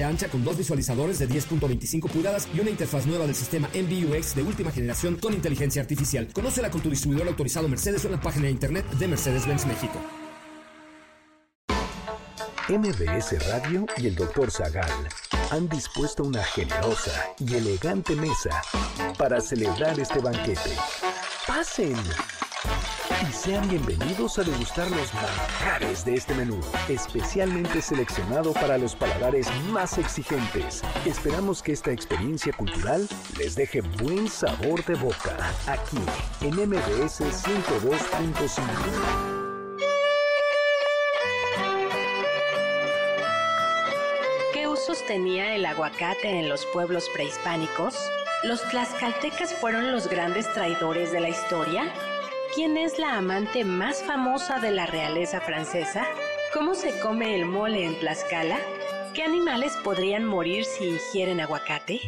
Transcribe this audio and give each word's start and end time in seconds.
ancha 0.00 0.28
con 0.28 0.42
dos 0.42 0.56
visualizadores 0.56 1.18
de 1.18 1.28
10.25 1.28 2.08
pulgadas 2.08 2.48
y 2.54 2.60
una 2.60 2.70
interfaz 2.70 3.04
nueva 3.04 3.26
del 3.26 3.34
sistema 3.34 3.68
MBUX 3.74 4.34
de 4.34 4.42
última 4.42 4.70
generación 4.70 5.16
con 5.16 5.34
inteligencia 5.34 5.82
artificial. 5.82 6.28
Conócela 6.32 6.70
con 6.70 6.80
tu 6.80 6.88
distribuidor 6.88 7.28
autorizado 7.28 7.68
Mercedes 7.68 8.04
en 8.06 8.12
la 8.12 8.20
página 8.20 8.46
de 8.46 8.52
internet 8.52 8.88
de 8.92 9.08
Mercedes-Benz 9.08 9.66
México. 9.66 10.00
MBS 12.68 13.48
Radio 13.48 13.86
y 13.98 14.06
el 14.06 14.14
Dr. 14.14 14.50
Zagal 14.50 15.08
han 15.50 15.68
dispuesto 15.68 16.22
una 16.22 16.42
generosa 16.42 17.12
y 17.38 17.54
elegante 17.54 18.16
mesa 18.16 18.62
para 19.18 19.40
celebrar 19.40 20.00
este 20.00 20.20
banquete. 20.20 20.70
¡Pasen! 21.46 21.96
Sean 23.32 23.68
bienvenidos 23.68 24.38
a 24.38 24.42
degustar 24.42 24.90
los 24.90 25.12
manjares 25.14 26.04
de 26.04 26.14
este 26.14 26.34
menú, 26.34 26.60
especialmente 26.88 27.80
seleccionado 27.80 28.52
para 28.52 28.76
los 28.76 28.94
paladares 28.94 29.48
más 29.70 29.96
exigentes. 29.96 30.82
Esperamos 31.06 31.62
que 31.62 31.72
esta 31.72 31.92
experiencia 31.92 32.52
cultural 32.52 33.08
les 33.38 33.54
deje 33.54 33.80
buen 33.80 34.28
sabor 34.28 34.84
de 34.84 34.94
boca, 34.96 35.36
aquí 35.66 35.98
en 36.42 36.56
MBS 36.56 37.22
102.5. 37.22 38.62
¿Qué 44.52 44.68
usos 44.68 45.04
tenía 45.06 45.54
el 45.54 45.64
aguacate 45.64 46.28
en 46.28 46.48
los 46.50 46.66
pueblos 46.66 47.08
prehispánicos? 47.14 47.96
¿Los 48.44 48.62
tlaxcaltecas 48.68 49.54
fueron 49.54 49.90
los 49.90 50.08
grandes 50.08 50.52
traidores 50.52 51.12
de 51.12 51.20
la 51.20 51.30
historia? 51.30 51.92
¿Quién 52.54 52.76
es 52.76 52.98
la 52.98 53.16
amante 53.16 53.64
más 53.64 54.02
famosa 54.02 54.58
de 54.58 54.72
la 54.72 54.84
realeza 54.84 55.40
francesa? 55.40 56.04
¿Cómo 56.52 56.74
se 56.74 57.00
come 57.00 57.34
el 57.34 57.46
mole 57.46 57.86
en 57.86 57.98
Tlaxcala? 57.98 58.58
¿Qué 59.14 59.22
animales 59.22 59.74
podrían 59.82 60.26
morir 60.26 60.66
si 60.66 60.90
ingieren 60.90 61.40
aguacate? 61.40 62.02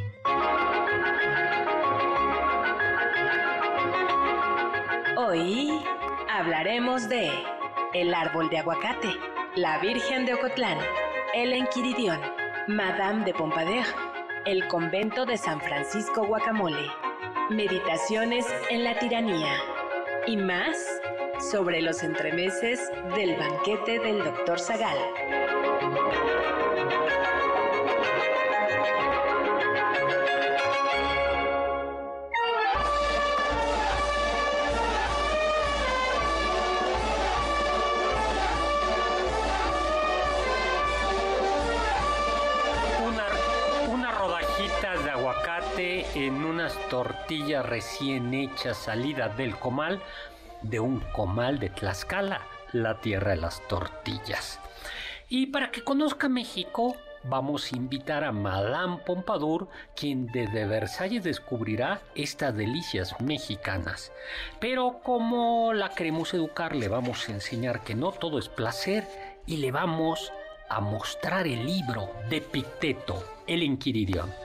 Hoy 5.16 5.82
hablaremos 6.30 7.08
de 7.08 7.30
el 7.94 8.12
árbol 8.12 8.50
de 8.50 8.58
aguacate, 8.58 9.16
la 9.56 9.78
Virgen 9.78 10.26
de 10.26 10.34
Ocotlán, 10.34 10.76
el 11.32 11.54
Enquiridión, 11.54 12.20
Madame 12.68 13.24
de 13.24 13.32
Pompadour, 13.32 13.86
el 14.44 14.68
convento 14.68 15.24
de 15.24 15.38
San 15.38 15.58
Francisco 15.62 16.26
Guacamole, 16.26 16.90
meditaciones 17.48 18.44
en 18.68 18.84
la 18.84 18.98
tiranía 18.98 19.73
y 20.26 20.36
más 20.36 21.00
sobre 21.50 21.82
los 21.82 22.02
entremeses 22.02 22.90
del 23.14 23.36
banquete 23.36 23.98
del 23.98 24.24
Dr. 24.24 24.58
Zagal. 24.58 24.98
Unas 46.74 46.88
tortillas 46.88 47.66
recién 47.66 48.32
hechas 48.34 48.76
salida 48.76 49.28
del 49.28 49.56
comal 49.56 50.00
de 50.62 50.80
un 50.80 51.00
comal 51.12 51.58
de 51.58 51.70
Tlaxcala, 51.70 52.40
la 52.72 53.00
tierra 53.00 53.32
de 53.32 53.36
las 53.36 53.66
tortillas. 53.68 54.60
Y 55.28 55.46
para 55.46 55.70
que 55.70 55.84
conozca 55.84 56.28
México, 56.28 56.96
vamos 57.24 57.72
a 57.72 57.76
invitar 57.76 58.24
a 58.24 58.32
Madame 58.32 58.98
Pompadour, 58.98 59.68
quien 59.94 60.26
desde 60.28 60.66
Versalles 60.66 61.22
descubrirá 61.22 62.00
estas 62.14 62.56
delicias 62.56 63.20
mexicanas. 63.20 64.12
Pero 64.60 65.00
como 65.02 65.72
la 65.72 65.90
queremos 65.90 66.32
educar, 66.34 66.74
le 66.74 66.88
vamos 66.88 67.28
a 67.28 67.32
enseñar 67.32 67.84
que 67.84 67.94
no 67.94 68.12
todo 68.12 68.38
es 68.38 68.48
placer 68.48 69.06
y 69.46 69.58
le 69.58 69.70
vamos 69.70 70.32
a 70.68 70.80
mostrar 70.80 71.46
el 71.46 71.66
libro 71.66 72.10
de 72.30 72.40
Picteto, 72.40 73.22
el 73.46 73.62
Inquiridión. 73.62 74.43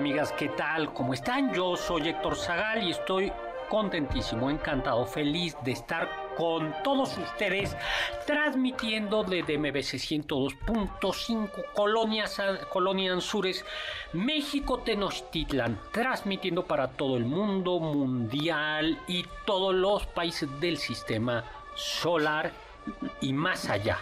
Amigas, 0.00 0.32
¿qué 0.32 0.48
tal? 0.48 0.94
¿Cómo 0.94 1.12
están? 1.12 1.52
Yo 1.52 1.76
soy 1.76 2.08
Héctor 2.08 2.34
Zagal 2.34 2.82
y 2.82 2.92
estoy 2.92 3.30
contentísimo, 3.68 4.48
encantado, 4.48 5.04
feliz 5.04 5.54
de 5.62 5.72
estar 5.72 6.08
con 6.38 6.74
todos 6.82 7.18
ustedes 7.18 7.76
transmitiendo 8.26 9.24
desde 9.24 9.58
MBC 9.58 10.00
102.5 10.00 11.50
Colonias, 11.74 12.40
Colonia 12.72 13.12
Anzures, 13.12 13.62
México 14.14 14.78
Tenochtitlan, 14.78 15.78
transmitiendo 15.92 16.64
para 16.64 16.88
todo 16.88 17.18
el 17.18 17.26
mundo 17.26 17.78
mundial 17.78 18.98
y 19.06 19.26
todos 19.44 19.74
los 19.74 20.06
países 20.06 20.48
del 20.60 20.78
sistema 20.78 21.44
solar 21.74 22.52
y 23.20 23.34
más 23.34 23.68
allá. 23.68 23.98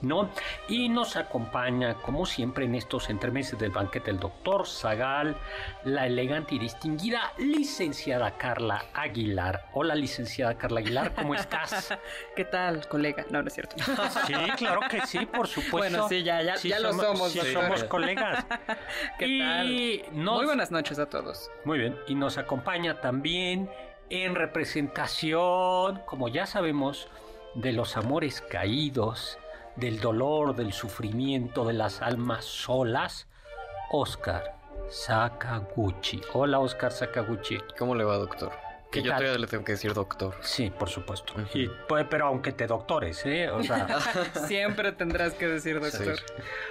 ¿No? 0.00 0.30
Y 0.68 0.88
nos 0.88 1.16
acompaña, 1.16 1.94
como 1.94 2.26
siempre, 2.26 2.64
en 2.64 2.74
estos 2.74 3.10
entremeses 3.10 3.58
del 3.58 3.70
banquete 3.70 4.10
el 4.10 4.18
doctor 4.18 4.66
Zagal, 4.66 5.36
la 5.84 6.06
elegante 6.06 6.54
y 6.54 6.58
distinguida 6.58 7.32
licenciada 7.38 8.36
Carla 8.36 8.84
Aguilar. 8.94 9.66
Hola, 9.72 9.94
licenciada 9.94 10.56
Carla 10.56 10.80
Aguilar, 10.80 11.14
¿cómo 11.14 11.34
estás? 11.34 11.96
¿Qué 12.36 12.44
tal, 12.44 12.86
colega? 12.88 13.24
No, 13.30 13.42
no 13.42 13.48
es 13.48 13.54
cierto. 13.54 13.76
Sí, 14.26 14.34
claro 14.56 14.80
que 14.90 15.06
sí, 15.06 15.24
por 15.26 15.46
supuesto. 15.46 15.78
Bueno, 15.78 16.08
sí, 16.08 16.22
ya, 16.22 16.42
ya, 16.42 16.56
ya 16.56 16.80
lo 16.80 16.92
somos. 16.92 17.32
Sí, 17.32 17.40
somos 17.52 17.84
colegas. 17.84 18.44
¿Qué 19.18 19.38
tal? 19.38 20.12
Muy 20.12 20.44
buenas 20.44 20.70
noches 20.70 20.98
a 20.98 21.06
todos. 21.06 21.50
Muy 21.64 21.78
bien, 21.78 21.96
y 22.06 22.14
nos 22.14 22.36
acompaña 22.36 23.00
también 23.00 23.70
en 24.10 24.34
representación, 24.34 26.00
como 26.06 26.28
ya 26.28 26.46
sabemos, 26.46 27.08
de 27.54 27.72
los 27.72 27.96
amores 27.96 28.40
caídos, 28.40 29.38
del 29.78 30.00
dolor, 30.00 30.56
del 30.56 30.72
sufrimiento 30.72 31.64
de 31.64 31.72
las 31.72 32.02
almas 32.02 32.44
solas, 32.44 33.28
Oscar 33.90 34.56
Sakaguchi. 34.90 36.20
Hola, 36.32 36.58
Oscar 36.58 36.92
Sakaguchi. 36.92 37.58
¿Cómo 37.78 37.94
le 37.94 38.04
va, 38.04 38.16
doctor? 38.16 38.52
Que 38.90 39.02
yo 39.02 39.12
todavía 39.12 39.36
le 39.36 39.46
tengo 39.46 39.64
que 39.64 39.72
decir 39.72 39.92
doctor. 39.92 40.34
Sí, 40.40 40.70
por 40.70 40.88
supuesto. 40.88 41.34
y, 41.52 41.68
pues, 41.88 42.06
pero 42.08 42.26
aunque 42.26 42.52
te 42.52 42.66
doctores, 42.66 43.24
¿eh? 43.26 43.50
O 43.50 43.62
sea... 43.62 43.86
Siempre 44.46 44.92
tendrás 44.92 45.34
que 45.34 45.46
decir 45.46 45.78
doctor. 45.80 46.16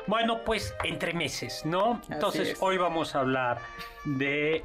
Bueno, 0.07 0.43
pues 0.43 0.75
entre 0.83 1.13
meses, 1.13 1.65
¿no? 1.65 2.01
Entonces, 2.09 2.57
hoy 2.59 2.77
vamos 2.77 3.15
a 3.15 3.19
hablar 3.19 3.59
de 4.03 4.63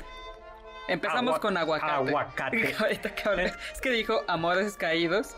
Empezamos 0.88 1.38
con 1.38 1.56
aguacate. 1.56 1.92
Aguacate. 1.92 2.74
es 3.72 3.80
que 3.80 3.90
dijo 3.90 4.22
amores 4.26 4.76
caídos 4.76 5.36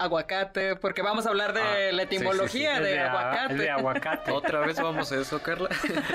aguacate, 0.00 0.76
porque 0.76 1.02
vamos 1.02 1.26
a 1.26 1.28
hablar 1.28 1.52
de 1.52 1.60
ah, 1.60 1.92
la 1.92 2.02
etimología 2.02 2.80
de, 2.80 2.98
aguacate. 3.00 3.54
De 3.54 3.70
aguacate. 3.70 4.30
Otra 4.32 4.60
vez 4.60 4.80
vamos 4.80 5.12
a 5.12 5.20
eso, 5.20 5.42
Carla. 5.42 5.68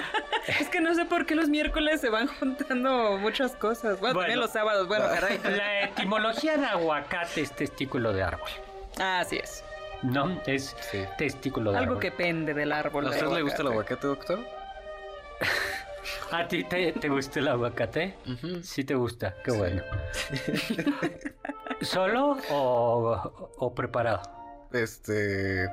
es 0.60 0.70
que 0.70 0.82
no 0.82 0.94
sé 0.96 1.06
por 1.06 1.26
qué 1.26 1.36
los 1.36 1.50
miércoles 1.50 2.02
se 2.02 2.10
van 2.10 2.28
juntando 2.28 3.18
muchas 3.20 3.56
cosas. 3.56 4.00
Bueno, 4.00 4.20
también 4.20 4.40
los 4.40 4.52
sábados, 4.52 4.88
bueno, 4.88 5.06
caray. 5.06 5.40
La 5.44 5.84
etimología 5.84 6.58
de 6.58 6.66
aguacate 6.66 7.42
es 7.42 7.52
testículo 7.52 8.12
de 8.12 8.24
árbol. 8.24 8.50
Ah, 9.00 9.20
así 9.20 9.38
es. 9.38 9.64
No, 10.02 10.42
es 10.46 10.76
testículo 11.18 11.72
de 11.72 11.78
árbol. 11.78 11.90
Algo 11.90 12.00
que 12.00 12.12
pende 12.12 12.54
del 12.54 12.72
árbol. 12.72 13.08
¿A 13.08 13.12
usted 13.12 13.28
le 13.28 13.44
gusta 13.44 13.62
el 13.62 13.68
aguacate, 13.68 14.08
doctor? 14.08 14.40
¿A 16.32 16.48
ti 16.48 16.64
te, 16.64 16.92
gusta 17.08 17.40
el 17.40 17.48
aguacate? 17.48 18.16
Sí 18.64 18.84
te 18.84 18.96
gusta, 18.96 19.36
qué 19.44 19.52
bueno. 19.52 19.84
¿Solo 21.82 22.38
o, 22.50 23.74
preparado? 23.76 24.22
Este... 24.72 25.70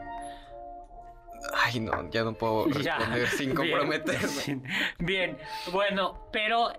Ay, 1.54 1.80
no, 1.80 2.08
ya 2.10 2.22
no 2.22 2.34
puedo 2.34 2.66
responder 2.68 3.28
sin 3.28 3.54
comprometerme. 3.54 4.62
Bien, 4.98 5.38
bueno, 5.72 6.28
pero 6.32 6.72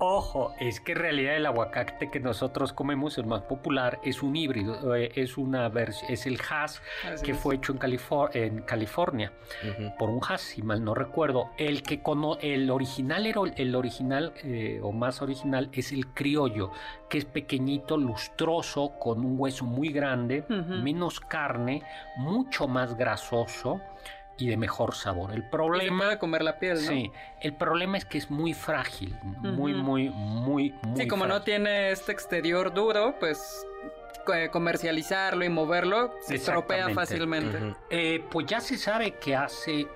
Ojo, 0.00 0.54
es 0.60 0.80
que 0.80 0.92
en 0.92 0.98
realidad 0.98 1.34
el 1.36 1.46
aguacate 1.46 2.08
que 2.10 2.20
nosotros 2.20 2.72
comemos, 2.72 3.18
el 3.18 3.26
más 3.26 3.42
popular, 3.42 3.98
es 4.04 4.22
un 4.22 4.36
híbrido, 4.36 4.94
eh, 4.94 5.10
es 5.16 5.36
una 5.36 5.66
es 6.08 6.26
el 6.26 6.38
Hass 6.48 6.80
Así 7.04 7.24
que 7.24 7.32
es. 7.32 7.38
fue 7.38 7.56
hecho 7.56 7.72
en, 7.72 7.78
Califor- 7.80 8.30
en 8.34 8.62
California 8.62 9.32
por 9.98 10.08
un 10.10 10.20
Hass, 10.28 10.42
si 10.42 10.62
mal 10.62 10.84
no 10.84 10.94
recuerdo. 10.94 11.50
El 11.56 11.82
que 11.82 12.00
cono 12.00 12.38
el 12.40 12.70
original 12.70 13.26
era 13.26 13.40
el 13.56 13.74
original 13.74 14.32
eh, 14.44 14.78
o 14.82 14.92
más 14.92 15.20
original 15.20 15.68
es 15.72 15.90
el 15.90 16.06
criollo, 16.14 16.70
que 17.08 17.18
es 17.18 17.24
pequeñito, 17.24 17.96
lustroso, 17.96 18.92
con 19.00 19.24
un 19.24 19.34
hueso 19.38 19.64
muy 19.64 19.88
grande, 19.88 20.44
menos 20.48 21.18
carne, 21.18 21.82
mucho 22.16 22.68
más 22.68 22.96
grasoso 22.96 23.80
y 24.38 24.48
de 24.48 24.56
mejor 24.56 24.94
sabor. 24.94 25.32
El 25.32 25.42
Se 25.42 25.48
problema 25.48 26.04
puede 26.04 26.18
comer 26.18 26.42
la 26.42 26.58
piel, 26.58 26.76
¿no? 26.76 26.88
Sí, 26.88 27.10
el 27.40 27.54
problema 27.54 27.98
es 27.98 28.04
que 28.04 28.18
es 28.18 28.30
muy 28.30 28.54
frágil, 28.54 29.14
muy, 29.22 29.72
Ujú. 29.74 29.82
muy, 29.82 30.10
muy, 30.10 30.10
muy 30.10 30.74
Sí, 30.96 31.08
como 31.08 31.26
no 31.26 31.42
tiene 31.42 31.90
este 31.90 32.12
exterior 32.12 32.72
duro, 32.72 33.16
pues 33.18 33.66
eh, 34.32 34.48
comercializarlo 34.50 35.44
y 35.44 35.48
moverlo 35.48 36.12
se 36.22 36.36
estropea 36.36 36.90
fácilmente. 36.90 37.74
Eh, 37.90 38.24
pues 38.30 38.46
ya 38.46 38.60
se 38.60 38.78
sabe 38.78 39.12
que 39.12 39.34
hace 39.34 39.88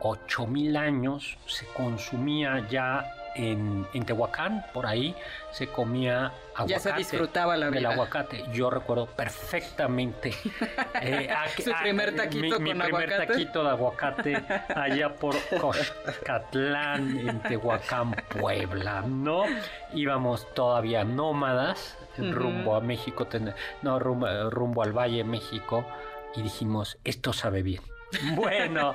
8000 0.00 0.76
años 0.76 1.38
se 1.46 1.66
consumía 1.66 2.66
ya 2.68 3.04
en, 3.36 3.86
en 3.92 4.04
Tehuacán, 4.04 4.64
por 4.72 4.86
ahí 4.86 5.14
se 5.52 5.68
comía 5.68 6.32
aguacate. 6.54 6.68
Ya 6.70 6.78
se 6.80 6.92
disfrutaba 6.92 7.56
la 7.56 7.70
vida. 7.70 7.90
aguacate. 7.92 8.44
Yo 8.52 8.70
recuerdo 8.70 9.06
perfectamente. 9.06 10.32
eh, 11.02 11.28
a- 11.36 11.48
Su 11.48 11.72
primer 11.82 12.14
taquito 12.16 12.42
mi, 12.42 12.50
con 12.50 12.62
mi 12.62 12.70
primer 12.70 12.86
aguacate. 13.12 13.26
taquito 13.26 13.62
de 13.64 13.70
aguacate 13.70 14.44
allá 14.74 15.14
por 15.14 15.34
Coscatlán, 15.60 17.18
en 17.28 17.40
Tehuacán, 17.42 18.12
Puebla, 18.40 19.02
¿no? 19.02 19.44
Íbamos 19.94 20.52
todavía 20.54 21.04
nómadas 21.04 21.96
rumbo 22.18 22.74
a 22.76 22.80
México, 22.80 23.26
ten- 23.26 23.52
no, 23.82 23.98
rumbo, 23.98 24.26
rumbo 24.50 24.82
al 24.82 24.92
Valle 24.92 25.18
de 25.18 25.24
México 25.24 25.84
y 26.34 26.40
dijimos, 26.42 26.96
esto 27.04 27.32
sabe 27.34 27.62
bien. 27.62 27.82
Bueno, 28.34 28.94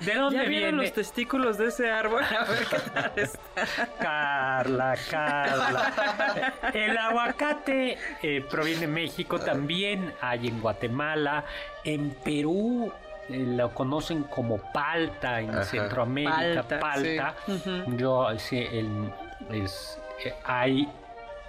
¿de 0.00 0.14
dónde 0.14 0.36
¿Ya 0.42 0.48
vieron 0.48 0.70
viene? 0.70 0.82
los 0.82 0.92
testículos 0.92 1.58
de 1.58 1.66
ese 1.68 1.90
árbol? 1.90 2.22
A 2.38 2.44
ver 2.44 2.66
qué 2.66 2.76
tal 2.90 3.12
está. 3.16 3.88
Carla, 4.00 4.94
Carla. 5.10 6.52
El 6.74 6.96
aguacate 6.98 7.98
eh, 8.22 8.44
proviene 8.50 8.80
de 8.82 8.86
México, 8.88 9.38
también 9.38 10.12
hay 10.20 10.48
en 10.48 10.60
Guatemala, 10.60 11.44
en 11.84 12.10
Perú. 12.10 12.92
eh, 13.28 13.36
lo 13.46 13.72
conocen 13.74 14.24
como 14.24 14.58
palta 14.72 15.40
en 15.40 15.50
Ajá. 15.50 15.64
Centroamérica, 15.64 16.62
Palta, 16.62 16.78
palta. 16.80 17.34
sí. 17.46 17.52
Ujú. 17.52 17.96
Yo 17.96 18.38
sí, 18.38 18.58
el- 18.58 19.12
es, 19.52 19.98
eh, 20.24 20.34
hay 20.44 20.88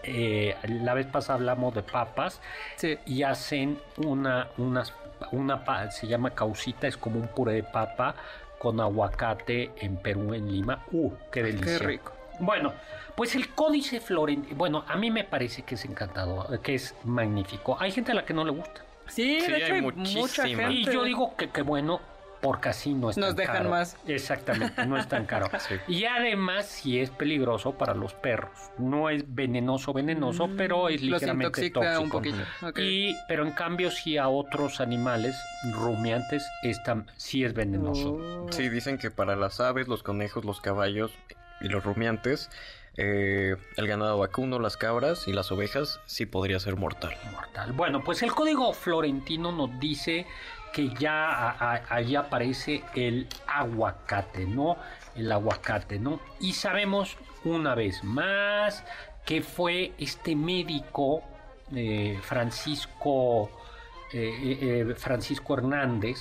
eh, 0.04 0.56
la 0.64 0.94
vez 0.94 1.08
pasada 1.08 1.36
hablamos 1.40 1.74
de 1.76 1.84
papas 1.84 2.40
Sí. 2.78 2.98
y 3.06 3.24
hacen 3.24 3.78
una, 3.98 4.48
unas, 4.58 4.94
una, 5.32 5.64
pa- 5.64 5.92
se 5.92 6.08
llama 6.08 6.32
causita, 6.32 6.88
es 6.88 6.98
como 6.98 7.20
un 7.20 7.28
puré 7.28 7.54
de 7.54 7.64
papa 7.64 8.16
con 8.58 8.80
aguacate 8.82 9.72
en 9.78 9.98
Perú, 9.98 10.34
en 10.34 10.52
Lima. 10.52 10.84
¡Uh, 10.92 11.12
qué 11.32 11.44
delicia! 11.44 11.78
Qué 11.80 11.86
rico. 11.86 12.12
Bueno, 12.40 12.74
pues 13.16 13.36
el 13.36 13.50
códice 13.54 14.00
florentino, 14.00 14.56
bueno, 14.58 14.86
a 14.88 14.96
mí 14.96 15.12
me 15.12 15.24
parece 15.26 15.64
que 15.64 15.76
es 15.76 15.84
encantador, 15.86 16.60
que 16.62 16.76
es 16.76 16.96
magnífico. 17.04 17.78
Hay 17.80 17.92
gente 17.92 18.12
a 18.12 18.16
la 18.16 18.26
que 18.26 18.34
no 18.34 18.44
le 18.46 18.52
gusta. 18.52 18.82
Sí, 19.08 19.42
Sí, 19.42 19.52
de 19.52 19.58
hecho 19.58 19.66
hay 19.66 19.72
hay 19.74 19.82
mucha 19.82 19.98
muchísima. 20.20 20.64
gente. 20.64 20.74
Y 20.74 20.86
yo 20.86 21.04
digo 21.04 21.36
que, 21.36 21.50
que 21.50 21.62
bueno, 21.64 22.00
porque 22.42 22.70
así 22.70 22.94
no 22.94 23.10
es 23.10 23.18
Nos 23.18 23.30
tan 23.30 23.36
dejan 23.38 23.58
caro. 23.58 23.70
más. 23.70 23.98
Exactamente, 24.08 24.86
no 24.86 24.98
es 24.98 25.08
tan 25.08 25.26
caro. 25.26 25.48
Sí. 25.60 25.76
Y 25.88 26.06
además 26.06 26.66
sí 26.66 27.00
es 27.00 27.10
peligroso 27.10 27.74
para 27.74 27.94
los 27.94 28.14
perros. 28.14 28.52
No 28.78 29.10
es 29.10 29.24
venenoso, 29.34 29.92
venenoso, 29.94 30.50
pero 30.58 30.88
es 30.90 31.02
Mm, 31.02 31.06
Los 31.08 31.22
ligeramente 31.22 31.70
tóxico. 31.70 32.02
un 32.02 32.10
poquito. 32.10 32.38
Y, 32.78 33.16
pero 33.28 33.46
en 33.46 33.52
cambio 33.52 33.92
sí 33.92 34.18
a 34.18 34.28
otros 34.30 34.80
animales 34.80 35.36
rumiantes 35.74 36.46
esta, 36.64 37.04
sí 37.18 37.44
es 37.44 37.54
venenoso. 37.54 38.14
Oh. 38.14 38.48
Sí, 38.52 38.70
dicen 38.70 38.98
que 38.98 39.12
para 39.12 39.36
las 39.36 39.60
aves, 39.60 39.88
los 39.88 40.04
conejos, 40.04 40.46
los 40.46 40.62
caballos 40.62 41.12
y 41.62 41.68
los 41.70 41.84
rumiantes, 41.84 42.50
eh, 42.98 43.56
el 43.78 43.88
ganado 43.88 44.18
vacuno, 44.18 44.60
las 44.60 44.76
cabras 44.76 45.28
y 45.28 45.34
las 45.34 45.52
ovejas 45.52 46.00
sí 46.06 46.26
podría 46.26 46.60
ser 46.60 46.76
mortal. 46.76 47.14
Mortal. 47.32 47.72
Bueno, 47.74 48.04
pues 48.04 48.24
el 48.24 48.34
código 48.34 48.74
florentino 48.74 49.52
nos 49.52 49.80
dice 49.80 50.26
que 50.74 50.90
ya 51.00 51.26
a- 51.32 51.74
a- 51.76 51.82
allí 51.96 52.16
aparece 52.16 52.84
el 52.96 53.28
aguacate, 53.48 54.46
¿no? 54.46 54.78
El 55.16 55.32
aguacate, 55.32 56.00
¿no? 56.00 56.20
Y 56.40 56.54
sabemos 56.54 57.18
una 57.44 57.76
vez 57.76 58.04
más 58.04 58.84
que 59.26 59.42
fue 59.42 59.94
este 59.98 60.36
médico 60.36 61.22
eh, 61.76 62.18
Francisco 62.24 63.50
eh, 64.12 64.58
eh, 64.90 64.96
Francisco 64.96 65.54
Hernández 65.56 66.18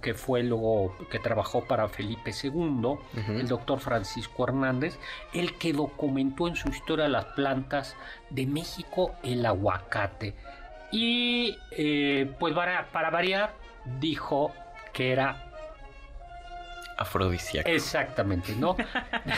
que 0.00 0.14
fue 0.14 0.42
luego 0.42 0.96
que 1.10 1.18
trabajó 1.18 1.64
para 1.66 1.86
Felipe 1.88 2.32
II, 2.32 2.96
el 3.28 3.46
doctor 3.46 3.80
Francisco 3.80 4.44
Hernández, 4.48 4.98
el 5.34 5.58
que 5.58 5.74
documentó 5.74 6.48
en 6.48 6.56
su 6.56 6.70
historia 6.70 7.06
las 7.06 7.26
plantas 7.26 7.94
de 8.30 8.46
México 8.46 9.14
el 9.22 9.44
aguacate. 9.44 10.34
Y 10.90 11.54
eh, 11.72 12.32
pues 12.40 12.54
para, 12.54 12.86
para 12.92 13.10
variar, 13.10 13.52
dijo 14.00 14.54
que 14.92 15.12
era 15.12 15.50
Afrodisíaco. 16.96 17.68
exactamente, 17.68 18.54
¿no? 18.54 18.76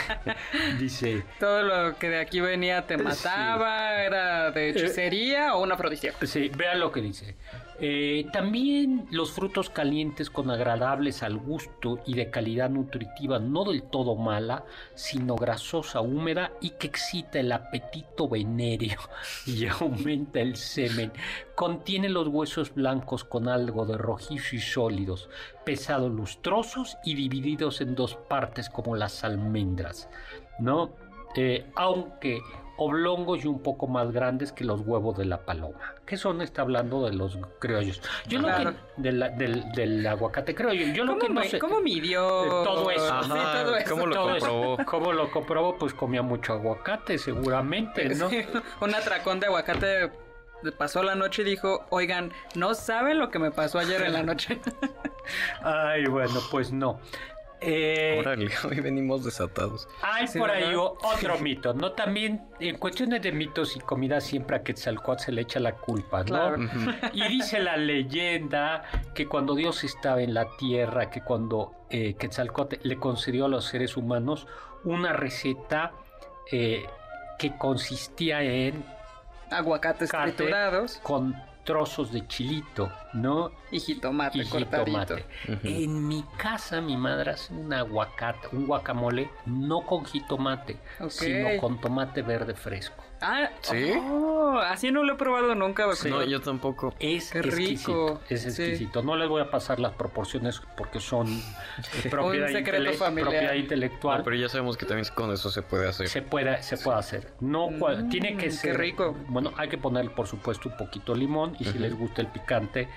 Dice, 0.78 1.24
Todo 1.40 1.62
lo 1.62 1.96
que 1.96 2.10
de 2.10 2.20
aquí 2.20 2.40
venía 2.40 2.86
te 2.86 2.98
mataba, 2.98 3.94
era 4.02 4.50
de 4.50 4.70
hechicería 4.70 5.54
o 5.54 5.62
un 5.62 5.72
afrodisíaco. 5.72 6.26
Sí, 6.26 6.50
vean 6.54 6.80
lo 6.80 6.92
que 6.92 7.00
dice. 7.00 7.36
Eh, 7.78 8.26
también 8.32 9.06
los 9.10 9.32
frutos 9.32 9.68
calientes 9.68 10.30
con 10.30 10.50
agradables 10.50 11.22
al 11.22 11.36
gusto 11.36 11.98
y 12.06 12.14
de 12.14 12.30
calidad 12.30 12.70
nutritiva, 12.70 13.38
no 13.38 13.64
del 13.64 13.82
todo 13.82 14.16
mala, 14.16 14.64
sino 14.94 15.36
grasosa, 15.36 16.00
húmeda 16.00 16.52
y 16.62 16.70
que 16.70 16.86
excita 16.86 17.38
el 17.38 17.52
apetito 17.52 18.28
venéreo 18.28 19.00
y 19.46 19.66
aumenta 19.66 20.40
el 20.40 20.56
semen. 20.56 21.12
Contiene 21.54 22.08
los 22.08 22.28
huesos 22.28 22.74
blancos 22.74 23.24
con 23.24 23.46
algo 23.48 23.84
de 23.84 23.98
rojizo 23.98 24.56
y 24.56 24.60
sólidos, 24.60 25.28
pesados, 25.64 26.10
lustrosos 26.10 26.96
y 27.04 27.14
divididos 27.14 27.82
en 27.82 27.94
dos 27.94 28.14
partes 28.14 28.70
como 28.70 28.96
las 28.96 29.22
almendras, 29.22 30.08
¿no? 30.58 30.92
Eh, 31.34 31.66
aunque 31.74 32.40
oblongos 32.78 33.44
y 33.44 33.48
un 33.48 33.62
poco 33.62 33.86
más 33.86 34.12
grandes 34.12 34.52
que 34.52 34.64
los 34.64 34.80
huevos 34.82 35.16
de 35.16 35.24
la 35.24 35.38
paloma. 35.44 35.94
¿Qué 36.04 36.16
son? 36.16 36.42
Está 36.42 36.62
hablando 36.62 37.04
de 37.06 37.12
los 37.14 37.38
criollos. 37.58 38.00
Yo 38.28 38.38
lo 38.40 38.48
Claro. 38.48 38.72
que 38.72 39.02
del, 39.02 39.20
del, 39.38 39.72
del 39.72 40.06
aguacate 40.06 40.54
criollo. 40.54 40.86
Yo 40.92 41.04
lo 41.04 41.12
¿Cómo, 41.14 41.26
que 41.26 41.32
no 41.32 41.40
me- 41.40 41.48
sé. 41.48 41.58
cómo 41.58 41.80
midió? 41.80 42.44
Eh, 42.44 42.64
todo 42.64 42.90
eso. 42.90 43.22
Sí, 43.22 43.28
todo 43.30 43.76
eso. 43.76 43.90
¿cómo 43.90 44.06
lo 44.06 44.14
todo 44.14 44.36
eso. 44.36 44.46
comprobó? 44.46 44.76
¿Cómo 44.84 45.12
lo 45.12 45.30
comprobó? 45.30 45.76
Pues 45.78 45.94
comía 45.94 46.22
mucho 46.22 46.52
aguacate, 46.54 47.18
seguramente, 47.18 48.14
¿no? 48.14 48.28
Sí, 48.28 48.44
un 48.80 48.94
atracón 48.94 49.40
de 49.40 49.46
aguacate 49.46 50.10
pasó 50.78 51.02
la 51.02 51.14
noche 51.14 51.42
y 51.42 51.44
dijo, 51.44 51.86
oigan, 51.90 52.32
no 52.54 52.74
saben 52.74 53.18
lo 53.18 53.30
que 53.30 53.38
me 53.38 53.50
pasó 53.50 53.78
ayer 53.78 54.02
en 54.02 54.12
la 54.14 54.22
noche. 54.22 54.58
Ay, 55.62 56.06
bueno, 56.06 56.40
pues 56.50 56.72
no. 56.72 56.98
Eh, 57.60 58.16
Órale, 58.20 58.48
hoy 58.68 58.80
venimos 58.80 59.24
desatados. 59.24 59.88
Hay 60.02 60.28
Sí, 60.28 60.38
por 60.38 60.50
ahí 60.50 60.74
otro 60.74 61.38
mito, 61.38 61.72
¿no? 61.74 61.92
También 61.92 62.42
en 62.60 62.76
cuestiones 62.78 63.22
de 63.22 63.32
mitos 63.32 63.76
y 63.76 63.80
comida 63.80 64.20
siempre 64.20 64.56
a 64.56 64.62
Quetzalcóatl 64.62 65.22
se 65.24 65.32
le 65.32 65.42
echa 65.42 65.60
la 65.60 65.72
culpa, 65.72 66.18
¿no? 66.20 66.24
Claro. 66.26 66.56
Y 67.12 67.26
dice 67.28 67.60
la 67.60 67.76
leyenda 67.76 68.84
que 69.14 69.26
cuando 69.26 69.54
Dios 69.54 69.84
estaba 69.84 70.22
en 70.22 70.34
la 70.34 70.46
tierra, 70.58 71.10
que 71.10 71.22
cuando 71.22 71.72
eh, 71.90 72.14
Quetzalcóatl 72.14 72.76
le 72.82 72.96
concedió 72.96 73.46
a 73.46 73.48
los 73.48 73.64
seres 73.64 73.96
humanos 73.96 74.46
una 74.84 75.12
receta 75.12 75.92
eh, 76.52 76.84
que 77.38 77.56
consistía 77.56 78.42
en 78.42 78.84
Aguacates 79.50 80.10
Cate. 80.10 80.32
triturados 80.32 80.98
con 81.02 81.34
trozos 81.66 82.10
de 82.12 82.26
chilito, 82.26 82.90
¿no? 83.12 83.50
y 83.70 83.80
jitomate 83.80 84.38
Y 84.38 84.44
cortadito. 84.46 85.16
jitomate. 85.16 85.24
En 85.64 86.06
mi 86.08 86.24
casa 86.38 86.80
mi 86.80 86.96
madre 86.96 87.32
hace 87.32 87.52
un 87.52 87.72
aguacate, 87.72 88.48
un 88.52 88.66
guacamole, 88.66 89.28
no 89.44 89.82
con 89.82 90.04
jitomate, 90.06 90.78
sino 91.08 91.60
con 91.60 91.78
tomate 91.80 92.22
verde 92.22 92.54
fresco. 92.54 93.02
Ah, 93.20 93.48
¿Sí? 93.62 93.92
oh, 93.98 94.58
así 94.58 94.90
no 94.92 95.02
lo 95.02 95.14
he 95.14 95.16
probado 95.16 95.54
nunca. 95.54 95.86
No, 96.04 96.22
yo 96.24 96.40
tampoco. 96.42 96.94
Es 97.00 97.30
Qué 97.30 97.38
exquisito, 97.38 98.08
rico, 98.08 98.20
es 98.28 98.42
sí. 98.42 98.48
exquisito. 98.48 99.02
No 99.02 99.16
les 99.16 99.26
voy 99.26 99.40
a 99.40 99.50
pasar 99.50 99.80
las 99.80 99.94
proporciones 99.94 100.60
porque 100.76 101.00
son 101.00 101.26
propiedad, 102.10 102.48
secreto 102.48 102.84
intele- 102.84 102.94
familiar. 102.94 103.30
propiedad 103.30 103.54
No, 103.54 103.58
intelectual. 103.58 104.22
pero 104.22 104.36
ya 104.36 104.48
sabemos 104.50 104.76
que 104.76 104.84
también 104.84 105.08
con 105.14 105.32
eso 105.32 105.50
se 105.50 105.62
puede 105.62 105.88
hacer. 105.88 106.08
se 106.08 106.20
puede, 106.20 106.62
se 106.62 106.76
puede 106.76 106.98
hacer. 106.98 107.32
No, 107.40 107.70
Mm, 107.70 108.08
tiene 108.10 108.36
que 108.36 108.44
qué 108.44 108.50
ser 108.50 108.78
rico. 108.78 109.16
Bueno, 109.28 109.52
hay 109.56 109.68
que 109.70 109.78
ponerle 109.78 110.10
por 110.10 110.26
supuesto 110.26 110.68
un 110.68 110.76
poquito 110.76 111.14
de 111.14 111.18
limón 111.20 111.55
y 111.58 111.64
si 111.64 111.78
les 111.78 111.94
gusta 111.94 112.22
el 112.22 112.28
picante, 112.28 112.88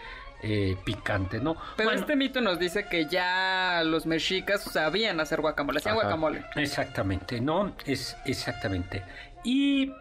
eh, 0.42 0.78
picante, 0.86 1.40
¿no? 1.40 1.56
Pero 1.76 1.90
Bueno, 1.90 2.02
este 2.02 2.16
mito 2.16 2.40
nos 2.40 2.60
dice 2.60 2.86
que 2.88 3.08
ya 3.08 3.82
los 3.84 4.06
mexicas 4.06 4.62
sabían 4.64 5.20
hacer 5.20 5.42
guacamole, 5.42 5.80
hacían 5.80 5.96
Ajá. 5.96 6.04
guacamole. 6.04 6.46
Exactamente, 6.56 7.42
¿no? 7.42 7.74
Es 7.86 8.16
exactamente. 8.26 9.04
Y 9.44 9.92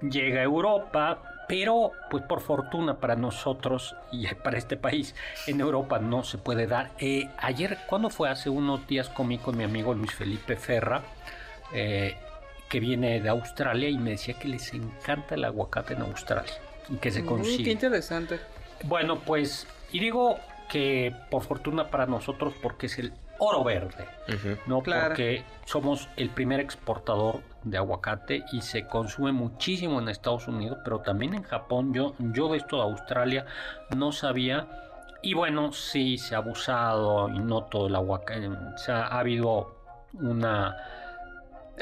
llega 0.00 0.40
a 0.40 0.44
Europa, 0.44 1.44
pero 1.46 1.92
pues 2.10 2.24
por 2.24 2.40
fortuna 2.40 3.00
para 3.00 3.16
nosotros 3.16 3.94
y 4.10 4.26
para 4.42 4.56
este 4.56 4.78
país, 4.78 5.14
en 5.46 5.60
Europa 5.60 5.98
no 5.98 6.22
se 6.22 6.38
puede 6.38 6.66
dar. 6.66 6.92
Eh, 6.98 7.28
ayer, 7.38 7.76
¿cuándo 7.86 8.08
fue? 8.08 8.30
Hace 8.30 8.48
unos 8.48 8.86
días 8.86 9.10
comí 9.10 9.36
con 9.36 9.58
mi 9.58 9.64
amigo 9.64 9.92
Luis 9.92 10.14
Felipe 10.14 10.56
Ferra, 10.56 11.02
eh, 11.74 12.16
que 12.70 12.80
viene 12.80 13.20
de 13.20 13.28
Australia 13.28 13.90
y 13.90 13.98
me 13.98 14.12
decía 14.12 14.38
que 14.38 14.48
les 14.48 14.72
encanta 14.72 15.34
el 15.34 15.44
aguacate 15.44 15.92
en 15.92 16.00
Australia 16.00 16.54
que 17.00 17.10
se 17.10 17.22
Uy, 17.22 17.26
consigue. 17.26 17.64
qué 17.64 17.70
interesante. 17.72 18.40
Bueno, 18.84 19.20
pues, 19.20 19.66
y 19.92 20.00
digo 20.00 20.36
que 20.68 21.14
por 21.30 21.42
fortuna 21.42 21.90
para 21.90 22.06
nosotros 22.06 22.54
porque 22.62 22.86
es 22.86 22.98
el 22.98 23.12
oro 23.38 23.64
verde. 23.64 24.06
¿no? 24.66 24.82
Claro. 24.82 25.08
Porque 25.08 25.44
somos 25.64 26.08
el 26.16 26.30
primer 26.30 26.60
exportador 26.60 27.42
de 27.64 27.76
aguacate 27.76 28.44
y 28.52 28.62
se 28.62 28.86
consume 28.86 29.32
muchísimo 29.32 30.00
en 30.00 30.08
Estados 30.08 30.48
Unidos, 30.48 30.78
pero 30.84 31.00
también 31.00 31.34
en 31.34 31.42
Japón. 31.42 31.92
Yo, 31.92 32.14
yo 32.18 32.48
de 32.48 32.58
esto 32.58 32.76
de 32.76 32.82
Australia 32.82 33.46
no 33.96 34.12
sabía. 34.12 34.66
Y 35.22 35.34
bueno, 35.34 35.72
sí 35.72 36.18
se 36.18 36.34
ha 36.34 36.38
abusado 36.38 37.28
y 37.28 37.38
no 37.38 37.64
todo 37.64 37.86
el 37.88 37.94
aguacate. 37.94 38.48
O 38.48 38.78
sea, 38.78 39.06
ha 39.06 39.18
habido 39.20 39.76
una... 40.14 40.76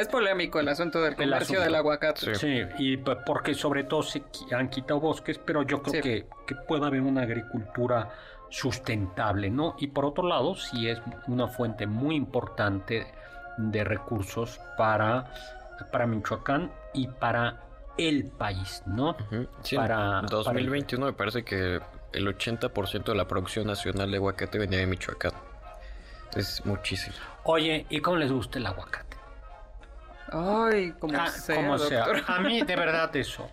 Es 0.01 0.09
polémico 0.09 0.59
el 0.61 0.69
asunto 0.69 0.99
del 1.01 1.11
El 1.13 1.17
comercio 1.17 1.37
asunto. 1.59 1.63
del 1.63 1.75
aguacate. 1.75 2.35
Sí. 2.35 2.35
Sí, 2.35 2.63
y 2.79 2.97
porque 2.97 3.55
sobre 3.55 3.85
todo 3.85 4.03
se 4.03 4.23
han 4.53 4.69
quitado 4.71 5.01
bosques, 5.01 5.39
pero 5.39 5.63
yo 5.63 5.83
creo 5.83 6.03
Sí. 6.03 6.09
que, 6.09 6.27
que 6.47 6.55
puede 6.55 6.87
haber 6.87 7.03
una 7.03 7.23
agricultura 7.23 8.11
sustentable, 8.49 9.51
¿no? 9.51 9.77
Y 9.79 9.89
por 9.89 10.05
otro 10.05 10.27
lado, 10.27 10.55
sí 10.55 10.89
es 10.89 11.01
una 11.27 11.49
fuente 11.49 11.87
muy 11.87 12.17
importante 12.17 13.07
de 13.59 13.85
recursos 13.85 14.61
para, 14.77 15.33
para 15.93 16.07
Michoacán 16.07 16.71
y 16.95 17.07
para 17.07 17.61
el 17.99 18.27
país, 18.27 18.83
¿no? 18.87 19.17
Sí, 19.63 19.77
Para- 19.77 20.21
en 20.21 20.27
2021 20.27 21.07
me 21.07 21.13
parece 21.13 21.45
que 21.45 21.81
el 22.13 22.27
80% 22.27 23.13
de 23.13 23.15
la 23.19 23.27
producción 23.29 23.67
nacional 23.67 24.11
de 24.11 24.17
aguacate 24.17 24.59
venía 24.59 24.79
de 24.79 24.87
Michoacán. 24.87 25.33
Es 26.35 26.65
muchísimo. 26.65 27.15
Oye, 27.45 27.87
¿y 27.91 28.01
cómo 28.01 28.17
les 28.17 28.31
gusta 28.33 28.59
el 28.59 28.67
aguacate? 28.67 29.10
Ay, 30.33 30.93
como 30.99 31.19
Ah, 31.19 31.29
sea, 31.29 31.57
como 31.57 31.79
sea. 31.79 32.07
doctor. 32.07 32.23
A 32.29 32.41
mí, 32.41 32.63
de 32.63 32.77
verdad, 32.77 33.15
eso. 33.17 33.49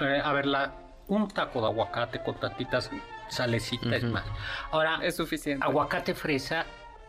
Eh, 0.00 0.20
a 0.22 0.32
ver, 0.32 0.46
la, 0.46 0.72
un 1.08 1.28
taco 1.28 1.60
de 1.60 1.66
aguacate 1.66 2.22
con 2.22 2.34
tantitas 2.38 2.90
salecitas 3.28 3.92
es 3.92 4.04
más. 4.04 4.24
Ahora, 4.70 4.98
Es 5.02 5.16
suficiente. 5.16 5.64
aguacate 5.64 6.14
fresa 6.14 6.64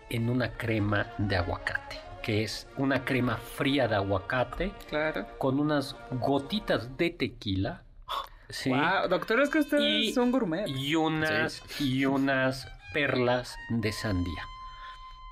en 0.09 0.29
una 0.29 0.51
crema 0.51 1.07
de 1.17 1.35
aguacate, 1.37 1.99
que 2.23 2.43
es 2.43 2.67
una 2.77 3.05
crema 3.05 3.37
fría 3.37 3.87
de 3.87 3.95
aguacate 3.95 4.71
Claro. 4.89 5.27
con 5.37 5.59
unas 5.59 5.95
gotitas 6.11 6.97
de 6.97 7.09
tequila. 7.11 7.83
¿sí? 8.49 8.71
Wow, 8.71 9.07
doctor, 9.09 9.39
es 9.41 9.49
que 9.49 9.59
usted 9.59 9.77
Y- 9.79 10.09
es 10.09 10.17
un 10.17 10.31
gourmet. 10.31 10.67
y 10.67 10.95
unas 10.95 11.61
y 11.79 12.05
unas 12.05 12.67
perlas 12.93 13.55
de 13.69 13.91
sandía. 13.91 14.43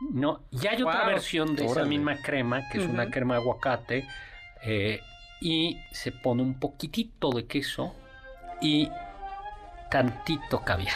No, 0.01 0.41
y 0.51 0.67
hay 0.67 0.81
otra 0.81 0.99
Wow. 1.01 1.07
versión 1.07 1.55
de 1.55 1.63
esa 1.63 1.71
Órale. 1.73 1.89
misma 1.89 2.17
crema, 2.21 2.67
que 2.69 2.77
es 2.79 2.85
una 2.87 3.03
Ujú. 3.03 3.11
crema 3.11 3.33
de 3.35 3.41
aguacate, 3.41 4.07
eh, 4.63 5.01
y 5.41 5.77
se 5.91 6.11
pone 6.11 6.41
un 6.43 6.59
poquitito 6.59 7.31
de 7.31 7.45
queso 7.47 7.93
y 8.61 8.89
tantito 9.89 10.59
caviar. 10.63 10.95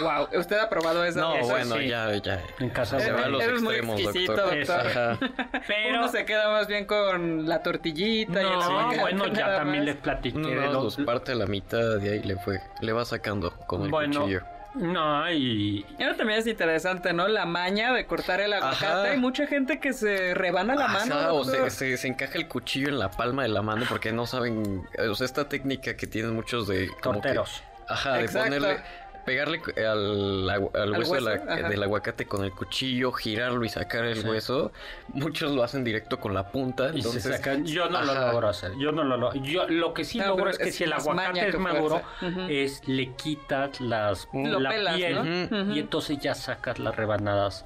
Wow, 0.00 0.28
¿usted 0.40 0.58
ha 0.58 0.68
probado 0.70 1.04
eso? 1.04 1.20
No, 1.20 1.34
eso 1.36 1.46
bueno, 1.50 1.76
sí. 1.76 1.88
ya, 1.88 2.10
ya. 2.16 2.42
En 2.58 2.70
casa 2.70 2.98
Se 2.98 3.06
de 3.06 3.12
va 3.12 3.24
a 3.26 3.28
los 3.28 3.42
Eres 3.42 3.60
muy 3.60 3.74
extremos, 3.74 4.00
exquisito, 4.00 4.32
doctor. 4.34 4.82
doctor. 4.94 5.30
Pero 5.66 5.98
Uno 5.98 6.08
se 6.08 6.24
queda 6.24 6.48
más 6.50 6.66
bien 6.66 6.86
con 6.86 7.46
la 7.46 7.62
tortillita 7.62 8.42
y 8.42 8.46
el 8.46 8.52
no, 8.52 8.62
aguacate, 8.62 9.00
bueno, 9.02 9.26
ya 9.28 9.56
también 9.56 9.78
más. 9.84 9.84
les 9.86 9.96
platiqué 9.96 10.38
No, 10.38 10.48
de 10.48 10.54
no, 10.56 10.72
los... 10.72 10.96
los 10.98 11.06
parte 11.06 11.32
a 11.32 11.34
la 11.34 11.46
mitad 11.46 12.00
y 12.02 12.08
ahí 12.08 12.22
le 12.22 12.36
fue. 12.36 12.60
Le 12.80 12.92
va 12.92 13.04
sacando 13.04 13.50
con 13.66 13.82
el 13.82 13.90
Bueno, 13.90 14.20
cuchillo. 14.22 14.40
No, 14.74 15.30
y... 15.30 15.86
Y 15.98 16.02
ahora 16.02 16.16
también 16.16 16.38
es 16.40 16.46
interesante, 16.46 17.12
¿no? 17.12 17.28
La 17.28 17.46
maña 17.46 17.92
de 17.92 18.06
cortar 18.06 18.40
el 18.40 18.52
aguacate. 18.52 18.84
Ajá. 18.86 19.02
Hay 19.04 19.18
mucha 19.18 19.46
gente 19.46 19.78
que 19.80 19.92
se 19.92 20.34
rebana 20.34 20.74
la 20.74 20.88
mano. 20.88 21.34
O 21.34 21.44
se, 21.44 21.70
se- 21.70 21.96
se 21.96 22.08
encaja 22.08 22.34
el 22.34 22.48
cuchillo 22.48 22.88
en 22.88 22.98
la 22.98 23.10
palma 23.10 23.42
de 23.42 23.48
la 23.48 23.62
mano 23.62 23.84
porque 23.88 24.12
no 24.12 24.26
saben, 24.26 24.82
o 25.08 25.14
sea, 25.14 25.24
esta 25.24 25.48
técnica 25.48 25.96
que 25.96 26.06
tienen 26.06 26.34
muchos 26.34 26.66
de... 26.68 26.88
como 27.02 27.20
que- 27.20 27.28
Torteros. 27.28 27.62
ajá, 27.88 28.14
de 28.14 28.28
ponerle, 28.28 28.80
pegarle 29.24 29.60
al, 29.78 30.48
al 30.50 30.70
Al 30.74 30.92
hueso, 30.98 31.14
de 31.14 31.20
la- 31.20 31.36
del 31.68 31.82
aguacate 31.82 32.26
con 32.26 32.44
el 32.44 32.52
cuchillo, 32.52 33.12
girarlo 33.12 33.64
y 33.64 33.68
sacar 33.68 34.04
el 34.04 34.22
Sí. 34.22 34.28
hueso. 34.28 34.72
Muchos 35.08 35.52
lo 35.52 35.62
hacen 35.62 35.82
directo 35.84 36.20
con 36.20 36.34
la 36.34 36.48
punta, 36.50 36.88
Y 36.88 36.92
se 37.02 37.08
entonces... 37.08 37.36
sacan- 37.36 37.64
yo 37.64 37.88
no 37.88 38.02
lo 38.02 38.14
logro 38.14 38.48
hacer. 38.48 38.72
Yo 38.78 38.92
no 38.92 39.04
lo 39.04 39.16
logro. 39.16 39.40
Yo 39.42 39.66
lo 39.68 39.94
que 39.94 40.04
sí 40.04 40.18
No, 40.18 40.26
logro 40.28 40.50
es 40.50 40.58
que 40.58 40.68
es 40.68 40.74
si 40.76 40.84
el 40.84 40.92
aguacate 40.92 41.48
es 41.48 41.58
maduro, 41.58 42.02
es 42.48 42.86
le 42.86 43.12
quitas 43.14 43.80
las 43.80 44.28
Lo 44.32 44.60
la 44.60 44.70
pelas, 44.70 44.96
piel 44.96 45.48
y 45.74 45.78
entonces 45.78 46.18
ya 46.18 46.34
sacas 46.34 46.78
las 46.78 46.94
rebanadas 46.96 47.64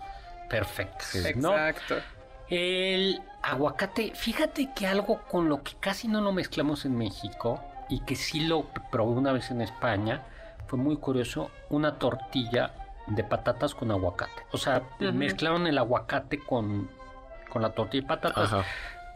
perfectas. 0.48 1.14
¿no? 1.36 1.50
Exacto. 1.52 1.96
El 2.48 3.20
aguacate, 3.42 4.12
fíjate 4.14 4.70
que 4.74 4.86
algo 4.86 5.20
con 5.28 5.48
lo 5.48 5.62
que 5.62 5.72
casi 5.80 6.08
no 6.08 6.20
lo 6.20 6.32
mezclamos 6.32 6.84
en 6.86 6.96
México 6.96 7.62
y 7.90 8.00
que 8.00 8.16
sí 8.16 8.40
lo 8.40 8.64
probé 8.90 9.12
una 9.18 9.32
vez 9.32 9.50
en 9.50 9.60
España, 9.60 10.22
fue 10.68 10.78
muy 10.78 10.96
curioso, 10.96 11.50
una 11.70 11.98
tortilla 11.98 12.70
de 13.08 13.24
patatas 13.24 13.74
con 13.74 13.90
aguacate. 13.90 14.44
O 14.52 14.58
sea, 14.58 14.82
mezclaron 15.00 15.66
el 15.66 15.78
aguacate 15.78 16.38
con, 16.38 16.88
con 17.50 17.62
la 17.62 17.70
tortilla 17.70 18.02
de 18.02 18.08
patatas. 18.08 18.52
Ajá. 18.52 18.64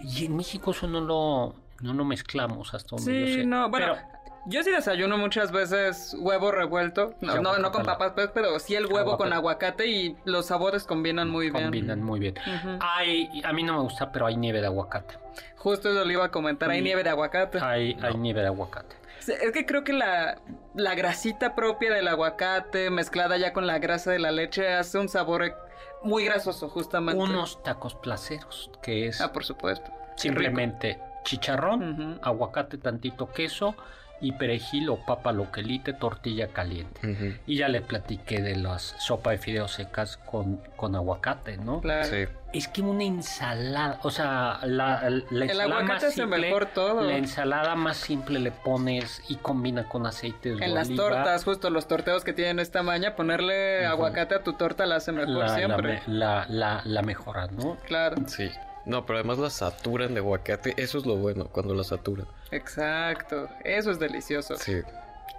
Y 0.00 0.24
en 0.26 0.36
México 0.36 0.70
eso 0.72 0.86
no 0.88 1.00
lo, 1.00 1.54
no 1.80 1.92
lo 1.94 2.04
mezclamos 2.04 2.74
hasta 2.74 2.96
donde 2.96 3.20
yo 3.20 3.26
Sí, 3.26 3.34
sé. 3.34 3.44
no, 3.46 3.68
bueno. 3.68 3.86
Pero- 3.94 4.12
Yo 4.46 4.64
sí 4.64 4.72
desayuno 4.72 5.16
muchas 5.18 5.52
veces 5.52 6.16
huevo 6.18 6.50
revuelto. 6.50 7.14
No, 7.20 7.36
no, 7.40 7.58
no 7.58 7.70
con 7.70 7.84
papas, 7.84 8.10
pues, 8.16 8.30
pero 8.34 8.58
sí 8.58 8.74
el 8.74 8.86
huevo 8.86 9.16
con 9.16 9.32
Aguacate. 9.32 9.86
y 9.86 10.16
los 10.24 10.46
sabores 10.46 10.82
combinan 10.82 11.30
muy 11.30 11.50
bien. 11.50 11.62
combinan 11.64 12.02
muy 12.02 12.18
bien. 12.18 12.34
Ujú. 12.38 12.78
Hay, 12.80 13.40
a 13.44 13.52
mí 13.52 13.62
no 13.62 13.74
me 13.74 13.82
gusta, 13.82 14.10
pero 14.10 14.26
hay 14.26 14.36
nieve 14.36 14.60
de 14.60 14.66
aguacate. 14.66 15.14
Justo 15.58 15.90
eso 15.90 16.04
le 16.04 16.14
iba 16.14 16.24
a 16.24 16.30
comentar. 16.32 16.68
Hay 16.70 16.80
nieve 16.82 17.04
de 17.04 17.10
aguacate. 17.10 17.60
Hay, 17.60 17.96
hay 18.02 18.14
nieve 18.16 18.40
de 18.40 18.48
aguacate. 18.48 18.96
Es 19.28 19.52
que 19.52 19.66
creo 19.66 19.84
que 19.84 19.92
la, 19.92 20.40
la 20.74 20.94
grasita 20.94 21.54
propia 21.54 21.92
del 21.94 22.08
aguacate 22.08 22.90
mezclada 22.90 23.36
ya 23.36 23.52
con 23.52 23.66
la 23.66 23.78
grasa 23.78 24.10
de 24.10 24.18
la 24.18 24.30
leche 24.30 24.72
hace 24.72 24.98
un 24.98 25.08
sabor 25.08 25.54
muy 26.02 26.24
grasoso, 26.24 26.68
justamente. 26.68 27.20
Unos 27.22 27.62
tacos 27.62 27.94
placeros, 27.94 28.70
que 28.82 29.06
es 29.06 29.20
Ah, 29.20 29.32
por 29.32 29.44
supuesto. 29.44 29.90
simplemente 30.16 30.98
chicharrón, 31.24 32.18
aguacate, 32.22 32.78
tantito 32.78 33.30
queso 33.32 33.74
y 34.20 34.32
perejil 34.32 34.88
o 34.88 35.04
papa 35.04 35.32
loquelite, 35.32 35.92
tortilla 35.92 36.48
caliente. 36.48 37.38
Y 37.46 37.56
ya 37.58 37.68
les 37.68 37.82
platiqué 37.82 38.40
de 38.42 38.56
las 38.56 38.94
sopa 38.98 39.30
de 39.30 39.38
fideos 39.38 39.72
secas 39.72 40.16
con, 40.16 40.56
con 40.76 40.94
aguacate, 40.96 41.56
¿no? 41.56 41.80
Claro. 41.80 42.04
Sí. 42.04 42.24
Es 42.52 42.68
que 42.68 42.82
una 42.82 43.04
ensalada, 43.04 43.98
o 44.02 44.10
sea, 44.10 44.60
la, 44.64 45.08
la 45.30 45.44
ensalada 45.44 45.64
aguacate 45.64 45.84
más 45.92 46.04
hace 46.04 46.12
simple, 46.20 46.38
mejor 46.38 46.66
todo. 46.66 47.00
La 47.02 47.16
ensalada 47.16 47.74
más 47.76 47.96
simple 47.96 48.40
le 48.40 48.52
pones 48.52 49.22
y 49.28 49.36
combina 49.36 49.88
con 49.88 50.06
aceite 50.06 50.54
de 50.54 50.64
En 50.64 50.74
las 50.74 50.88
tortas, 50.94 51.44
justo 51.44 51.70
los 51.70 51.88
torteos 51.88 52.24
que 52.24 52.32
tienen 52.32 52.58
esta 52.58 52.82
maña, 52.82 53.16
ponerle 53.16 53.86
aguacate 53.86 54.34
a 54.34 54.42
tu 54.42 54.52
torta 54.52 54.84
la 54.84 54.96
hace 54.96 55.12
mejor 55.12 55.30
la, 55.30 55.56
siempre. 55.56 56.02
la, 56.06 56.46
la, 56.48 56.82
la 56.84 57.02
mejora, 57.02 57.46
¿no? 57.46 57.76
Claro, 57.86 58.16
Sí. 58.26 58.50
No, 58.84 59.06
pero 59.06 59.20
además 59.20 59.38
la 59.38 59.48
saturan 59.48 60.12
de 60.12 60.18
aguacate. 60.20 60.74
Eso 60.76 60.98
es 60.98 61.06
lo 61.06 61.16
bueno, 61.16 61.46
cuando 61.46 61.72
la 61.74 61.84
saturan. 61.84 62.26
exacto. 62.50 63.48
Eso 63.64 63.90
es 63.92 63.98
delicioso. 63.98 64.56
Sí. 64.56 64.82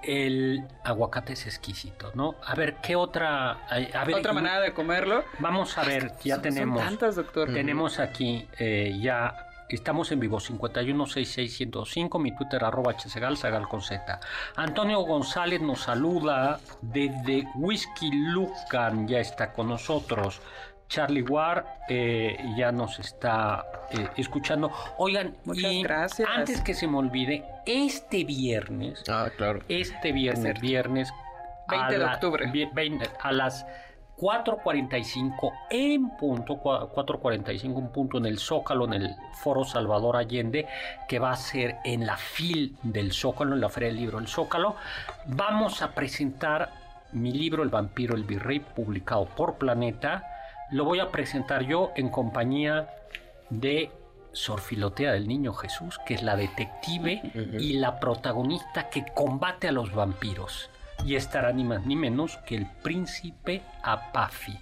El 0.04 0.64
aguacate 0.84 1.34
es 1.34 1.46
exquisito, 1.46 2.12
¿no? 2.16 2.36
A 2.46 2.56
ver, 2.56 2.76
¿qué 2.82 2.96
otra? 2.96 3.66
ay, 3.70 3.90
A 3.94 4.04
ver, 4.04 4.16
Otra 4.16 4.34
manera 4.34 4.60
de 4.60 4.74
comerlo. 4.74 5.24
Vamos 5.40 5.78
a 5.78 5.84
ver, 5.84 6.12
ya 6.24 6.36
Son- 6.36 6.42
tenemos. 6.44 6.80
Son 6.80 6.90
tantas, 6.90 7.16
doctor. 7.16 7.54
Tenemos 7.54 8.00
aquí 8.00 8.48
eh, 8.60 8.98
ya. 9.02 9.48
Estamos 9.70 10.12
en 10.12 10.20
vivo 10.20 10.40
5166105, 10.40 12.20
mi 12.20 12.36
Twitter 12.36 12.64
arroba 12.64 12.94
hsegal, 12.94 13.38
sagal 13.38 13.68
con 13.68 13.82
Z. 13.82 14.20
Antonio 14.56 15.00
González 15.02 15.62
nos 15.62 15.82
saluda 15.82 16.60
desde 16.82 17.46
Whisky 17.56 18.12
Lucan, 18.12 19.08
ya 19.08 19.20
está 19.20 19.52
con 19.54 19.70
nosotros. 19.70 20.42
Charlie 20.90 21.24
Ward 21.24 21.66
eh, 21.90 22.38
ya 22.56 22.72
nos 22.72 23.00
está 23.00 23.66
eh, 23.92 24.08
escuchando. 24.18 24.72
Oigan, 24.98 25.36
Muchas 25.46 25.72
y 25.72 25.84
gracias. 25.84 26.30
antes 26.30 26.62
que 26.62 26.74
se 26.74 26.88
me 26.88 26.98
olvide, 26.98 27.44
este 27.66 28.24
viernes 28.24 29.04
Ah, 29.10 29.28
claro. 29.36 29.60
este 29.70 30.12
viernes, 30.12 30.60
viernes 30.62 31.12
20 31.70 31.94
de 31.94 31.98
la- 32.00 32.14
octubre. 32.14 32.50
vi- 32.52 32.70
20 32.74 33.10
a 33.22 33.32
las 33.32 33.66
4.45 34.18 35.52
en 35.72 36.10
punto, 36.18 36.56
cua- 36.62 36.90
4.45 36.94 37.80
en 37.80 37.88
punto 37.90 38.18
en 38.20 38.26
el 38.26 38.38
Zócalo, 38.38 38.86
en 38.86 38.94
el 38.94 39.16
Foro 39.34 39.64
Salvador 39.64 40.18
Allende, 40.18 40.68
que 41.08 41.20
va 41.20 41.32
a 41.32 41.36
ser 41.36 41.78
en 41.84 42.06
la 42.06 42.18
FIL 42.18 42.78
del 42.84 43.12
Zócalo, 43.12 43.56
en 43.56 43.62
la 43.62 43.70
Feria 43.70 43.90
del 43.90 43.98
Libro 43.98 44.20
del 44.20 44.28
Zócalo. 44.28 44.76
Vamos 45.26 45.82
a 45.82 45.92
presentar 45.94 46.70
mi 47.14 47.32
libro 47.32 47.64
El 47.64 47.70
vampiro, 47.70 48.16
el 48.16 48.24
virrey, 48.24 48.60
publicado 48.60 49.26
por 49.26 49.56
Planeta. 49.56 50.30
Lo 50.74 50.86
voy 50.86 51.00
a 51.00 51.12
presentar 51.12 51.68
yo 51.68 51.92
en 51.96 52.10
compañía 52.10 52.90
de 53.52 53.92
Sor 54.32 54.60
Filotea 54.60 55.12
del 55.12 55.28
Niño 55.28 55.54
Jesús, 55.54 56.00
que 56.04 56.16
es 56.16 56.24
la 56.24 56.36
detective 56.36 57.22
y 57.60 57.74
la 57.74 58.00
protagonista 58.00 58.90
que 58.90 59.06
combate 59.14 59.68
a 59.68 59.72
los 59.72 59.94
vampiros. 59.94 60.72
Y 61.06 61.14
estará 61.14 61.52
ni 61.54 61.64
más 61.64 61.86
ni 61.86 61.96
menos 61.96 62.38
que 62.48 62.56
el 62.56 62.66
príncipe 62.82 63.62
Apafi. 63.84 64.58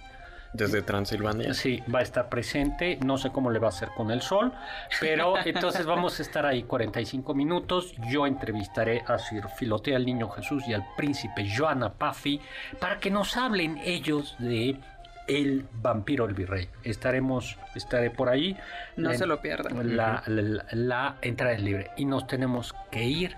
Desde 0.52 0.82
Transilvania. 0.82 1.54
Sí, 1.54 1.82
va 1.92 2.00
a 2.00 2.02
estar 2.02 2.28
presente. 2.28 2.98
No 3.02 3.16
sé 3.16 3.30
cómo 3.30 3.50
le 3.50 3.58
va 3.58 3.68
a 3.68 3.70
hacer 3.70 3.88
con 3.96 4.10
el 4.10 4.20
sol, 4.20 4.52
pero 5.00 5.34
entonces 5.46 5.86
vamos 5.86 6.18
a 6.18 6.22
estar 6.22 6.44
ahí 6.44 6.64
45 6.64 7.32
minutos. 7.32 7.94
Yo 8.10 8.26
entrevistaré 8.26 9.02
a 9.06 9.18
Sir 9.18 9.48
Filotea 9.56 9.96
el 9.96 10.04
Niño 10.04 10.28
Jesús 10.28 10.64
y 10.68 10.74
al 10.74 10.84
príncipe 10.94 11.48
Joan 11.56 11.82
Apafi 11.82 12.38
para 12.78 13.00
que 13.00 13.10
nos 13.10 13.38
hablen 13.38 13.80
ellos 13.82 14.36
de 14.38 14.78
el 15.26 15.66
vampiro 15.72 16.26
el 16.26 16.34
virrey. 16.34 16.68
Estaremos, 16.84 17.58
estaré 17.74 18.10
por 18.10 18.28
ahí. 18.28 18.56
No 18.96 19.12
se 19.14 19.26
lo 19.26 19.40
pierdan. 19.40 19.96
La, 19.96 20.22
la, 20.26 20.64
la 20.72 21.16
entrada 21.22 21.52
es 21.54 21.62
libre 21.62 21.90
y 21.96 22.04
nos 22.04 22.26
tenemos 22.26 22.74
que 22.90 23.04
ir, 23.04 23.36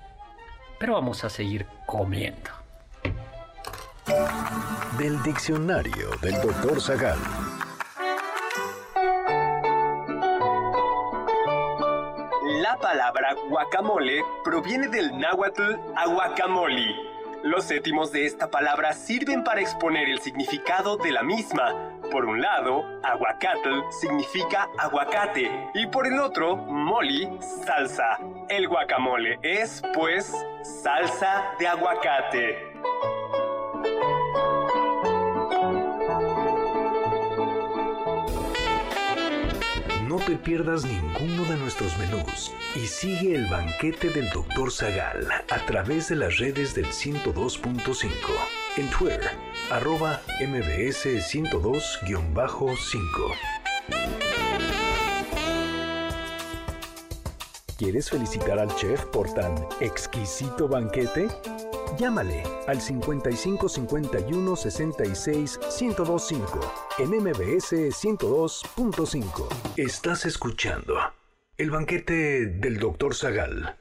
pero 0.79 0.95
vamos 0.95 1.25
a 1.25 1.31
seguir 1.31 1.67
comiendo. 1.87 2.51
Del 4.99 5.23
diccionario 5.23 6.11
del 6.21 6.35
doctor 6.43 6.81
Zagal. 6.81 7.19
La 12.61 12.77
palabra 12.79 13.35
guacamole 13.49 14.23
proviene 14.45 14.89
del 14.89 15.19
náhuatl 15.19 15.75
aguacamoli. 15.97 17.14
Los 17.45 17.65
séptimos 17.65 18.11
de 18.11 18.25
esta 18.25 18.51
palabra 18.51 18.95
sirven 18.95 19.45
para 19.45 19.61
exponer 19.61 20.09
el 20.09 20.19
significado 20.23 20.97
de 20.97 21.13
la 21.13 21.23
misma. 21.23 21.75
Por 22.11 22.25
un 22.25 22.41
lado, 22.41 22.83
aguacatl 23.03 23.83
significa 24.01 24.71
aguacate 24.79 25.51
y 25.75 25.87
por 25.89 26.07
el 26.07 26.19
otro, 26.21 26.57
moli, 26.57 27.29
salsa. 27.67 28.19
El 28.49 28.67
guacamole 28.67 29.39
es, 29.43 29.83
pues, 29.93 30.33
salsa 30.63 31.53
de 31.59 31.69
aguacate. 31.69 32.74
Te 40.27 40.37
pierdas 40.37 40.85
ninguno 40.85 41.45
de 41.45 41.57
nuestros 41.57 41.97
menús 41.99 42.53
y 42.75 42.87
sigue 42.87 43.35
el 43.35 43.47
banquete 43.47 44.09
del 44.09 44.31
Dr. 44.31 44.73
Zagal 44.73 45.29
a 45.51 45.67
través 45.67 46.09
de 46.09 46.17
las 46.17 46.39
redes 46.39 46.75
del 46.75 46.87
102.5. 46.87 48.09
En 48.77 48.89
Twitter, 48.91 49.31
arroba 49.71 50.21
mbs 50.41 51.05
102-5. 51.05 53.35
¿Quieres 57.77 58.09
felicitar 58.09 58.59
al 58.59 58.75
chef 58.77 59.05
por 59.07 59.33
tan 59.35 59.55
exquisito 59.81 60.69
banquete? 60.69 61.29
Llámale 61.99 62.43
al 62.67 62.81
55 62.81 63.69
51 63.69 64.57
66 64.57 65.61
1025 65.81 66.61
en 66.99 67.11
MBS 67.11 67.73
102.5. 67.73 69.49
Estás 69.77 70.27
escuchando 70.27 70.97
el 71.57 71.71
banquete 71.71 72.47
del 72.47 72.79
Dr. 72.79 73.15
Zagal. 73.15 73.77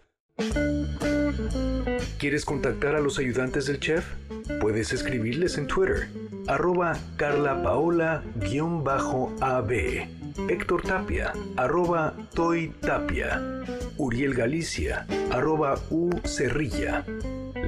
¿Quieres 2.20 2.46
contactar 2.46 2.96
a 2.96 3.02
los 3.02 3.18
ayudantes 3.18 3.66
del 3.66 3.80
chef? 3.80 4.06
Puedes 4.62 4.94
escribirles 4.94 5.58
en 5.58 5.66
Twitter, 5.68 6.10
arroba 6.48 6.98
carlapaola-ab, 7.18 9.72
Héctor 10.50 10.82
Tapia, 10.84 11.34
arroba 11.58 12.16
Toy 12.34 12.74
Tapia, 12.82 13.42
Uriel 13.98 14.34
Galicia, 14.34 15.06
arroba 15.32 15.76
U 15.90 16.10
Cerrilla, 16.26 17.06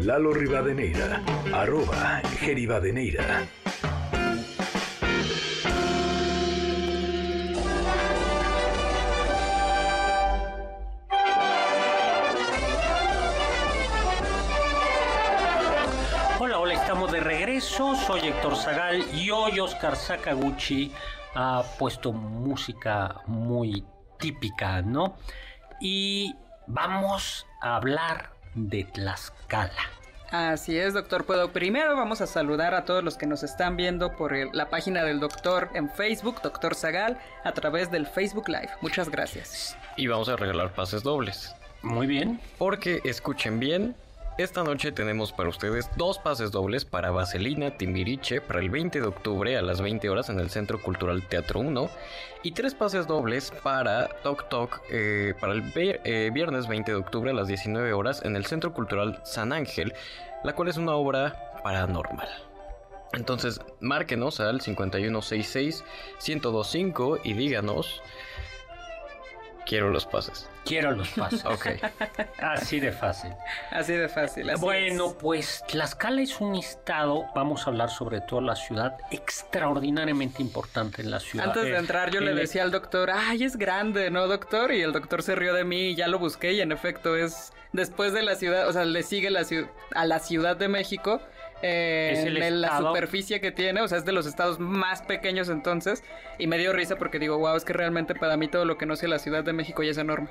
Lalo 0.01 0.33
Rivadeneira, 0.33 1.21
arroba 1.53 2.21
Geribadeneira. 2.39 3.47
Hola, 16.39 16.59
hola, 16.59 16.73
estamos 16.73 17.11
de 17.11 17.21
regreso. 17.21 17.95
Soy 17.95 18.27
Héctor 18.27 18.55
Zagal 18.57 19.03
y 19.13 19.31
hoy 19.31 19.59
Oscar 19.59 19.95
Sakaguchi 19.95 20.91
ha 21.33 21.63
puesto 21.79 22.11
música 22.11 23.21
muy 23.27 23.83
típica, 24.19 24.81
¿no? 24.81 25.17
Y 25.79 26.35
vamos 26.67 27.47
a 27.61 27.77
hablar 27.77 28.34
de 28.55 28.83
Tlaxcala. 28.85 29.71
Así 30.31 30.77
es, 30.77 30.93
doctor. 30.93 31.25
Puedo 31.25 31.51
primero 31.51 31.95
vamos 31.95 32.19
a 32.19 32.27
saludar 32.27 32.73
a 32.73 32.83
todos 32.83 33.03
los 33.03 33.15
que 33.15 33.27
nos 33.27 33.43
están 33.43 33.77
viendo 33.77 34.15
por 34.15 34.33
el- 34.33 34.49
la 34.53 34.69
página 34.69 35.03
del 35.03 35.19
doctor 35.19 35.69
en 35.75 35.89
Facebook, 35.89 36.41
doctor 36.41 36.73
Zagal, 36.75 37.19
a 37.43 37.51
través 37.51 37.91
del 37.91 38.07
Facebook 38.07 38.49
Live. 38.49 38.69
Muchas 38.81 39.09
gracias. 39.09 39.77
Y 39.97 40.07
vamos 40.07 40.27
a 40.27 40.35
regalar 40.35 40.73
pases 40.73 41.03
dobles. 41.03 41.55
Muy 41.83 42.07
bien. 42.07 42.41
Porque 42.57 42.99
escuchen 43.05 43.59
bien, 43.59 43.95
esta 44.37 44.63
noche 44.63 44.91
tenemos 44.91 45.31
para 45.31 45.47
ustedes 45.47 45.89
dos 45.95 46.19
pases 46.19 46.51
dobles 46.51 46.83
para 46.83 47.09
Vaselina 47.09 47.77
Timbiriche 47.77 48.41
para 48.41 48.59
el 48.59 48.69
20 48.69 48.99
de 48.99 49.07
octubre 49.07 49.55
a 49.55 49.61
las 49.61 49.79
20 49.81 50.09
horas 50.09 50.29
en 50.29 50.41
el 50.41 50.49
Centro 50.49 50.81
Cultural 50.81 51.23
Teatro 51.23 51.61
1 51.61 51.89
y 52.43 52.51
tres 52.51 52.75
pases 52.75 53.07
dobles 53.07 53.53
para 53.63 54.09
Tok 54.23 54.49
Tok 54.49 54.81
eh, 54.91 55.35
para 55.39 55.53
el 55.53 55.63
eh, 55.75 56.31
viernes 56.33 56.67
20 56.67 56.91
de 56.91 56.97
octubre 56.97 57.31
a 57.31 57.33
las 57.33 57.47
19 57.47 57.93
horas 57.93 58.25
en 58.25 58.35
el 58.35 58.45
Centro 58.45 58.73
Cultural 58.73 59.21
San 59.23 59.53
Ángel, 59.53 59.93
la 60.43 60.53
cual 60.53 60.67
es 60.67 60.75
una 60.75 60.95
obra 60.95 61.53
paranormal. 61.63 62.27
Entonces, 63.13 63.61
márquenos 63.79 64.41
al 64.41 64.59
5166-1025 64.59 67.21
y 67.23 67.31
díganos, 67.33 68.01
quiero 69.65 69.91
los 69.91 70.05
pases. 70.05 70.49
Quiero 70.65 70.91
los 70.91 71.09
pasos. 71.09 71.45
Ok. 71.45 71.67
Así 72.39 72.79
de 72.79 72.91
fácil. 72.91 73.31
Así 73.71 73.93
de 73.93 74.09
fácil. 74.09 74.49
así 74.49 74.61
Bueno, 74.61 75.07
es. 75.07 75.13
pues 75.13 75.63
Tlaxcala 75.67 76.21
es 76.21 76.41
un 76.41 76.55
estado, 76.55 77.25
vamos 77.35 77.65
a 77.65 77.69
hablar 77.69 77.89
sobre 77.89 78.21
todo 78.21 78.41
la 78.41 78.55
ciudad, 78.55 78.97
extraordinariamente 79.11 80.41
importante 80.41 81.01
en 81.01 81.11
la 81.11 81.19
ciudad. 81.19 81.47
Antes 81.47 81.65
de 81.65 81.77
entrar 81.77 82.11
yo 82.11 82.19
le 82.19 82.33
decía 82.33 82.63
al 82.63 82.71
doctor, 82.71 83.11
ay, 83.11 83.43
es 83.43 83.57
grande, 83.57 84.09
¿no, 84.09 84.27
doctor? 84.27 84.71
Y 84.73 84.81
el 84.81 84.91
doctor 84.91 85.21
se 85.21 85.35
rió 85.35 85.53
de 85.53 85.63
mí 85.63 85.89
y 85.89 85.95
ya 85.95 86.07
lo 86.07 86.19
busqué 86.19 86.53
y 86.53 86.61
en 86.61 86.71
efecto 86.71 87.15
es 87.15 87.53
después 87.75 88.13
de 88.13 88.23
la 88.23 88.35
ciudad, 88.35 88.67
o 88.67 88.73
sea, 88.73 88.85
le 88.85 89.03
sigue 89.03 89.29
la 89.29 89.45
a 89.93 90.05
la 90.05 90.19
Ciudad 90.19 90.57
de 90.57 90.67
México. 90.67 91.21
Eh, 91.65 92.11
Es 92.13 92.23
el 92.25 92.41
en 92.41 92.61
la 92.61 92.77
superficie 92.77 93.41
que 93.41 93.51
tiene, 93.51 93.81
o 93.81 93.87
sea, 93.87 93.97
es 93.97 94.05
de 94.05 94.11
los 94.11 94.25
estados 94.25 94.59
más 94.59 95.01
pequeños 95.01 95.49
entonces, 95.49 96.03
y 96.37 96.47
me 96.47 96.57
dio 96.57 96.73
risa 96.73 96.95
porque 96.97 97.19
digo, 97.19 97.37
wow, 97.37 97.55
es 97.55 97.65
que 97.65 97.73
realmente 97.73 98.15
para 98.15 98.37
mí 98.37 98.47
todo 98.47 98.65
lo 98.65 98.77
que 98.77 98.85
no 98.85 98.95
sea 98.95 99.09
la 99.09 99.19
Ciudad 99.19 99.43
de 99.43 99.53
México 99.53 99.83
ya 99.83 99.91
es 99.91 99.97
enorme. 99.97 100.29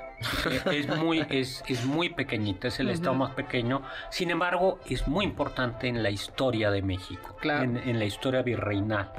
Eh, 0.49 0.61
es 0.79 0.87
muy, 0.97 1.25
es, 1.29 1.63
es 1.67 1.85
muy 1.85 2.09
pequeñita, 2.09 2.67
es 2.69 2.79
el 2.79 2.89
estado 2.89 3.15
más 3.15 3.31
pequeño. 3.31 3.81
Sin 4.09 4.29
embargo, 4.31 4.79
es 4.89 5.07
muy 5.07 5.25
importante 5.25 5.87
en 5.87 6.01
la 6.03 6.09
historia 6.09 6.71
de 6.71 6.81
México, 6.81 7.35
Claro. 7.41 7.63
en, 7.63 7.77
en 7.77 7.99
la 7.99 8.05
historia 8.05 8.41
virreinal. 8.41 9.11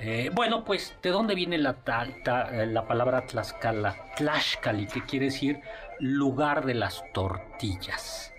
Eh, 0.00 0.30
bueno, 0.34 0.62
pues, 0.64 0.94
¿de 1.02 1.08
dónde 1.08 1.34
viene 1.34 1.56
la, 1.56 1.72
ta- 1.72 2.06
ta- 2.22 2.50
la 2.50 2.86
palabra 2.86 3.22
Tlaxcala? 3.26 3.96
Tlaxcali, 4.16 4.86
que 4.86 5.02
quiere 5.04 5.26
decir 5.26 5.60
lugar 5.98 6.66
de 6.66 6.74
las 6.74 7.02
tortillas. 7.14 8.34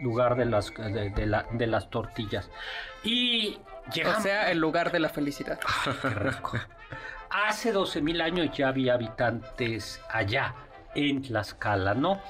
Lugar 0.00 0.36
de 0.36 0.44
las, 0.44 0.72
de, 0.74 1.10
de 1.10 1.26
la- 1.26 1.46
de 1.52 1.66
las 1.66 1.90
tortillas. 1.90 2.50
Y 3.04 3.58
llegamos... 3.92 4.18
O 4.20 4.22
sea, 4.22 4.50
el 4.50 4.58
lugar 4.58 4.92
de 4.92 5.00
la 5.00 5.08
felicidad. 5.08 5.58
Qué 6.02 6.08
rico. 6.10 6.52
Hace 7.30 7.74
12.000 7.74 8.22
años 8.22 8.56
ya 8.56 8.68
había 8.68 8.94
habitantes 8.94 10.00
allá, 10.10 10.54
en 10.94 11.20
Tlaxcala, 11.22 11.94
¿no? 11.94 12.20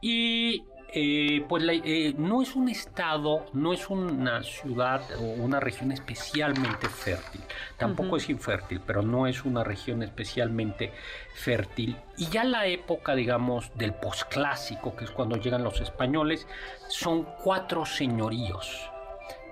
Y 0.00 0.64
eh, 0.92 1.44
pues 1.48 1.62
la- 1.62 1.74
eh, 1.74 2.14
no 2.16 2.40
es 2.42 2.56
un 2.56 2.68
estado, 2.68 3.46
no 3.52 3.72
es 3.72 3.90
una 3.90 4.42
ciudad 4.42 5.02
o 5.20 5.22
una 5.42 5.60
región 5.60 5.92
especialmente 5.92 6.88
fértil. 6.88 7.42
Tampoco 7.76 8.16
es 8.16 8.28
infértil, 8.30 8.80
pero 8.86 9.02
no 9.02 9.26
es 9.26 9.44
una 9.44 9.64
región 9.64 10.02
especialmente 10.02 10.92
fértil. 11.34 11.96
Y 12.16 12.26
ya 12.28 12.44
la 12.44 12.66
época, 12.66 13.14
digamos, 13.14 13.70
del 13.76 13.92
posclásico, 13.94 14.96
que 14.96 15.04
es 15.04 15.10
cuando 15.10 15.36
llegan 15.36 15.62
los 15.62 15.80
españoles, 15.80 16.46
son 16.88 17.26
cuatro 17.44 17.84
señoríos 17.84 18.90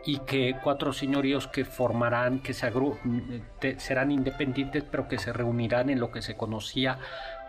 y 0.04 0.18
que 0.20 0.54
cuatro 0.62 0.92
señoríos 0.92 1.48
que 1.48 1.64
formarán, 1.64 2.38
que 2.40 2.54
se 2.54 2.72
agru- 2.72 2.96
te- 3.58 3.78
serán 3.80 4.10
independientes, 4.12 4.84
pero 4.90 5.08
que 5.08 5.18
se 5.18 5.32
reunirán 5.32 5.90
en 5.90 5.98
lo 6.00 6.10
que 6.12 6.22
se 6.22 6.36
conocía 6.36 6.98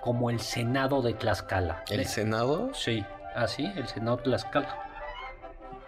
como 0.01 0.29
el 0.29 0.39
Senado 0.39 1.01
de 1.01 1.13
Tlaxcala. 1.13 1.83
¿El 1.89 2.05
Senado? 2.05 2.71
Sí, 2.73 3.03
así, 3.37 3.71
el 3.75 3.87
Senado 3.87 4.17
de 4.17 4.23
Tlaxcala. 4.23 4.83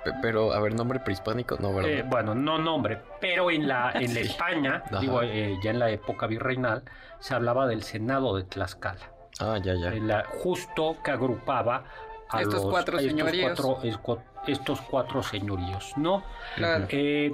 Pe- 0.03 0.13
Pero, 0.21 0.53
a 0.53 0.59
ver, 0.61 0.73
nombre 0.75 0.99
prehispánico, 0.99 1.57
no, 1.59 1.73
¿verdad? 1.73 1.91
Eh, 1.91 2.03
bueno, 2.07 2.33
no 2.35 2.57
nombre, 2.57 3.01
pero 3.19 3.51
en 3.51 3.67
la, 3.67 3.91
en 3.95 4.13
la 4.13 4.19
España, 4.21 4.83
Ajá. 4.85 4.99
digo, 4.99 5.21
eh, 5.21 5.57
ya 5.61 5.71
en 5.71 5.79
la 5.79 5.89
época 5.89 6.25
virreinal, 6.27 6.83
se 7.19 7.33
hablaba 7.35 7.67
del 7.67 7.83
Senado 7.83 8.35
de 8.37 8.43
Tlaxcala. 8.43 9.11
ah, 9.41 9.57
ya, 9.61 9.73
ya. 9.75 9.89
en 9.93 10.07
la- 10.07 10.23
justo 10.25 10.97
que 11.03 11.11
agrupaba 11.11 11.83
a 12.29 12.41
Estos 12.41 12.55
los- 12.63 12.71
cuatro 12.71 12.97
a 12.97 13.01
estos 13.01 13.11
señoríos. 13.17 13.59
cuatro- 13.59 14.23
estos 14.47 14.81
cuatro 14.81 15.21
señoríos, 15.23 15.93
¿no? 15.97 16.23
Claro. 16.55 16.85
Eh, 16.89 17.33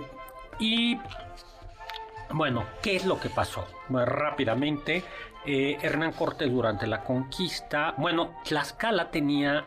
y 0.60 1.00
bueno, 2.32 2.66
¿qué 2.82 2.96
es 2.96 3.06
lo 3.06 3.20
que 3.20 3.30
pasó? 3.30 3.66
Bueno, 3.90 4.06
rápidamente, 4.08 5.04
eh, 5.46 5.78
Hernán 5.82 6.14
Cortés 6.14 6.50
durante 6.52 6.88
la 6.88 7.04
conquista, 7.04 7.94
bueno, 7.98 8.36
Tlaxcala 8.44 9.12
tenía 9.12 9.66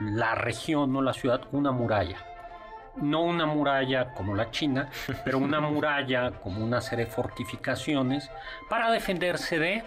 la 0.00 0.34
región, 0.34 0.92
no 0.92 1.02
la 1.02 1.12
ciudad, 1.12 1.42
una 1.52 1.72
muralla. 1.72 2.18
No 2.96 3.22
una 3.22 3.46
muralla 3.46 4.12
como 4.14 4.34
la 4.34 4.50
China, 4.50 4.90
pero 5.24 5.38
una 5.38 5.60
muralla 5.60 6.32
como 6.42 6.64
una 6.64 6.80
serie 6.80 7.06
de 7.06 7.10
fortificaciones 7.10 8.30
para 8.68 8.90
defenderse 8.90 9.58
de 9.58 9.84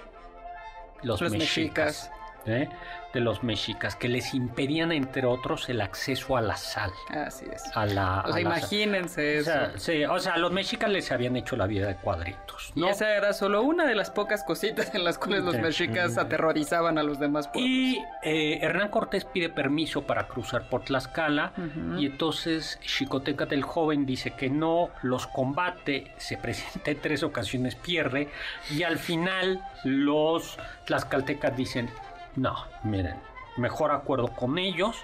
los, 1.04 1.22
Los 1.22 1.32
mexicas. 1.34 2.12
¿Eh? 2.46 2.70
De 3.14 3.20
los 3.20 3.44
mexicas, 3.44 3.96
que 3.96 4.10
les 4.10 4.34
impedían, 4.34 4.92
entre 4.92 5.28
otros, 5.28 5.70
el 5.70 5.82
acceso 5.82 6.36
a 6.36 6.42
la 6.42 6.58
sal. 6.58 6.92
Así 7.10 7.46
es. 7.52 7.64
A 7.76 7.86
la, 7.86 8.22
O 8.22 8.22
a 8.22 8.24
sea, 8.24 8.26
la 8.26 8.32
sal. 8.34 8.42
imagínense 8.42 9.38
O 9.38 9.42
eso. 9.42 9.52
sea, 9.52 9.72
sí, 9.78 10.04
o 10.06 10.18
sea, 10.20 10.34
a 10.34 10.38
los 10.40 10.52
mexicas 10.52 10.90
les 10.90 11.12
habían 11.12 11.36
hecho 11.36 11.56
la 11.56 11.68
vida 11.68 11.88
de 11.88 11.96
cuadritos. 11.96 12.72
Y 12.76 12.86
esa 12.86 13.16
era 13.16 13.34
solo 13.34 13.62
una 13.62 13.86
de 13.86 13.94
las 13.94 14.10
pocas 14.10 14.44
cositas 14.44 14.94
en 14.96 15.04
las 15.04 15.18
cuales 15.20 15.44
los 15.44 15.56
mexicas 15.60 16.18
aterrorizaban 16.18 16.98
a 16.98 17.04
los 17.04 17.20
demás 17.20 17.48
pueblos. 17.50 17.70
Y 17.70 18.04
eh, 18.24 18.58
Hernán 18.62 18.90
Cortés 18.90 19.26
pide 19.26 19.50
permiso 19.50 20.04
para 20.08 20.28
cruzar 20.28 20.68
por 20.70 20.84
Tlaxcala 20.84 21.54
y 21.98 22.08
entonces 22.08 22.80
Xicotencatl 22.82 23.54
el 23.54 23.64
joven 23.64 24.06
dice 24.08 24.32
que 24.32 24.50
no, 24.50 24.90
los 25.04 25.28
combate, 25.28 26.12
se 26.18 26.38
presenta 26.38 26.90
en 26.92 27.00
tres 27.00 27.22
ocasiones, 27.22 27.76
pierde 27.76 28.30
y 28.72 28.82
al 28.84 28.98
final 28.98 29.62
los 29.84 30.58
tlaxcaltecas 30.86 31.56
dicen, 31.56 31.90
no, 32.36 32.56
miren, 32.84 33.16
mejor 33.58 33.92
acuerdo 33.92 34.28
con 34.30 34.58
ellos 34.58 35.02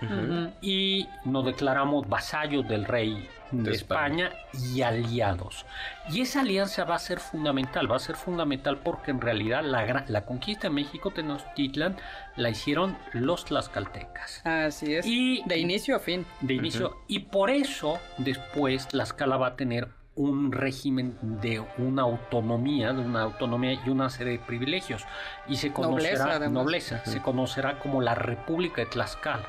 y 0.62 1.08
nos 1.26 1.46
declaramos 1.46 2.08
vasallos 2.10 2.68
del 2.68 2.86
rey 2.86 3.28
de, 3.52 3.70
De 3.70 3.76
España. 3.76 4.32
y 4.74 4.82
aliados. 4.82 5.66
Y 6.10 6.22
esa 6.22 6.42
alianza 6.42 6.84
va 6.84 6.96
a 6.96 7.00
ser 7.00 7.20
fundamental, 7.20 7.92
va 7.92 7.96
a 7.96 8.00
ser 8.00 8.16
fundamental 8.16 8.78
porque 8.78 9.12
en 9.12 9.22
realidad 9.22 9.64
la, 9.64 10.04
la 10.08 10.26
conquista 10.26 10.68
de 10.68 10.74
México 10.74 11.12
Tenochtitlan 11.12 11.98
la 12.36 12.50
hicieron 12.50 12.98
los 13.14 13.46
tlaxcaltecas. 13.46 14.42
Así 14.46 14.96
es. 14.96 15.06
Y- 15.06 15.44
de 15.46 15.58
inicio 15.58 15.96
a 15.96 16.00
fin. 16.00 16.26
De 16.42 16.54
inicio, 16.56 16.98
y 17.08 17.20
por 17.20 17.50
eso 17.52 18.00
después 18.18 18.88
Tlaxcala 18.88 19.38
va 19.38 19.48
a 19.48 19.56
tener 19.56 19.88
un 20.20 20.52
régimen 20.52 21.18
de 21.22 21.64
una 21.78 22.02
autonomía, 22.02 22.92
de 22.92 23.00
una 23.06 23.22
autonomía 23.22 23.80
y 23.86 23.90
una 23.90 24.10
serie 24.10 24.34
de 24.34 24.40
privilegios. 24.40 25.06
Y 25.48 25.56
se 25.56 25.70
Nobleza, 25.70 25.88
conocerá, 25.88 26.36
además. 26.36 26.52
nobleza, 26.52 27.06
se 27.06 27.22
conocerá 27.22 27.80
como 27.80 28.02
la 28.02 28.16
República 28.16 28.82
de 28.82 28.88
Tlaxcala 28.88 29.48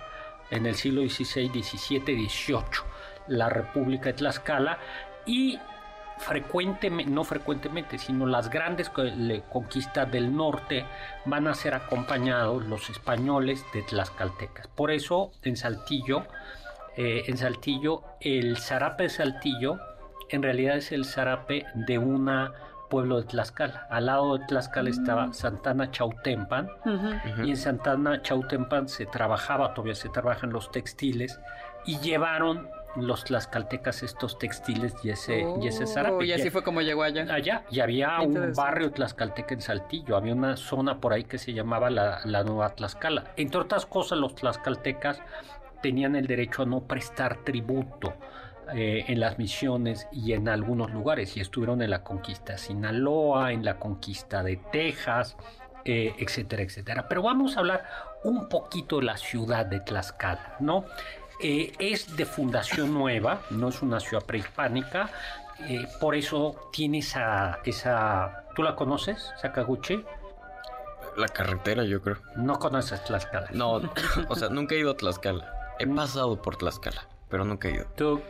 en 0.48 0.66
el 0.66 0.76
siglo 0.76 1.02
XVI, 1.02 1.48
XVII, 1.48 2.28
XVIII. 2.28 2.62
La 3.26 3.48
República 3.48 4.06
de 4.06 4.12
Tlaxcala 4.12 4.78
y 5.26 5.58
frecuentemente, 6.18 7.10
no 7.10 7.24
frecuentemente, 7.24 7.98
sino 7.98 8.26
las 8.26 8.48
grandes 8.48 8.90
conquistas 8.90 10.08
del 10.12 10.36
norte 10.36 10.84
van 11.24 11.48
a 11.48 11.54
ser 11.54 11.74
acompañados 11.74 12.64
los 12.66 12.90
españoles 12.90 13.64
de 13.74 13.82
tlaxcaltecas. 13.82 14.68
Por 14.68 14.92
eso 14.92 15.32
en 15.42 15.56
Saltillo, 15.56 16.26
eh, 16.96 17.24
en 17.26 17.38
Saltillo, 17.38 18.02
el 18.20 18.56
zarape 18.58 19.04
de 19.04 19.08
Saltillo 19.08 19.80
en 20.30 20.42
realidad 20.42 20.76
es 20.76 20.92
el 20.92 21.04
zarape 21.04 21.66
de 21.74 21.98
un 21.98 22.30
pueblo 22.88 23.18
de 23.20 23.24
Tlaxcala. 23.24 23.86
Al 23.90 24.06
lado 24.06 24.36
de 24.38 24.44
Tlaxcala 24.46 24.90
estaba 24.90 25.32
Santana 25.32 25.90
Chautempan 25.90 26.68
y 27.44 27.50
en 27.50 27.56
Santana 27.56 28.20
Chautempan 28.22 28.88
se 28.88 29.06
trabajaba, 29.06 29.74
todavía 29.74 29.94
se 29.94 30.08
trabajan 30.08 30.50
los 30.50 30.70
textiles 30.72 31.38
y 31.86 31.98
llevaron 31.98 32.68
los 32.96 33.22
tlaxcaltecas 33.22 34.02
estos 34.02 34.36
textiles 34.36 34.92
y 35.04 35.10
ese, 35.10 35.46
y 35.62 35.68
ese 35.68 35.84
Oh, 35.84 35.86
zarape. 35.86 36.24
y 36.26 36.32
así 36.32 36.50
fue 36.50 36.64
como 36.64 36.80
llegó 36.80 37.04
allá. 37.04 37.32
allá 37.32 37.62
y 37.70 37.78
había 37.78 38.20
un 38.20 38.52
barrio 38.56 38.90
tlaxcalteca 38.90 39.54
en 39.54 39.60
Saltillo, 39.60 40.16
había 40.16 40.34
una 40.34 40.56
zona 40.56 40.98
por 40.98 41.12
ahí 41.12 41.22
que 41.22 41.38
se 41.38 41.52
llamaba 41.52 41.88
la, 41.88 42.18
la 42.24 42.42
Nueva 42.42 42.70
Tlaxcala. 42.70 43.26
Entre 43.36 43.60
otras 43.60 43.86
cosas, 43.86 44.18
los 44.18 44.34
tlaxcaltecas 44.34 45.22
tenían 45.80 46.16
el 46.16 46.26
derecho 46.26 46.62
a 46.62 46.66
no 46.66 46.80
prestar 46.80 47.36
tributo 47.44 48.12
eh, 48.74 49.04
en 49.08 49.20
las 49.20 49.38
misiones 49.38 50.06
y 50.12 50.32
en 50.32 50.48
algunos 50.48 50.90
lugares, 50.92 51.36
y 51.36 51.40
estuvieron 51.40 51.82
en 51.82 51.90
la 51.90 52.02
conquista 52.02 52.52
de 52.54 52.58
Sinaloa, 52.58 53.52
en 53.52 53.64
la 53.64 53.78
conquista 53.78 54.42
de 54.42 54.56
Texas, 54.56 55.36
eh, 55.84 56.14
etcétera, 56.18 56.62
etcétera. 56.62 57.08
Pero 57.08 57.22
vamos 57.22 57.56
a 57.56 57.60
hablar 57.60 57.84
un 58.24 58.48
poquito 58.48 58.98
de 58.98 59.04
la 59.04 59.16
ciudad 59.16 59.66
de 59.66 59.80
Tlaxcala, 59.80 60.56
¿no? 60.60 60.84
Eh, 61.42 61.72
es 61.78 62.16
de 62.16 62.26
fundación 62.26 62.92
nueva, 62.92 63.40
no 63.50 63.68
es 63.68 63.80
una 63.80 63.98
ciudad 63.98 64.24
prehispánica, 64.24 65.08
eh, 65.60 65.86
por 66.00 66.14
eso 66.14 66.68
tiene 66.72 66.98
esa, 66.98 67.60
esa... 67.64 68.44
¿Tú 68.54 68.62
la 68.62 68.76
conoces, 68.76 69.30
Sakaguchi? 69.40 70.04
La 71.16 71.28
carretera, 71.28 71.84
yo 71.84 72.02
creo. 72.02 72.18
No 72.36 72.58
conoces 72.58 73.02
Tlaxcala. 73.04 73.48
No, 73.52 73.80
o 74.28 74.36
sea, 74.36 74.50
nunca 74.50 74.74
he 74.74 74.78
ido 74.78 74.90
a 74.90 74.96
Tlaxcala. 74.96 75.50
He 75.78 75.86
pasado 75.86 76.40
por 76.42 76.56
Tlaxcala, 76.56 77.08
pero 77.30 77.44
nunca 77.44 77.68
he 77.68 77.76
ido. 77.76 77.86
¿Tú 77.96 78.20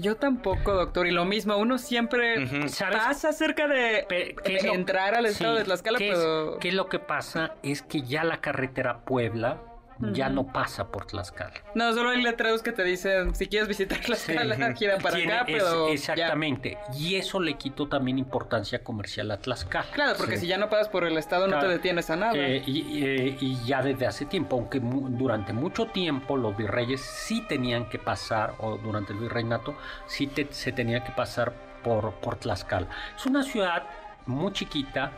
Yo 0.00 0.16
tampoco, 0.16 0.72
doctor. 0.72 1.06
Y 1.06 1.10
lo 1.10 1.24
mismo, 1.24 1.56
uno 1.56 1.78
siempre 1.78 2.44
Ujú. 2.44 2.68
¿Sabes? 2.68 2.98
pasa 2.98 3.32
cerca 3.32 3.66
de 3.68 4.04
Pe- 4.08 4.34
¿qué 4.44 4.56
es 4.56 4.64
lo- 4.64 4.74
entrar 4.74 5.14
al 5.14 5.26
estado 5.26 5.54
Sí, 5.54 5.58
de 5.58 5.64
Tlaxcala, 5.64 5.98
¿qué 5.98 6.10
es- 6.10 6.18
pero... 6.18 6.58
¿Qué 6.60 6.68
es 6.68 6.74
lo 6.74 6.88
que 6.88 6.98
pasa? 6.98 7.54
Es 7.62 7.82
que 7.82 8.02
ya 8.02 8.24
la 8.24 8.40
carretera 8.40 9.00
Puebla 9.04 9.58
ya 10.00 10.28
no 10.28 10.46
pasa 10.46 10.88
por 10.88 11.06
Tlaxcala. 11.06 11.52
No, 11.74 11.92
solo 11.92 12.10
hay 12.10 12.22
letreros 12.22 12.62
que 12.62 12.72
te 12.72 12.82
dicen, 12.84 13.34
si 13.34 13.46
quieres 13.48 13.68
visitar 13.68 13.98
Tlaxcala, 14.00 14.74
gira 14.74 14.98
para 14.98 15.16
Tiene- 15.16 15.32
acá, 15.34 15.44
es- 15.50 15.62
pero 15.62 15.86
ya. 15.88 15.92
exactamente. 15.94 16.78
Y 16.98 17.16
eso 17.16 17.40
le 17.40 17.54
quitó 17.54 17.88
también 17.88 18.18
importancia 18.18 18.82
comercial 18.82 19.30
a 19.30 19.38
Tlaxcala. 19.38 19.86
Claro, 19.92 20.14
porque 20.16 20.36
si 20.38 20.46
ya 20.46 20.58
no 20.58 20.68
pasas 20.70 20.88
por 20.88 21.04
el 21.04 21.16
estado, 21.18 21.46
no 21.48 21.58
te 21.58 21.68
detienes 21.68 22.10
a 22.10 22.16
nada. 22.16 22.32
Eh, 22.36 22.62
y, 22.66 23.04
eh, 23.04 23.36
y 23.40 23.64
ya 23.64 23.82
desde 23.82 24.06
hace 24.06 24.24
tiempo, 24.26 24.56
aunque 24.56 24.80
mu- 24.80 25.08
durante 25.10 25.52
mucho 25.52 25.86
tiempo 25.86 26.36
los 26.36 26.56
virreyes 26.56 27.00
sí 27.00 27.42
tenían 27.48 27.88
que 27.88 27.98
pasar, 27.98 28.54
o 28.58 28.76
durante 28.78 29.12
el 29.12 29.18
virreinato, 29.18 29.76
sí 30.06 30.26
te- 30.26 30.48
se 30.50 30.72
tenía 30.72 31.04
que 31.04 31.12
pasar 31.12 31.52
por, 31.82 32.12
por 32.14 32.36
Tlaxcala. 32.36 32.86
Es 33.16 33.26
una 33.26 33.42
ciudad 33.42 33.84
muy 34.26 34.52
chiquita 34.52 35.12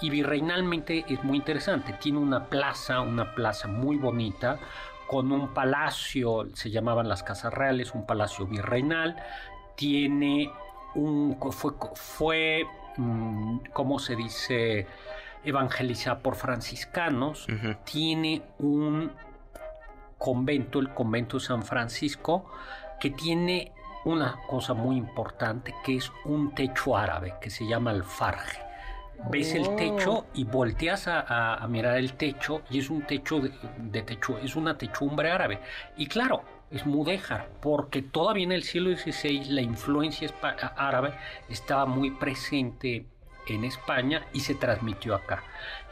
y 0.00 0.10
virreinalmente 0.10 1.04
es 1.08 1.22
muy 1.24 1.38
interesante. 1.38 1.94
Tiene 1.94 2.18
una 2.18 2.46
plaza, 2.46 3.00
una 3.00 3.34
plaza 3.34 3.68
muy 3.68 3.96
bonita, 3.96 4.58
con 5.06 5.30
un 5.32 5.52
palacio, 5.52 6.48
se 6.54 6.70
llamaban 6.70 7.08
las 7.08 7.22
Casas 7.22 7.52
Reales, 7.52 7.94
un 7.94 8.06
palacio 8.06 8.46
virreinal. 8.46 9.16
Tiene 9.76 10.50
un. 10.94 11.38
fue, 11.50 11.72
fue 11.94 12.66
mm, 12.96 13.58
¿cómo 13.72 13.98
se 13.98 14.16
dice? 14.16 14.86
evangelizada 15.44 16.20
por 16.20 16.36
franciscanos, 16.36 17.46
tiene 17.84 18.42
un 18.58 19.12
convento, 20.18 20.78
el 20.78 20.92
convento 20.94 21.38
de 21.38 21.44
San 21.44 21.62
Francisco, 21.62 22.50
que 22.98 23.10
tiene 23.10 23.72
una 24.04 24.38
cosa 24.48 24.74
muy 24.74 24.96
importante, 24.96 25.74
que 25.84 25.96
es 25.96 26.10
un 26.24 26.54
techo 26.54 26.96
árabe, 26.96 27.34
que 27.40 27.50
se 27.50 27.66
llama 27.66 27.90
alfarje. 27.90 28.63
Ves 29.30 29.54
el 29.54 29.64
Oh. 29.66 29.76
techo 29.76 30.26
y 30.34 30.44
volteas 30.44 31.08
a, 31.08 31.20
a- 31.20 31.54
a 31.56 31.68
mirar 31.68 31.96
el 31.96 32.14
techo 32.14 32.62
y 32.70 32.78
es 32.78 32.90
un 32.90 33.02
techo 33.02 33.40
de, 33.40 33.52
de 33.78 34.02
techo, 34.02 34.38
es 34.38 34.54
una 34.56 34.76
techumbre 34.76 35.30
árabe. 35.30 35.60
Y 35.96 36.06
claro, 36.06 36.42
es 36.70 36.84
mudéjar, 36.86 37.48
porque 37.60 38.02
todavía 38.02 38.44
en 38.44 38.52
el 38.52 38.64
siglo 38.64 38.94
XVI 38.96 39.44
la 39.46 39.62
influencia 39.62 40.28
árabe 40.76 41.14
estaba 41.48 41.86
muy 41.86 42.10
presente 42.10 43.06
en 43.46 43.64
España 43.64 44.22
y 44.32 44.40
se 44.40 44.54
transmitió 44.54 45.14
acá. 45.14 45.42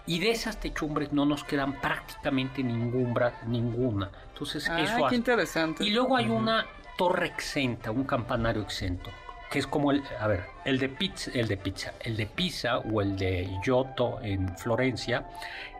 Y 0.06 0.18
de 0.18 0.30
esas 0.32 0.58
techumbres 0.58 1.12
no 1.12 1.24
nos 1.24 1.44
quedan 1.44 1.80
prácticamente 1.80 2.62
ninguna. 2.62 3.32
ninguna. 3.46 4.10
Entonces 4.32 4.68
Ah, 4.68 4.80
eso 4.80 4.96
qué 4.96 5.04
hace- 5.04 5.14
interesante. 5.14 5.84
Y 5.84 5.90
luego 5.90 6.16
hay 6.16 6.28
una 6.28 6.66
torre 6.98 7.26
exenta, 7.26 7.90
un 7.92 8.04
campanario 8.04 8.62
exento, 8.62 9.10
que 9.52 9.58
es 9.58 9.66
como 9.66 9.90
el, 9.90 10.02
a 10.18 10.26
ver, 10.26 10.44
el 10.64 10.78
de 10.78 10.88
pizza, 10.88 11.30
el 11.34 11.46
de 11.46 11.56
pizza, 11.58 11.92
el 12.00 12.16
de 12.16 12.26
Pisa 12.26 12.78
o 12.78 13.02
el 13.02 13.16
de 13.16 13.48
Giotto 13.62 14.18
en 14.22 14.56
Florencia, 14.56 15.26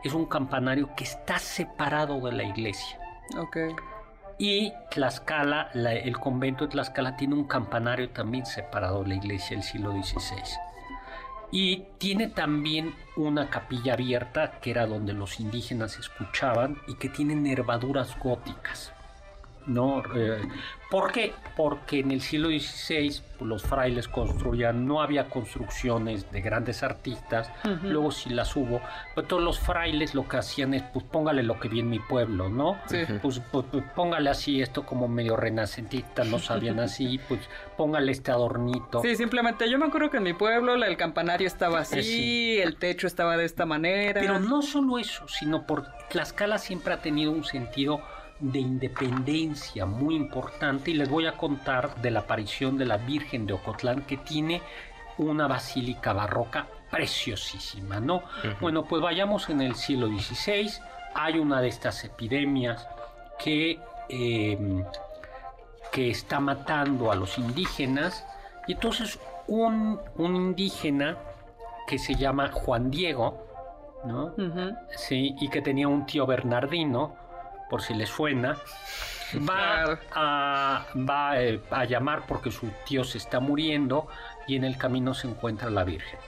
es 0.03 0.13
un 0.13 0.27
campanario 0.27 0.91
que 0.95 1.03
está 1.03 1.39
separado 1.39 2.21
de 2.21 2.31
la 2.33 2.43
iglesia. 2.43 2.99
Ok. 3.37 3.57
Y 4.37 4.71
Tlaxcala, 4.91 5.69
la- 5.73 5.93
el 5.93 6.17
convento 6.19 6.65
de 6.65 6.71
Tlaxcala 6.71 7.15
tiene 7.17 7.33
un 7.33 7.45
campanario 7.45 8.09
también 8.11 8.45
separado 8.45 9.01
de 9.03 9.09
la 9.09 9.15
iglesia 9.15 9.55
del 9.57 9.63
siglo 9.63 9.91
XVI. 9.91 10.41
Y 11.51 11.85
tiene 11.99 12.27
también 12.29 12.95
una 13.15 13.49
capilla 13.49 13.93
abierta, 13.93 14.59
que 14.59 14.71
era 14.71 14.85
donde 14.87 15.13
los 15.13 15.39
indígenas 15.39 15.97
escuchaban, 15.99 16.77
y 16.87 16.95
que 16.95 17.09
tiene 17.09 17.35
nervaduras 17.35 18.17
góticas. 18.19 18.91
¿No? 19.67 20.03
Eh, 20.15 20.41
¿Por 20.93 21.11
qué? 21.11 21.33
Porque 21.57 21.99
en 21.99 22.11
el 22.11 22.21
siglo 22.21 22.49
XVI 22.49 23.19
los 23.39 23.63
frailes 23.63 24.07
construían, 24.07 24.85
no 24.85 25.01
había 25.01 25.27
construcciones 25.27 26.31
de 26.31 26.41
grandes 26.41 26.83
artistas, 26.83 27.51
luego 27.81 28.11
sí 28.11 28.29
las 28.29 28.55
hubo, 28.55 28.79
pero 29.15 29.27
todos 29.27 29.41
los 29.41 29.59
frailes 29.59 30.13
lo 30.13 30.27
que 30.27 30.37
hacían 30.37 30.75
es, 30.75 30.83
pues 30.83 31.03
póngale 31.03 31.41
lo 31.41 31.59
que 31.59 31.67
vi 31.67 31.79
en 31.79 31.89
mi 31.89 31.97
pueblo, 31.99 32.49
¿no? 32.49 32.77
Pues, 32.87 33.41
pues, 33.51 33.65
pues, 33.71 33.83
póngale 33.95 34.29
así 34.29 34.61
esto 34.61 34.85
como 34.85 35.07
medio 35.07 35.35
renacentista, 35.35 36.23
no 36.23 36.37
sabían 36.37 36.79
así, 36.79 37.19
pues 37.27 37.41
póngale 37.75 38.11
este 38.11 38.31
adornito. 38.31 39.01
Sí, 39.01 39.15
simplemente 39.15 39.69
yo 39.69 39.79
me 39.79 39.85
acuerdo 39.85 40.11
que 40.11 40.17
en 40.17 40.23
mi 40.23 40.33
pueblo 40.33 40.75
el 40.75 40.97
campanario 40.97 41.47
estaba 41.47 41.79
así, 41.79 42.59
el 42.59 42.75
techo 42.77 43.07
estaba 43.07 43.35
de 43.35 43.45
esta 43.45 43.65
manera. 43.65 44.21
Pero 44.21 44.39
no 44.39 44.61
solo 44.61 44.99
eso, 44.99 45.27
sino 45.27 45.65
porque 45.65 45.89
Tlaxcala 46.09 46.59
siempre 46.59 46.93
ha 46.93 47.01
tenido 47.01 47.31
un 47.31 47.43
sentido 47.43 48.01
de 48.39 48.59
independencia 48.59 49.85
muy 49.85 50.15
importante 50.15 50.91
y 50.91 50.95
les 50.95 51.09
voy 51.09 51.27
a 51.27 51.33
contar 51.33 51.95
de 52.01 52.11
la 52.11 52.21
aparición 52.21 52.77
de 52.77 52.85
la 52.85 52.97
Virgen 52.97 53.45
de 53.45 53.53
Ocotlán 53.53 54.01
que 54.01 54.17
tiene 54.17 54.61
una 55.17 55.47
basílica 55.47 56.13
barroca 56.13 56.67
preciosísima, 56.89 57.99
¿no? 57.99 58.23
Bueno, 58.59 58.85
pues 58.85 59.01
vayamos 59.01 59.49
en 59.49 59.61
el 59.61 59.75
siglo 59.75 60.07
XVI, 60.07 60.71
hay 61.13 61.39
una 61.39 61.61
de 61.61 61.67
estas 61.67 62.03
epidemias 62.03 62.87
que, 63.39 63.79
em, 64.09 64.83
que 65.91 66.09
está 66.09 66.39
matando 66.39 67.11
a 67.11 67.15
los 67.15 67.37
indígenas 67.37 68.25
y 68.67 68.73
entonces 68.73 69.19
un, 69.47 69.99
un 70.17 70.35
indígena 70.35 71.17
que 71.87 71.99
se 71.99 72.15
llama 72.15 72.51
Juan 72.51 72.89
Diego, 72.89 73.45
¿no? 74.05 74.33
Sí, 74.95 75.35
y 75.39 75.49
que 75.49 75.61
tenía 75.61 75.87
un 75.87 76.05
tío 76.05 76.25
Bernardino, 76.25 77.15
por 77.73 77.81
si 77.81 77.95
les 77.95 78.07
suena, 78.07 78.55
va, 79.49 79.99
a, 80.13 80.85
va 80.95 81.41
eh, 81.41 81.59
a 81.71 81.85
llamar 81.85 82.27
porque 82.27 82.51
su 82.51 82.69
tío 82.85 83.03
se 83.03 83.17
está 83.17 83.39
muriendo 83.39 84.07
y 84.47 84.55
en 84.57 84.63
el 84.63 84.77
camino 84.77 85.15
se 85.15 85.27
encuentra 85.27 85.71
la 85.71 85.83
Virgen. 85.83 86.19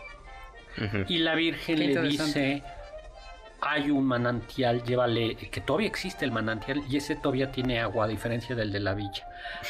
Y 1.07 1.19
la 1.19 1.35
Virgen 1.35 1.77
le 1.77 2.01
dice, 2.01 2.63
hay 3.61 3.89
un 3.89 4.05
manantial, 4.05 4.83
llévale, 4.83 5.35
que 5.35 5.61
todavía 5.61 5.87
existe 5.87 6.25
el 6.25 6.31
manantial 6.31 6.83
y 6.89 6.97
ese 6.97 7.15
todavía 7.15 7.51
tiene 7.51 7.79
agua, 7.79 8.05
a 8.05 8.07
diferencia 8.07 8.55
del 8.55 8.71
de 8.71 8.79
la 8.79 8.93
villa. 8.93 9.27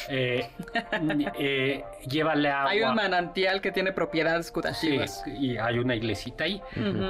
Eh, 0.08 0.50
eh, 1.38 1.84
llévale 2.06 2.50
agua. 2.50 2.70
Hay 2.70 2.82
un 2.82 2.94
manantial 2.94 3.60
que 3.60 3.72
tiene 3.72 3.92
propiedades 3.92 4.50
curativas. 4.50 5.24
y 5.26 5.56
hay 5.56 5.78
una 5.78 5.94
iglesita 5.94 6.44
ahí. 6.44 6.60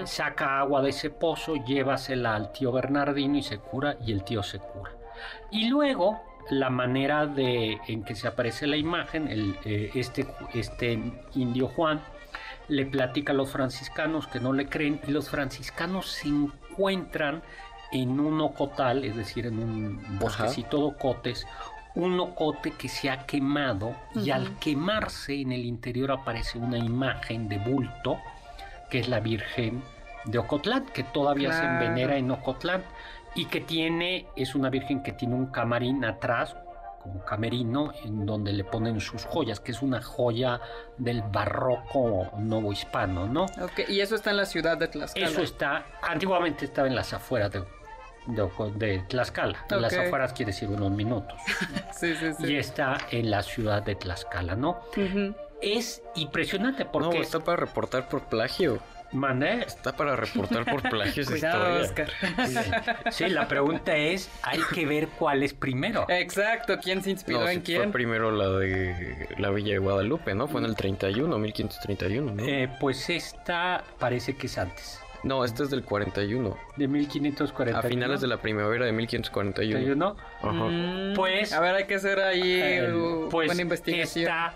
Saca 0.05 0.61
agua 0.61 0.83
de 0.83 0.91
ese 0.91 1.11
pozo, 1.11 1.57
llévasela 1.65 2.37
al 2.37 2.53
tío 2.53 2.73
Bernardino 2.73 3.37
y 3.37 3.43
se 3.43 3.59
cura 3.59 3.97
y 4.05 4.13
el 4.13 4.23
tío 4.23 4.43
se 4.43 4.59
cura. 4.59 4.93
Y 5.51 5.69
luego 5.69 6.21
la 6.51 6.71
manera 6.71 7.27
de 7.27 7.79
en 7.89 8.05
que 8.05 8.15
se 8.15 8.29
aparece 8.29 8.67
la 8.67 8.77
imagen, 8.77 9.29
el, 9.29 9.59
eh, 9.65 9.91
este, 9.95 10.27
este 10.55 11.01
indio 11.35 11.69
Juan 11.69 12.01
le 12.69 12.87
platica 12.87 13.33
a 13.33 13.35
los 13.35 13.51
franciscanos 13.51 14.27
que 14.27 14.41
no 14.41 14.53
le 14.53 14.69
creen 14.69 15.01
y 15.07 15.11
los 15.11 15.29
franciscanos 15.29 16.11
se 16.11 16.29
encuentran 16.77 17.43
en 17.93 18.21
un 18.21 18.41
ocotal, 18.41 19.05
es 19.05 19.17
decir, 19.17 19.47
en 19.47 19.59
un 19.59 20.19
bosquecito 20.19 20.79
de 20.79 20.85
ocotes, 20.85 21.47
un 21.95 22.21
ocote 22.21 22.73
que 22.73 22.89
se 22.89 23.09
ha 23.09 23.25
quemado 23.25 23.95
y 24.15 24.31
al 24.31 24.59
quemarse 24.59 25.41
en 25.41 25.53
el 25.53 25.65
interior 25.65 26.13
aparece 26.13 26.59
una 26.59 26.77
imagen 26.77 27.49
de 27.49 27.59
bulto 27.59 28.19
que 28.91 28.99
es 28.99 29.09
la 29.09 29.21
Virgen 29.21 29.83
de 30.27 30.39
Ocotlán, 30.39 30.87
que 30.87 31.03
todavía 31.03 31.53
se 31.53 31.67
venera 31.87 32.17
en 32.17 32.31
Ocotlán 32.31 32.83
y 33.35 33.47
que 33.47 33.61
tiene, 33.61 34.27
es 34.37 34.55
una 34.55 34.71
Virgen 34.71 35.03
que 35.03 35.13
tiene 35.13 35.35
un 35.35 35.47
camarín 35.47 36.05
atrás, 36.05 36.57
como 37.07 37.25
camerino, 37.25 37.93
en 38.05 38.27
donde 38.27 38.53
le 38.53 38.65
ponen 38.65 39.01
sus 39.01 39.25
joyas, 39.25 39.61
que 39.61 39.73
es 39.73 39.81
una 39.81 40.03
joya 40.03 40.61
del 40.99 41.23
barroco 41.23 42.31
novohispano, 42.37 43.27
¿no? 43.27 43.45
Ok, 43.45 43.89
y 43.89 44.01
eso 44.01 44.17
está 44.17 44.31
en 44.31 44.39
la 44.39 44.47
ciudad 44.47 44.77
de 44.77 44.89
Tlaxcala. 44.89 45.27
Eso 45.27 45.43
está, 45.43 45.87
antiguamente 46.03 46.65
estaba 46.65 46.89
en 46.89 46.97
las 46.97 47.13
afueras 47.13 47.53
de, 47.53 47.63
de, 48.27 48.99
Tlaxcala. 49.09 49.67
Las 49.71 49.97
afueras 49.97 50.33
quiere 50.33 50.53
decir 50.53 50.69
unos 50.69 50.91
minutos. 50.91 51.39
sí, 51.93 52.15
sí, 52.17 52.33
sí. 52.39 52.53
Y 52.53 52.57
está 52.57 52.99
en 53.11 53.31
la 53.31 53.43
ciudad 53.43 53.83
de 53.83 53.95
Tlaxcala, 53.95 54.57
¿no? 54.57 54.81
Es 55.63 56.03
impresionante 56.17 56.85
porque... 56.85 57.17
No, 57.17 57.23
está 57.23 57.41
para 57.41 57.57
reportar 57.59 58.09
por 58.09 58.23
plagio. 58.25 58.81
¿Mané? 59.13 59.63
Está 59.63 59.97
para 59.97 60.17
reportar 60.17 60.65
por 60.65 60.83
plagios 60.91 61.29
Cuidado, 61.29 61.81
Oscar. 61.83 62.09
Sí, 63.11 63.29
la 63.29 63.49
pregunta 63.49 63.97
es, 63.97 64.31
hay 64.43 64.61
que 64.75 64.87
ver 64.87 65.09
cuál 65.09 65.43
es 65.43 65.55
primero. 65.55 66.07
Exacto, 66.09 66.79
¿quién 66.83 67.03
se 67.03 67.11
inspiró 67.11 67.49
en 67.49 67.61
quién? 67.61 67.83
Fue 67.85 67.93
primero 67.93 68.31
la 68.31 68.49
de 68.59 69.29
la 69.39 69.51
Villa 69.51 69.73
de 69.73 69.79
Guadalupe, 69.79 70.35
¿no? 70.35 70.49
Fue 70.49 70.61
en 70.61 70.67
el 70.67 70.77
31, 70.77 71.39
1531, 71.39 72.35
¿no? 72.35 72.43
Eh, 72.43 72.69
pues 72.81 73.09
esta 73.11 73.85
parece 73.99 74.37
que 74.37 74.47
es 74.47 74.59
antes. 74.59 75.01
No, 75.23 75.45
esta 75.45 75.65
es 75.65 75.71
del 75.71 75.83
41. 75.83 76.57
De 76.77 76.87
1541. 76.87 77.79
A 77.79 77.83
finales 77.83 78.21
de 78.21 78.29
la 78.29 78.37
primavera 78.37 78.87
de 78.87 78.93
1541. 78.93 80.17
Ajá. 80.41 80.53
Mm, 80.53 81.15
pues... 81.15 81.53
A 81.53 81.61
ver, 81.61 81.75
hay 81.75 81.85
que 81.85 81.97
hacer 81.97 82.21
ahí 82.21 82.61
eh, 82.63 82.89
pues, 83.31 83.49
buena 83.49 83.63
investigación. 83.63 84.27
Esta, 84.27 84.55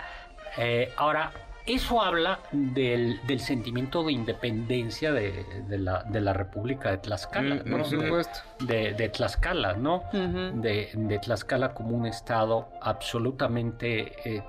eh, 0.59 0.93
ahora, 0.97 1.33
eso 1.67 2.03
habla 2.03 2.41
del, 2.53 3.21
sentimiento 3.39 4.03
de 4.03 4.13
independencia 4.13 5.13
de, 5.13 5.45
la, 5.79 6.33
República 6.33 6.91
de 6.91 6.99
Tlaxcala, 6.99 7.57
mm, 7.57 7.71
Por 7.71 7.85
supuesto. 7.85 8.41
De, 8.61 9.09
Tlaxcala, 9.09 9.75
¿no? 9.75 10.05
de, 10.13 11.21
Tlaxcala 11.23 11.75
como 11.75 11.97
un 11.97 12.07
estado 12.07 12.69
absolutamente 12.81 14.13
eh, 14.25 14.43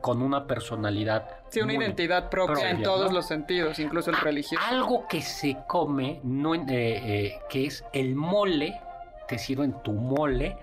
con 0.00 0.22
una 0.22 0.46
personalidad. 0.46 1.28
Sí, 1.48 1.60
una 1.60 1.74
identidad 1.74 2.28
propia, 2.28 2.70
en 2.70 2.82
todos 2.82 3.12
los 3.12 3.26
sentidos, 3.26 3.78
incluso 3.78 4.10
el 4.10 4.16
religioso. 4.16 4.64
Algo 4.68 5.06
que 5.08 5.22
se 5.22 5.56
come, 5.66 6.20
no, 6.22 6.54
eh, 6.54 6.60
eh, 6.68 7.38
que 7.48 7.66
es 7.66 7.84
el 7.92 8.14
mole, 8.14 8.80
te 9.28 9.38
sirven 9.38 9.74
tu 9.82 9.92
mole 9.92 10.56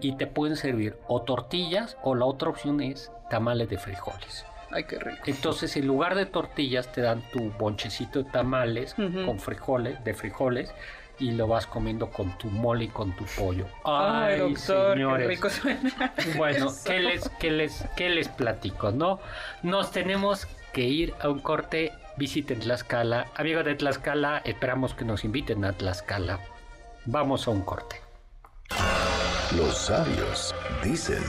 y 0.00 0.16
te 0.16 0.26
pueden 0.26 0.56
servir 0.56 0.98
o 1.06 1.22
tortillas 1.22 1.98
o 2.02 2.14
la 2.14 2.24
otra 2.24 2.48
opción 2.48 2.80
es 2.80 3.12
tamales 3.28 3.68
de 3.68 3.76
frijoles. 3.76 4.46
Ay, 4.74 4.84
qué 4.84 4.98
rico. 4.98 5.22
Entonces, 5.26 5.76
en 5.76 5.86
lugar 5.86 6.16
de 6.16 6.26
tortillas, 6.26 6.90
te 6.90 7.00
dan 7.00 7.22
tu 7.30 7.52
bonchecito 7.52 8.24
de 8.24 8.30
tamales 8.30 8.94
con 8.94 9.38
frijoles, 9.38 10.02
de 10.02 10.14
frijoles, 10.14 10.74
y 11.20 11.30
lo 11.30 11.46
vas 11.46 11.68
comiendo 11.68 12.10
con 12.10 12.36
tu 12.38 12.48
mole 12.48 12.86
y 12.86 12.88
con 12.88 13.14
tu 13.14 13.24
pollo. 13.24 13.66
Ay, 13.84 14.40
doctor, 14.40 14.94
señores. 14.94 15.28
Qué 15.28 15.34
rico 15.34 15.48
suena. 15.48 16.12
Bueno, 16.36 16.72
¿qué 16.84 16.98
les, 16.98 17.28
qué, 17.38 17.52
les, 17.52 17.84
¿qué 17.96 18.08
les 18.10 18.28
platico, 18.28 18.90
no? 18.90 19.20
Nos 19.62 19.92
tenemos 19.92 20.48
que 20.72 20.82
ir 20.82 21.14
a 21.20 21.28
un 21.28 21.38
corte. 21.38 21.92
Visiten 22.16 22.58
Tlaxcala. 22.58 23.26
Amigos 23.36 23.64
de 23.64 23.76
Tlaxcala, 23.76 24.38
esperamos 24.44 24.94
que 24.94 25.04
nos 25.04 25.24
inviten 25.24 25.64
a 25.64 25.72
Tlaxcala. 25.72 26.40
Vamos 27.06 27.46
a 27.46 27.52
un 27.52 27.62
corte. 27.62 28.00
Los 29.56 29.76
sabios 29.78 30.52
dicen... 30.82 31.22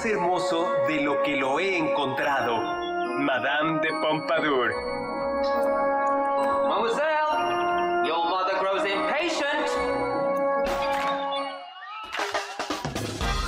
más 0.00 0.06
hermoso 0.06 0.66
de 0.88 1.02
lo 1.02 1.22
que 1.22 1.36
lo 1.36 1.60
he 1.60 1.76
encontrado. 1.76 2.56
Madame 3.18 3.80
de 3.80 3.90
Pompadour. 4.00 4.72
Mademoiselle, 6.68 8.06
your 8.06 8.24
mother 8.30 8.56
grows 8.60 8.86
impatient. 8.86 9.68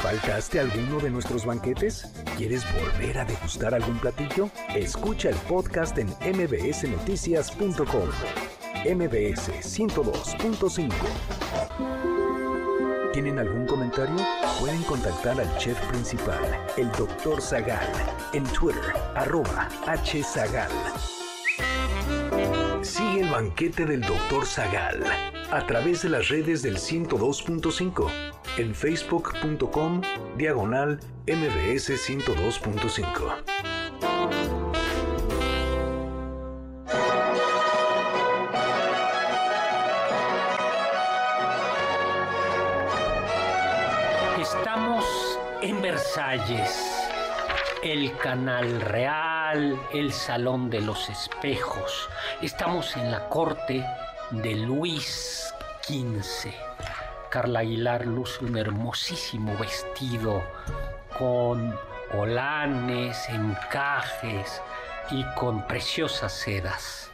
¿Faltaste 0.02 0.60
alguno 0.60 1.00
de 1.00 1.08
nuestros 1.10 1.46
banquetes? 1.46 2.12
¿Quieres 2.36 2.66
volver 2.74 3.16
a 3.18 3.24
degustar 3.24 3.74
algún 3.74 3.98
platillo? 3.98 4.50
Escucha 4.74 5.30
el 5.30 5.36
podcast 5.48 5.96
en 5.96 6.08
mbsnoticias.com. 6.08 8.10
MBS 8.84 9.48
102.5 9.62 10.92
¿Tienen 13.12 13.38
algún 13.38 13.66
comentario? 13.66 14.16
Pueden 14.62 14.84
contactar 14.84 15.40
al 15.40 15.58
chef 15.58 15.76
principal, 15.88 16.38
el 16.76 16.88
Dr. 16.92 17.42
Zagal, 17.42 17.84
en 18.32 18.44
Twitter, 18.44 18.94
arroba 19.16 19.68
hzagal. 20.04 20.70
Sigue 22.80 23.22
el 23.22 23.28
banquete 23.28 23.84
del 23.84 24.02
Dr. 24.02 24.46
Zagal 24.46 25.02
a 25.50 25.66
través 25.66 26.02
de 26.02 26.10
las 26.10 26.28
redes 26.28 26.62
del 26.62 26.76
102.5 26.76 28.08
en 28.58 28.72
facebook.com 28.72 30.00
diagonal 30.36 31.00
mbs 31.26 31.90
102.5. 31.90 33.51
Versalles, 46.02 47.08
el 47.84 48.16
canal 48.16 48.80
real 48.80 49.78
el 49.92 50.12
Salón 50.12 50.68
de 50.68 50.80
los 50.80 51.08
Espejos? 51.08 52.08
Estamos 52.40 52.96
en 52.96 53.12
la 53.12 53.28
corte 53.28 53.86
de 54.32 54.56
Luis 54.56 55.54
XV. 55.86 56.50
Carla 57.30 57.60
Aguilar 57.60 58.04
luce 58.04 58.44
un 58.44 58.58
hermosísimo 58.58 59.56
vestido 59.58 60.42
con 61.16 61.72
olanes, 62.18 63.28
encajes 63.28 64.60
y 65.12 65.24
con 65.36 65.68
preciosas 65.68 66.32
sedas. 66.32 67.12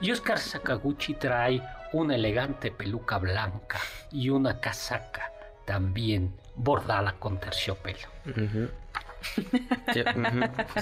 Y 0.00 0.12
Oscar 0.12 0.38
Sakaguchi 0.38 1.12
trae 1.12 1.62
una 1.92 2.14
elegante 2.14 2.70
peluca 2.70 3.18
blanca 3.18 3.78
y 4.10 4.30
una 4.30 4.60
casaca 4.60 5.30
también 5.66 6.34
bordada 6.62 7.12
con 7.18 7.38
terciopelo. 7.38 8.08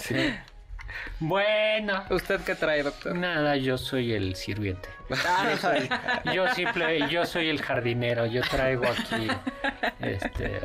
Sí. 0.01 0.33
Bueno, 1.19 2.05
¿Usted 2.11 2.41
qué 2.43 2.55
trae, 2.55 2.85
doctor? 2.85 3.17
nada, 3.17 3.57
yo 3.57 3.77
soy 3.77 4.13
el 4.13 4.37
sirviente. 4.37 4.89
Ah, 5.27 6.23
Yo 6.33 6.49
simple, 6.55 7.09
yo 7.09 7.27
soy 7.27 7.49
el 7.49 7.61
jardinero, 7.61 8.27
yo 8.27 8.43
traigo 8.43 8.85
aquí 8.87 9.29
este 10.01 10.61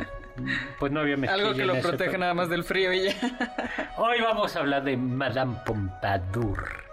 pues 0.79 0.91
no 0.91 0.99
había 1.01 1.15
Algo 1.31 1.53
que 1.53 1.65
lo 1.65 1.79
protege 1.79 2.17
nada 2.17 2.33
más 2.33 2.49
del 2.49 2.63
frío 2.63 2.91
y 2.93 3.05
ya. 3.05 3.13
Hoy 3.97 4.19
vamos 4.21 4.55
a 4.55 4.59
hablar 4.59 4.83
de 4.83 4.97
Madame 4.97 5.57
Pompadour. 5.65 6.83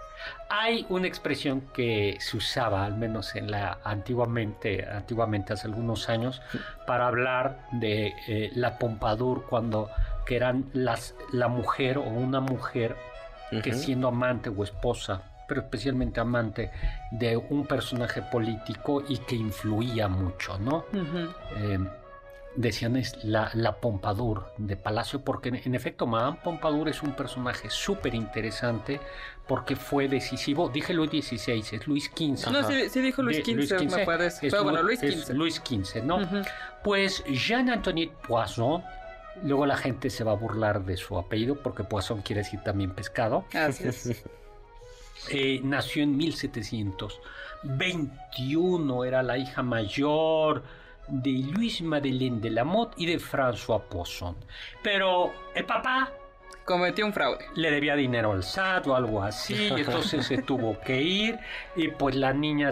Hay 0.53 0.85
una 0.89 1.07
expresión 1.07 1.61
que 1.73 2.17
se 2.19 2.35
usaba, 2.35 2.85
al 2.85 2.97
menos 2.97 3.35
en 3.35 3.49
la 3.49 3.79
antiguamente, 3.85 4.85
antiguamente 4.85 5.53
hace 5.53 5.67
algunos 5.67 6.09
años, 6.09 6.41
para 6.85 7.07
hablar 7.07 7.67
de 7.71 8.13
eh, 8.27 8.51
la 8.53 8.77
Pompadour 8.77 9.45
cuando 9.49 9.89
que 10.25 10.35
eran 10.35 10.65
las 10.73 11.15
la 11.31 11.47
mujer 11.47 11.97
o 11.97 12.03
una 12.03 12.41
mujer 12.41 12.97
que 13.63 13.73
siendo 13.73 14.09
amante 14.09 14.49
o 14.49 14.63
esposa, 14.63 15.23
pero 15.47 15.61
especialmente 15.61 16.19
amante 16.19 16.71
de 17.11 17.37
un 17.37 17.65
personaje 17.65 18.21
político 18.21 19.03
y 19.07 19.17
que 19.17 19.35
influía 19.35 20.07
mucho, 20.07 20.57
¿no? 20.57 20.85
eh, 21.57 21.79
decían 22.55 22.97
es 22.97 23.23
la, 23.23 23.49
la 23.53 23.77
Pompadour 23.77 24.53
de 24.57 24.75
Palacio, 24.77 25.21
porque 25.23 25.49
en, 25.49 25.55
en 25.55 25.75
efecto 25.75 26.07
Madame 26.07 26.37
Pompadour 26.43 26.89
es 26.89 27.01
un 27.01 27.13
personaje 27.13 27.69
súper 27.69 28.15
interesante 28.15 28.99
porque 29.51 29.75
fue 29.75 30.07
decisivo, 30.07 30.69
dije 30.69 30.93
Luis 30.93 31.09
XVI, 31.11 31.59
es 31.59 31.85
Luis 31.85 32.05
XV. 32.05 32.49
No, 32.53 32.63
sí, 32.65 32.87
sí 32.89 33.01
dijo 33.01 33.21
Luis 33.21 33.45
De- 33.45 33.67
XV, 33.67 33.97
me 33.97 34.05
parece. 34.05 34.49
Pero 34.49 34.63
bueno, 34.63 34.79
Lu- 34.81 34.87
Luis 34.87 35.01
XV. 35.01 35.33
Luis 35.33 35.55
XV, 35.55 36.01
¿no? 36.05 36.19
Pues 36.85 37.21
Jean-Antoine 37.25 38.13
Poisson, 38.25 38.81
luego 39.43 39.65
la 39.65 39.75
gente 39.75 40.09
se 40.09 40.23
va 40.23 40.31
a 40.31 40.35
burlar 40.35 40.85
de 40.85 40.95
su 40.95 41.17
apellido 41.17 41.55
porque 41.61 41.83
Poisson 41.83 42.21
quiere 42.21 42.43
decir 42.43 42.61
también 42.63 42.91
pescado. 42.91 43.43
Así 43.53 43.89
es. 43.89 44.23
Eh, 45.29 45.59
nació 45.63 46.01
en 46.01 46.17
1721, 46.17 49.05
era 49.05 49.21
la 49.21 49.37
hija 49.37 49.61
mayor 49.61 50.63
de 51.07 51.29
Luis 51.53 51.79
Madeleine 51.83 52.39
de 52.39 52.49
la 52.49 52.63
Motte 52.63 52.95
y 52.97 53.05
de 53.05 53.19
François 53.19 53.83
Poisson. 53.83 54.35
Pero 54.81 55.31
el 55.53 55.63
papá 55.65 56.11
Cometió 56.65 57.05
un 57.05 57.13
fraude. 57.13 57.45
le 57.55 57.71
debía 57.71 57.95
dinero 57.95 58.31
al 58.31 58.43
SAT 58.43 58.87
o 58.87 58.95
algo 58.95 59.23
así, 59.23 59.55
y 59.55 59.67
entonces 59.81 60.25
se 60.25 60.41
tuvo 60.41 60.79
que 60.79 61.01
ir, 61.01 61.39
y 61.75 61.89
pues 61.89 62.15
la 62.15 62.33
niña 62.33 62.69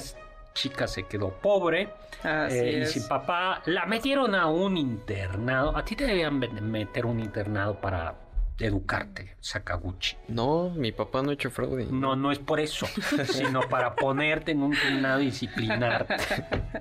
chica 0.54 0.88
se 0.88 1.04
quedó 1.04 1.30
pobre. 1.30 1.90
Así 2.24 2.58
eh, 2.58 2.80
y 2.84 2.86
sin 2.86 3.08
papá 3.08 3.62
la 3.66 3.86
metieron 3.86 4.36
a 4.36 4.48
un 4.48 4.78
internado. 4.78 5.76
A 5.76 5.86
ti 5.86 5.96
te 5.96 6.06
debían 6.06 6.40
meter 6.40 7.06
un 7.06 7.20
internado 7.20 7.80
para 7.80 8.16
educarte, 8.60 9.36
Sakaguchi. 9.40 10.18
No, 10.28 10.70
mi 10.72 10.92
papá 10.92 11.22
no 11.22 11.30
ha 11.30 11.34
hecho 11.34 11.50
fraude. 11.50 11.88
No, 11.90 12.16
no 12.16 12.32
es 12.32 12.40
por 12.40 12.60
eso, 12.60 12.88
sino 13.26 13.62
para 13.62 13.96
ponerte 13.96 14.52
en 14.52 14.62
un 14.62 14.74
internado 14.74 15.22
y 15.22 15.26
disciplinarte, 15.26 16.18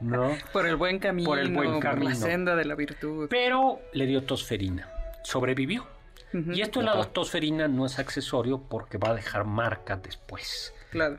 ¿no? 0.00 0.36
Por 0.52 0.66
el 0.66 0.76
buen 0.76 0.98
camino. 0.98 1.28
Por 1.28 1.38
el 1.38 1.52
buen 1.52 1.74
Por 1.74 1.82
camino. 1.82 2.10
la 2.10 2.16
senda 2.16 2.56
de 2.56 2.64
la 2.64 2.74
virtud. 2.74 3.28
Pero 3.30 3.80
le 3.92 4.06
dio 4.06 4.24
tosferina, 4.24 4.88
sobrevivió. 5.22 5.86
Y 6.32 6.60
esto 6.60 6.80
de 6.80 6.86
la 6.86 7.04
tosferina 7.04 7.68
no 7.68 7.86
es 7.86 7.98
accesorio 7.98 8.60
porque 8.60 8.98
va 8.98 9.10
a 9.10 9.14
dejar 9.14 9.44
marcas 9.44 10.02
después. 10.02 10.74
Claro. 10.90 11.18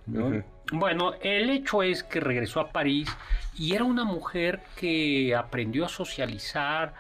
Bueno, 0.72 1.14
el 1.22 1.50
hecho 1.50 1.82
es 1.84 2.04
que 2.04 2.20
regresó 2.20 2.60
a 2.60 2.72
París 2.72 3.10
y 3.58 3.74
era 3.74 3.84
una 3.84 4.04
mujer 4.04 4.62
que 4.76 5.36
aprendió 5.36 5.86
a 5.86 5.90
socializar. 5.90 6.94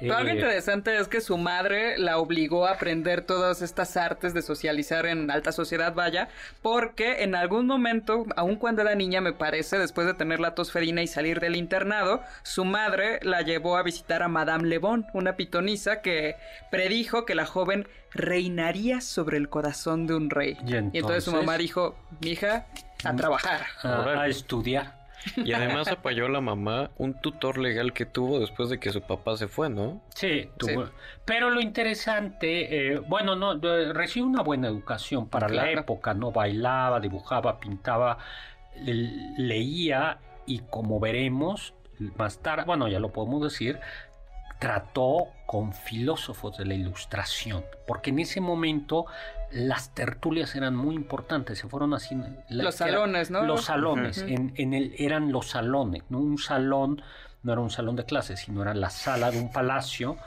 Pero 0.00 0.16
algo 0.16 0.30
eh, 0.30 0.34
interesante 0.34 0.96
es 0.98 1.08
que 1.08 1.20
su 1.20 1.36
madre 1.38 1.98
la 1.98 2.18
obligó 2.18 2.66
a 2.66 2.72
aprender 2.72 3.22
todas 3.22 3.62
estas 3.62 3.96
artes 3.96 4.34
de 4.34 4.42
socializar 4.42 5.06
en 5.06 5.30
alta 5.30 5.52
sociedad, 5.52 5.94
vaya, 5.94 6.28
porque 6.62 7.22
en 7.22 7.34
algún 7.34 7.66
momento, 7.66 8.24
aun 8.36 8.56
cuando 8.56 8.82
era 8.82 8.94
niña, 8.94 9.20
me 9.20 9.32
parece, 9.32 9.78
después 9.78 10.06
de 10.06 10.14
tener 10.14 10.40
la 10.40 10.54
tosferina 10.54 11.02
y 11.02 11.06
salir 11.06 11.40
del 11.40 11.56
internado, 11.56 12.22
su 12.42 12.64
madre 12.64 13.20
la 13.22 13.42
llevó 13.42 13.76
a 13.76 13.82
visitar 13.82 14.22
a 14.22 14.28
Madame 14.28 14.68
Le 14.68 14.78
Bon, 14.78 15.06
una 15.12 15.36
pitonisa 15.36 16.00
que 16.00 16.36
predijo 16.70 17.24
que 17.24 17.34
la 17.34 17.46
joven 17.46 17.86
reinaría 18.12 19.00
sobre 19.00 19.36
el 19.36 19.48
corazón 19.48 20.06
de 20.06 20.14
un 20.14 20.30
rey. 20.30 20.56
Y 20.66 20.74
entonces 20.76 20.92
su 21.24 21.30
entonces- 21.30 21.34
mamá 21.34 21.58
dijo, 21.58 21.96
mija, 22.20 22.66
a 23.04 23.14
trabajar. 23.16 23.66
a, 23.82 24.00
Órale. 24.00 24.20
a 24.20 24.26
estudiar. 24.26 24.99
Y 25.44 25.52
además 25.52 25.88
apoyó 25.88 26.26
a 26.26 26.28
la 26.28 26.40
mamá 26.40 26.90
un 26.96 27.20
tutor 27.20 27.58
legal 27.58 27.92
que 27.92 28.06
tuvo 28.06 28.40
después 28.40 28.68
de 28.70 28.78
que 28.80 28.90
su 28.90 29.02
papá 29.02 29.36
se 29.36 29.48
fue, 29.48 29.68
¿no? 29.68 30.00
Sí, 30.14 30.48
tuvo- 30.58 30.90
pero 31.24 31.50
lo 31.50 31.60
interesante, 31.60 32.92
eh, 32.94 32.98
bueno, 32.98 33.36
no, 33.36 33.54
recibió 33.92 34.26
una 34.26 34.42
buena 34.42 34.68
educación 34.68 35.28
para 35.28 35.48
la 35.48 35.62
época, 35.80 36.14
¿no? 36.14 36.32
Bailaba, 36.32 37.00
dibujaba, 37.00 37.60
pintaba, 37.60 38.18
le- 38.76 39.34
leía 39.36 40.18
y 40.46 40.60
como 40.70 40.98
veremos 41.00 41.74
más 42.16 42.38
tarde, 42.38 42.64
bueno, 42.64 42.88
ya 42.88 42.98
lo 42.98 43.10
podemos 43.12 43.42
decir, 43.42 43.78
trató 44.58 45.28
con 45.46 45.72
filósofos 45.72 46.56
de 46.58 46.64
la 46.66 46.74
ilustración, 46.74 47.64
porque 47.86 48.10
en 48.10 48.18
ese 48.20 48.40
momento 48.40 49.06
las 49.52 49.94
tertulias 49.94 50.54
eran 50.54 50.76
muy 50.76 50.94
importantes, 50.94 51.58
se 51.58 51.68
fueron 51.68 51.94
así... 51.94 52.14
la- 52.48 52.64
Los 52.64 52.80
era- 52.80 52.90
salones, 52.92 53.30
¿no? 53.30 53.42
Los 53.44 53.64
salones, 53.64 54.18
en, 54.22 54.52
en 54.56 54.74
el, 54.74 54.94
eran 54.98 55.32
los 55.32 55.48
salones, 55.50 56.02
¿no? 56.08 56.18
Un 56.18 56.38
salón 56.38 57.02
no 57.42 57.52
era 57.52 57.60
un 57.62 57.70
salón 57.70 57.96
de 57.96 58.04
clases, 58.04 58.40
sino 58.40 58.60
era 58.62 58.74
la 58.74 58.90
sala 58.90 59.30
de 59.30 59.40
un 59.40 59.50
palacio 59.50 60.18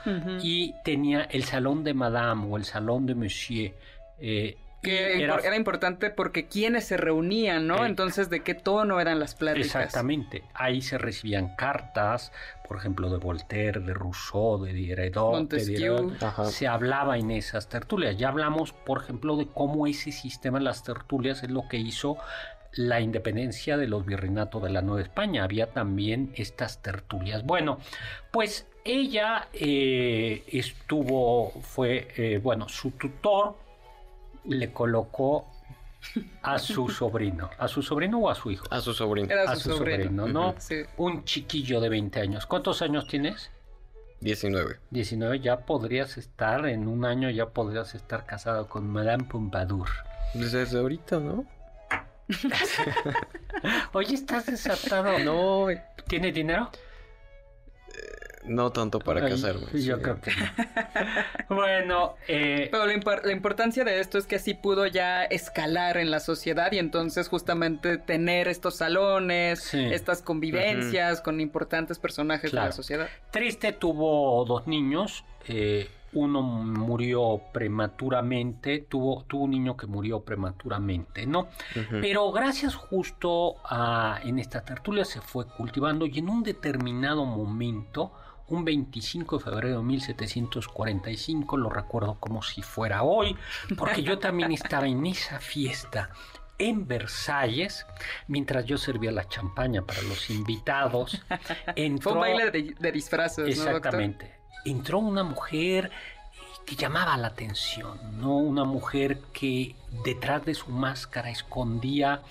y 0.42 0.74
tenía 0.84 1.22
el 1.24 1.44
salón 1.44 1.84
de 1.84 1.94
Madame 1.94 2.48
o 2.50 2.58
el 2.58 2.66
salón 2.66 3.06
de 3.06 3.14
Monsieur. 3.16 3.74
eh, 4.20 4.58
Que 4.84 5.24
era... 5.24 5.38
era 5.38 5.56
importante 5.56 6.10
porque 6.10 6.48
quienes 6.48 6.86
se 6.86 6.98
reunían, 6.98 7.66
¿no? 7.68 7.84
Eh, 7.84 7.88
Entonces, 7.88 8.30
¿de 8.30 8.42
qué 8.42 8.54
tono 8.54 9.00
eran 9.00 9.20
las 9.20 9.34
pláticas? 9.34 9.68
Exactamente. 9.68 10.44
Ahí 10.54 10.82
se 10.82 10.98
recibían 10.98 11.56
cartas, 11.56 12.32
por 12.68 12.78
ejemplo, 12.78 13.10
de 13.10 13.18
Voltaire, 13.18 13.80
de 13.80 13.94
Rousseau, 13.94 14.64
de 14.64 14.74
Diderot, 14.74 15.14
de 15.14 15.20
Montesquieu. 15.20 16.12
Diderot. 16.12 16.46
Se 16.50 16.68
hablaba 16.68 17.18
en 17.18 17.32
esas 17.32 17.70
tertulias. 17.70 18.18
Ya 18.18 18.28
hablamos, 18.28 18.74
por 18.74 19.02
ejemplo, 19.02 19.38
de 19.38 19.48
cómo 19.48 19.88
ese 19.88 20.12
sistema 20.12 20.60
de 20.60 20.66
las 20.66 20.84
tertulias 20.84 21.44
es 21.44 21.50
lo 21.50 21.68
que 21.68 21.78
hizo 21.78 22.18
la 22.76 23.00
independencia 23.00 23.78
de 23.78 23.88
los 23.88 24.06
virreinatos 24.06 24.64
de 24.64 24.70
la 24.70 24.82
Nueva 24.82 25.02
España. 25.02 25.44
Había 25.44 25.68
también 25.68 26.32
estas 26.36 26.82
tertulias. 26.82 27.44
Bueno, 27.44 27.78
pues 28.32 28.68
ella 28.84 29.48
eh, 29.54 30.44
estuvo, 30.48 31.52
fue, 31.62 32.08
eh, 32.18 32.40
bueno, 32.42 32.68
su 32.68 32.92
tutor 32.92 33.63
le 34.46 34.72
colocó 34.72 35.48
a 36.42 36.60
su 36.60 36.90
sobrino, 36.90 37.50
a 37.58 37.68
su 37.68 37.82
sobrino 37.82 38.20
o 38.20 38.30
a 38.30 38.36
su 38.36 38.52
hijo. 38.52 38.66
A 38.70 38.82
su 38.82 38.94
sobrino. 38.94 39.32
Era 39.32 39.44
a 39.52 39.56
su, 39.56 39.70
su 39.72 39.78
sobrino. 39.78 40.04
sobrino, 40.04 40.28
¿no? 40.28 40.56
Sí. 40.58 40.84
Un 40.98 41.24
chiquillo 41.24 41.80
de 41.80 41.90
20 41.90 42.20
años. 42.20 42.46
¿Cuántos 42.46 42.82
años 42.82 43.08
tienes? 43.08 43.52
19. 44.22 44.80
19. 44.90 45.40
Ya 45.40 45.66
podrías 45.66 46.18
estar, 46.18 46.66
en 46.68 46.88
un 46.88 47.06
año 47.06 47.30
ya 47.30 47.48
podrías 47.48 47.94
estar 47.96 48.26
casado 48.26 48.68
con 48.68 48.88
Madame 48.88 49.26
Pompadour. 49.26 49.90
Desde 50.34 50.80
ahorita, 50.80 51.20
¿no? 51.20 51.46
Oye, 53.94 54.16
estás 54.16 54.46
desatado. 54.46 55.20
No, 55.20 55.68
¿Tiene 56.08 56.32
dinero? 56.32 56.70
No 58.46 58.72
tanto 58.72 59.00
para 59.00 59.24
Ay, 59.26 59.32
casarme. 59.32 59.66
Yo 59.74 59.96
sí. 59.98 60.02
creo 60.02 60.20
que 60.22 60.32
no. 60.32 60.46
bueno, 61.56 62.16
eh, 62.28 62.68
Pero 62.72 62.86
la, 62.86 62.94
impor- 62.94 63.24
la 63.24 63.32
importancia 63.32 63.84
de 63.84 64.00
esto 64.00 64.18
es 64.18 64.26
que 64.26 64.36
así 64.38 64.54
pudo 64.54 64.86
ya 64.88 65.24
escalar 65.26 65.98
en 65.98 66.12
la 66.12 66.20
sociedad 66.20 66.72
y 66.72 66.80
entonces 66.80 67.28
justamente 67.30 67.98
tener 67.98 68.48
estos 68.48 68.76
salones, 68.78 69.62
Sí. 69.62 69.80
estas 69.94 70.22
convivencias 70.22 71.22
con 71.22 71.40
importantes 71.42 72.00
personajes 72.00 72.52
de 72.52 72.58
la 72.58 72.72
sociedad. 72.72 73.08
Triste 73.32 73.72
tuvo 73.74 74.44
dos 74.46 74.68
niños. 74.68 75.24
eh, 75.48 75.90
uno 76.16 76.44
murió 76.44 77.42
prematuramente. 77.52 78.86
Tuvo, 78.88 79.24
tuvo 79.24 79.46
un 79.46 79.50
niño 79.52 79.76
que 79.76 79.88
murió 79.88 80.20
prematuramente, 80.22 81.26
¿no? 81.26 81.48
Pero 81.90 82.32
gracias 82.32 82.76
justo 82.76 83.56
a 83.66 84.20
en 84.24 84.38
esta 84.38 84.62
tertulia 84.64 85.06
se 85.06 85.22
fue 85.22 85.48
cultivando 85.48 86.06
y 86.06 86.20
en 86.20 86.30
un 86.30 86.44
determinado 86.44 87.26
momento 87.26 88.12
un 88.54 88.66
25 88.66 89.38
de 89.38 89.44
febrero 89.44 89.78
de 89.80 89.84
1745, 89.84 91.58
lo 91.58 91.70
recuerdo 91.70 92.16
como 92.20 92.42
si 92.44 92.62
fuera 92.62 93.04
hoy, 93.04 93.36
porque 93.78 94.04
yo 94.04 94.20
también 94.20 94.52
estaba 94.52 94.88
en 94.88 95.06
esa 95.06 95.40
fiesta 95.40 96.12
en 96.60 96.88
Versalles, 96.88 97.86
mientras 98.28 98.66
yo 98.66 98.78
servía 98.78 99.12
la 99.12 99.28
champaña 99.28 99.82
para 99.82 100.02
los 100.04 100.30
invitados. 100.30 101.22
Entró, 101.76 102.12
Fue 102.12 102.14
un 102.14 102.20
baile 102.20 102.52
de, 102.52 102.76
de 102.80 102.92
disfraces. 102.92 103.48
Exactamente. 103.48 104.36
Entró 104.66 105.00
una 105.00 105.24
mujer 105.24 105.92
que 106.66 106.76
llamaba 106.76 107.18
la 107.18 107.28
atención, 107.28 107.98
¿no? 108.20 108.38
Una 108.38 108.64
mujer 108.64 109.20
que 109.34 109.76
detrás 110.06 110.46
de 110.46 110.54
su 110.54 110.70
máscara 110.70 111.30
escondía 111.30 112.22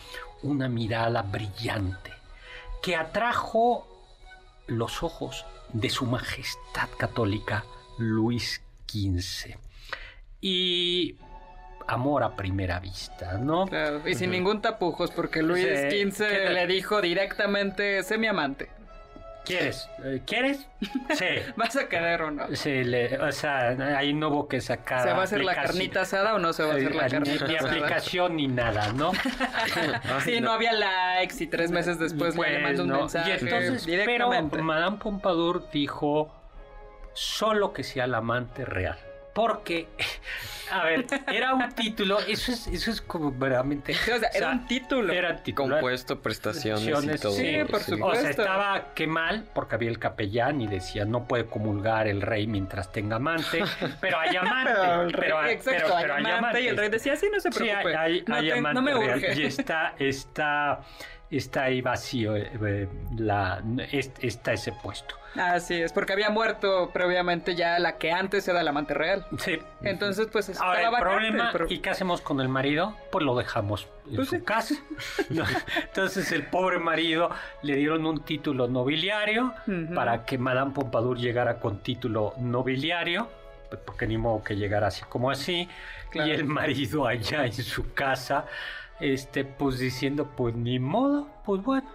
una 0.43 0.69
mirada 0.69 1.23
brillante, 1.23 2.13
que 2.81 2.97
atrajo 2.97 3.87
los 4.67 5.03
ojos 5.03 5.45
de 5.73 5.91
su 5.91 6.07
majestad 6.07 6.89
católica 6.99 7.65
Luis 7.99 8.63
XV. 8.87 9.57
Y 10.41 11.17
amor 11.87 12.23
a 12.23 12.37
primera 12.37 12.81
vista, 12.81 13.39
¿no? 13.39 13.67
Claro, 13.67 14.07
y 14.09 14.15
sin 14.15 14.31
ningún 14.31 14.61
tapujos, 14.61 15.11
porque 15.11 15.43
Luis 15.43 15.65
XV 15.67 16.21
le 16.53 16.67
dijo 16.67 17.01
directamente, 17.01 18.03
sé 18.03 18.19
mi 18.19 18.27
amante. 18.27 18.71
¿Quieres? 19.45 19.89
Eh, 20.05 20.23
¿Quieres? 20.25 20.69
Sí. 21.15 21.25
¿Vas 21.57 21.77
a 21.77 21.89
querer 21.89 22.23
o 22.23 22.31
no? 22.31 22.47
Sí, 22.55 22.85
le- 22.85 23.19
o 23.19 23.33
sea, 23.33 23.71
ahí 23.99 24.13
no 24.15 24.29
hubo 24.29 24.47
que 24.49 24.61
sacar. 24.61 25.03
¿Se 25.03 25.13
va 25.13 25.21
a 25.21 25.25
hacer 25.25 25.43
la 25.43 25.55
carnita 25.55 26.03
asada 26.03 26.35
o 26.35 26.39
no 26.39 26.53
se 26.53 26.63
va 26.63 26.75
a 26.75 26.77
hacer 26.77 26.95
la 26.95 27.09
carnita 27.09 27.47
Ni 27.49 27.57
asada? 27.57 27.71
aplicación 27.73 28.37
ni 28.37 28.47
nada, 28.47 28.93
¿no? 28.93 29.13
Sí, 30.25 30.41
no 30.41 30.53
había 30.53 30.73
likes 30.73 31.43
y 31.43 31.47
tres 31.49 31.71
meses 31.71 31.99
después 31.99 32.37
Pues, 32.37 32.51
le 32.53 32.59
mandó 32.61 32.83
un 32.85 32.89
no. 32.91 32.99
mensaje 33.01 33.31
Y 33.31 33.33
entonces, 33.49 33.87
pero 34.07 34.31
Madame 34.63 34.99
Pompadour 34.99 35.69
dijo 35.73 36.33
solo 37.15 37.73
que 37.73 37.83
sea 37.83 38.05
el 38.05 38.15
amante 38.15 38.65
real. 38.65 38.99
Porque, 39.35 39.89
a 40.71 40.85
ver, 40.85 41.07
era 41.33 41.55
un 41.55 41.71
título, 41.73 42.19
eso 42.21 42.53
es, 42.53 42.67
eso 42.67 42.91
es 42.91 43.01
como 43.01 43.33
verdaderamente. 43.33 43.95
Sí, 43.95 44.11
o 44.11 44.19
sea, 44.19 44.29
era 44.35 44.51
un 44.51 44.67
título. 44.67 45.11
Era 45.13 45.43
título. 45.43 45.75
Compuesto, 45.77 46.21
prestaciones 46.21 46.87
y 47.05 47.19
todo. 47.19 47.33
Sí, 47.33 47.57
por 47.67 47.77
O 47.77 47.79
sea, 47.83 47.97
supuesto. 47.97 48.29
estaba 48.29 48.93
que 48.95 49.07
mal, 49.07 49.49
porque 49.55 49.75
había 49.77 49.89
el 49.89 49.99
capellán 49.99 50.61
y 50.61 50.67
decía 50.67 51.05
no 51.07 51.25
puede 51.27 51.47
comulgar 51.47 52.09
el 52.09 52.21
rey 52.21 52.47
mientras 52.47 52.93
tenga 52.93 53.17
amante, 53.17 53.65
pero 54.01 54.19
hay 54.21 54.37
amante. 54.37 54.73
Pero 54.75 55.03
el 55.03 55.13
rey- 55.13 55.21
pero- 55.31 55.47
exacto, 55.47 55.81
pero- 55.83 55.95
hay 55.97 56.03
pero 56.03 56.15
hay 56.15 56.27
amante 56.27 56.61
y 56.61 56.67
el 56.69 56.77
rey 56.77 56.89
decía, 56.91 57.17
sí, 57.17 57.29
no 57.33 57.41
se 57.41 57.51
Sí, 57.53 57.59
preocupe. 57.59 57.97
hay, 57.97 58.13
hay- 58.19 58.25
no, 58.27 58.35
hay 58.35 58.47
te- 58.49 58.59
amante 58.59 58.75
no 58.75 58.83
me 58.83 58.95
urge. 58.95 59.35
Y 59.35 59.45
está, 59.47 59.95
está, 59.99 60.81
está 61.31 61.63
ahí 61.65 61.81
vacío, 61.81 62.37
eh, 62.37 62.51
eh, 62.63 62.89
la, 63.17 63.63
es- 63.91 64.13
está 64.21 64.53
ese 64.53 64.73
puesto. 64.73 65.15
Así 65.37 65.75
es, 65.81 65.93
porque 65.93 66.13
había 66.13 66.29
muerto 66.31 66.91
previamente 66.93 67.55
ya 67.55 67.79
la 67.79 67.97
que 67.97 68.13
antes 68.13 68.47
era 68.49 68.63
la 68.63 68.71
amante 68.71 68.93
real. 68.95 69.27
Sí. 69.39 69.59
Entonces, 69.83 70.29
pues 70.31 70.49
estaba 70.49 70.71
Ahora, 70.73 70.83
el 70.85 70.91
vacante, 70.91 71.11
problema, 71.11 71.49
pero- 71.53 71.67
¿y 71.71 71.79
qué 71.79 71.91
hacemos 71.91 72.21
con 72.21 72.41
el 72.41 72.49
marido? 72.49 72.97
Pues 73.11 73.25
lo 73.25 73.35
dejamos 73.35 73.89
en 74.11 74.17
Pues 74.17 74.29
su 74.29 74.37
sí. 74.37 74.43
casa. 74.43 74.75
¿no? 75.31 75.45
Entonces 75.83 76.31
el 76.33 76.45
pobre 76.47 76.79
marido 76.79 77.31
le 77.63 77.77
dieron 77.77 78.05
un 78.07 78.23
título 78.25 78.69
nobiliario 78.69 79.55
para 79.95 80.25
que 80.27 80.37
Madame 80.39 80.73
Pompadour 80.73 81.17
llegara 81.19 81.59
con 81.61 81.79
título 81.83 82.35
nobiliario, 82.39 83.29
pues, 83.71 83.81
porque 83.85 84.07
ni 84.07 84.19
modo 84.19 84.43
que 84.45 84.57
llegara 84.57 84.89
así 84.89 85.03
como 85.09 85.31
así. 85.31 85.69
Claro. 86.11 86.29
Y 86.29 86.33
el 86.33 86.45
marido 86.45 87.07
allá 87.07 87.47
en 87.47 87.53
su 87.55 87.95
casa, 87.95 88.45
este, 89.01 89.45
pues 89.47 89.79
diciendo, 89.79 90.31
pues 90.37 90.55
ni 90.55 90.79
modo, 90.79 91.27
pues 91.47 91.63
bueno. 91.63 91.89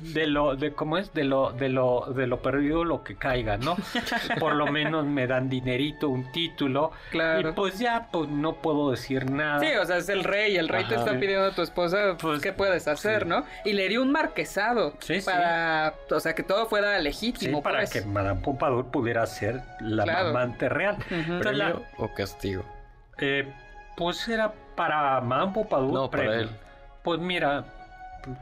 De 0.00 0.26
lo, 0.26 0.56
de 0.56 0.72
cómo 0.72 0.98
es, 0.98 1.12
de 1.14 1.24
lo, 1.24 1.50
de 1.52 1.68
lo, 1.68 2.06
de 2.14 2.26
lo 2.26 2.40
perdido 2.42 2.84
lo 2.84 3.02
que 3.02 3.16
caiga, 3.16 3.56
¿no? 3.56 3.76
Por 4.40 4.54
lo 4.54 4.66
menos 4.66 5.04
me 5.06 5.26
dan 5.26 5.48
dinerito, 5.48 6.08
un 6.08 6.30
título. 6.32 6.92
Claro. 7.10 7.50
Y 7.50 7.52
pues 7.52 7.78
ya, 7.78 8.08
pues 8.12 8.28
no 8.28 8.54
puedo 8.56 8.90
decir 8.90 9.30
nada. 9.30 9.60
Sí, 9.60 9.66
o 9.80 9.84
sea, 9.84 9.96
es 9.98 10.08
el 10.08 10.24
rey, 10.24 10.56
el 10.56 10.68
rey 10.68 10.84
te 10.88 10.94
está 10.96 11.12
pidiendo 11.18 11.46
a 11.46 11.54
tu 11.54 11.62
esposa, 11.62 12.16
Pues, 12.20 12.40
¿qué 12.42 12.52
puedes 12.52 12.86
hacer, 12.88 13.22
sí. 13.22 13.28
no? 13.28 13.44
Y 13.64 13.72
le 13.72 13.88
dio 13.88 14.02
un 14.02 14.12
marquesado 14.12 14.94
Sí, 15.00 15.20
sí. 15.20 15.26
para, 15.26 15.94
o 16.10 16.20
sea, 16.20 16.34
que 16.34 16.42
todo 16.42 16.66
fuera 16.66 16.98
Sí, 16.98 17.04
legítimo, 17.04 17.62
para 17.62 17.78
pues. 17.78 17.90
que 17.90 18.02
Madame 18.02 18.40
Pompadour 18.40 18.90
pudiera 18.90 19.26
ser 19.26 19.62
la 19.80 20.04
Claro. 20.04 20.28
amante 20.30 20.68
real. 20.68 20.96
La- 21.10 21.38
¿Premio 21.40 21.82
o 21.98 22.12
castigo? 22.14 22.64
eh, 23.18 23.50
pues 23.96 24.26
era 24.28 24.52
para 24.76 25.20
Madame 25.20 25.52
Pompadour. 25.52 25.92
No, 25.92 26.10
para 26.10 26.34
él. 26.40 26.50
Pues 27.02 27.20
mira, 27.20 27.64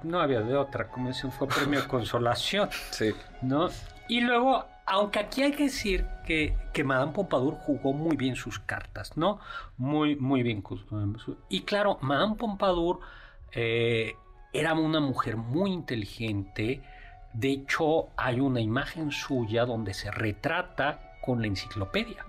no 0.02 0.20
había 0.20 0.40
de 0.40 0.56
otra, 0.56 0.88
como 0.88 1.08
dicen, 1.08 1.30
fue 1.32 1.48
premio 1.48 1.82
de 1.82 1.88
consolación, 1.88 2.68
Sí. 2.90 3.12
¿no? 3.42 3.68
Y 4.08 4.20
luego, 4.20 4.66
aunque 4.86 5.20
aquí 5.20 5.42
hay 5.42 5.52
que 5.52 5.64
decir 5.64 6.06
que, 6.26 6.56
que 6.72 6.84
Madame 6.84 7.12
Pompadour 7.12 7.54
jugó 7.54 7.92
muy 7.92 8.16
bien 8.16 8.36
sus 8.36 8.58
cartas, 8.58 9.16
¿no? 9.16 9.38
Muy, 9.76 10.16
muy 10.16 10.42
bien. 10.42 10.62
Y 11.48 11.62
claro, 11.62 11.98
Madame 12.02 12.34
Pompadour 12.36 13.00
eh, 13.52 14.14
era 14.52 14.74
una 14.74 15.00
mujer 15.00 15.36
muy 15.36 15.72
inteligente. 15.72 16.82
De 17.32 17.48
hecho, 17.50 18.08
hay 18.16 18.40
una 18.40 18.60
imagen 18.60 19.10
suya 19.12 19.64
donde 19.64 19.94
se 19.94 20.10
retrata 20.10 21.12
con 21.22 21.40
la 21.40 21.46
enciclopedia 21.46 22.24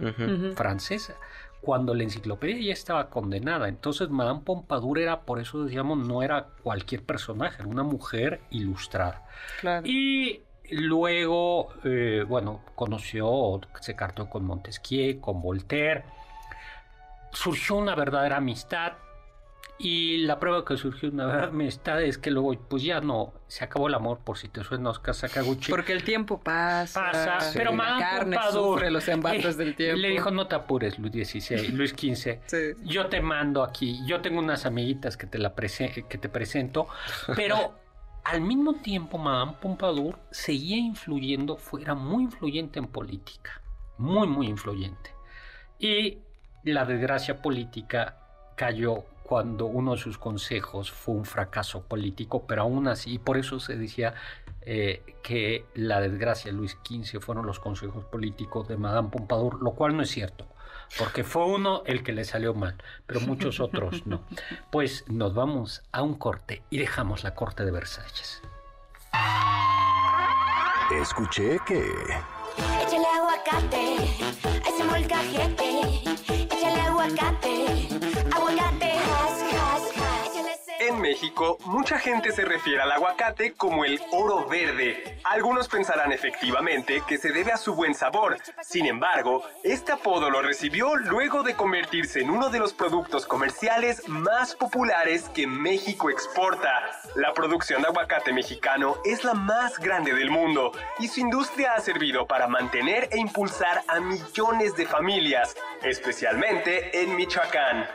francesa, 0.55 1.15
cuando 1.63 1.93
la 1.95 2.03
enciclopedia 2.03 2.61
ya 2.61 2.73
estaba 2.73 3.09
condenada. 3.09 3.69
Entonces, 3.69 4.09
Madame 4.09 4.41
Pompadour 4.41 4.99
era, 4.99 5.21
por 5.21 5.39
eso 5.39 5.63
decíamos, 5.63 5.97
no 5.97 6.21
era 6.21 6.47
cualquier 6.61 7.03
personaje, 7.03 7.61
era 7.61 7.67
una 7.67 7.83
mujer 7.83 8.41
ilustrada. 8.51 9.25
Claro. 9.61 9.87
Y 9.87 10.41
luego, 10.71 11.69
eh, 11.85 12.25
bueno, 12.27 12.59
conoció, 12.75 13.61
se 13.79 13.95
cartó 13.95 14.29
con 14.29 14.45
Montesquieu, 14.45 15.21
con 15.21 15.41
Voltaire. 15.41 16.03
Surgió 17.31 17.77
una 17.77 17.95
verdadera 17.95 18.37
amistad. 18.37 18.93
Y 19.79 20.17
la 20.19 20.39
prueba 20.39 20.63
que 20.63 20.77
surgió 20.77 21.09
una 21.09 21.43
amistad 21.45 22.01
es 22.01 22.17
que 22.17 22.29
luego, 22.31 22.53
pues 22.69 22.83
ya 22.83 23.01
no, 23.01 23.33
se 23.47 23.63
acabó 23.63 23.87
el 23.87 23.95
amor, 23.95 24.19
por 24.19 24.37
si 24.37 24.47
te 24.47 24.63
suena 24.63 24.91
Oscar 24.91 25.15
Sakaguchi. 25.15 25.71
Porque 25.71 25.93
el 25.93 26.03
tiempo 26.03 26.39
pasa. 26.39 27.11
pasa, 27.11 27.51
pero 27.53 27.73
Madame 27.73 28.01
carne 28.01 28.35
Pompadour, 28.37 28.75
sufre 28.75 28.91
los 28.91 29.07
embates 29.07 29.55
eh, 29.55 29.57
del 29.57 29.75
tiempo. 29.75 29.99
Le 29.99 30.09
dijo, 30.09 30.31
no 30.31 30.47
te 30.47 30.55
apures, 30.55 30.99
Luis 30.99 31.11
XVI, 31.29 31.67
Luis 31.73 31.91
XV. 31.91 32.39
Sí. 32.45 32.57
Yo 32.83 33.07
te 33.07 33.19
mando 33.21 33.63
aquí, 33.63 33.99
yo 34.05 34.21
tengo 34.21 34.39
unas 34.39 34.65
amiguitas 34.65 35.17
que 35.17 35.25
te, 35.27 35.37
la 35.39 35.55
prese- 35.55 36.07
que 36.07 36.17
te 36.17 36.29
presento, 36.29 36.87
pero 37.35 37.73
al 38.23 38.39
mismo 38.41 38.75
tiempo 38.75 39.17
Madame 39.17 39.53
Pompadour 39.59 40.17
seguía 40.31 40.77
influyendo, 40.77 41.57
fue, 41.57 41.81
era 41.81 41.95
muy 41.95 42.23
influyente 42.23 42.79
en 42.79 42.87
política, 42.87 43.59
muy, 43.97 44.27
muy 44.27 44.47
influyente. 44.47 45.09
Y 45.79 46.19
la 46.63 46.85
desgracia 46.85 47.41
política 47.41 48.17
cayó 48.55 49.03
cuando 49.23 49.65
uno 49.65 49.93
de 49.93 49.97
sus 49.97 50.17
consejos 50.17 50.91
fue 50.91 51.15
un 51.15 51.25
fracaso 51.25 51.83
político, 51.83 52.45
pero 52.47 52.63
aún 52.63 52.87
así, 52.87 53.13
y 53.13 53.17
por 53.19 53.37
eso 53.37 53.59
se 53.59 53.75
decía 53.75 54.13
eh, 54.61 55.01
que 55.23 55.65
la 55.73 56.01
desgracia 56.01 56.51
de 56.51 56.57
Luis 56.57 56.77
XV 56.87 57.19
fueron 57.19 57.45
los 57.45 57.59
consejos 57.59 58.03
políticos 58.05 58.67
de 58.67 58.77
Madame 58.77 59.09
Pompadour, 59.09 59.61
lo 59.61 59.71
cual 59.71 59.95
no 59.95 60.03
es 60.03 60.09
cierto, 60.09 60.45
porque 60.97 61.23
fue 61.23 61.45
uno 61.45 61.83
el 61.85 62.03
que 62.03 62.13
le 62.13 62.25
salió 62.25 62.53
mal, 62.53 62.75
pero 63.05 63.21
muchos 63.21 63.59
otros 63.59 64.05
no. 64.05 64.21
Pues 64.71 65.05
nos 65.07 65.33
vamos 65.33 65.83
a 65.91 66.01
un 66.01 66.15
corte 66.15 66.61
y 66.69 66.77
dejamos 66.77 67.23
la 67.23 67.33
corte 67.33 67.65
de 67.65 67.71
Versalles. 67.71 68.41
Escuché 71.01 71.57
que... 71.65 71.79
Échale 72.81 73.07
aguacate 73.17 73.95
ese 74.67 74.83
molcajete. 74.83 75.81
Échale 76.27 76.81
aguacate. 76.81 77.52
México, 81.03 81.57
mucha 81.65 81.99
gente 81.99 82.31
se 82.31 82.45
refiere 82.45 82.81
al 82.81 82.89
aguacate 82.89 83.51
como 83.55 83.83
el 83.83 83.99
oro 84.13 84.47
verde. 84.47 85.19
Algunos 85.25 85.67
pensarán 85.67 86.13
efectivamente 86.13 87.03
que 87.05 87.17
se 87.17 87.33
debe 87.33 87.51
a 87.51 87.57
su 87.57 87.75
buen 87.75 87.93
sabor. 87.93 88.37
Sin 88.61 88.85
embargo, 88.85 89.43
este 89.65 89.91
apodo 89.91 90.29
lo 90.29 90.41
recibió 90.41 90.95
luego 90.95 91.43
de 91.43 91.55
convertirse 91.55 92.21
en 92.21 92.29
uno 92.29 92.49
de 92.49 92.59
los 92.59 92.71
productos 92.71 93.25
comerciales 93.25 94.07
más 94.07 94.55
populares 94.55 95.27
que 95.27 95.45
México 95.45 96.09
exporta. 96.09 96.71
La 97.15 97.33
producción 97.33 97.81
de 97.81 97.89
aguacate 97.89 98.31
mexicano 98.31 98.95
es 99.03 99.25
la 99.25 99.33
más 99.33 99.79
grande 99.79 100.13
del 100.13 100.31
mundo 100.31 100.71
y 100.99 101.09
su 101.09 101.19
industria 101.19 101.73
ha 101.73 101.81
servido 101.81 102.27
para 102.27 102.47
mantener 102.47 103.09
e 103.11 103.17
impulsar 103.17 103.83
a 103.89 103.99
millones 103.99 104.77
de 104.77 104.85
familias, 104.85 105.53
especialmente 105.81 107.03
en 107.03 107.13
Michoacán. 107.17 107.89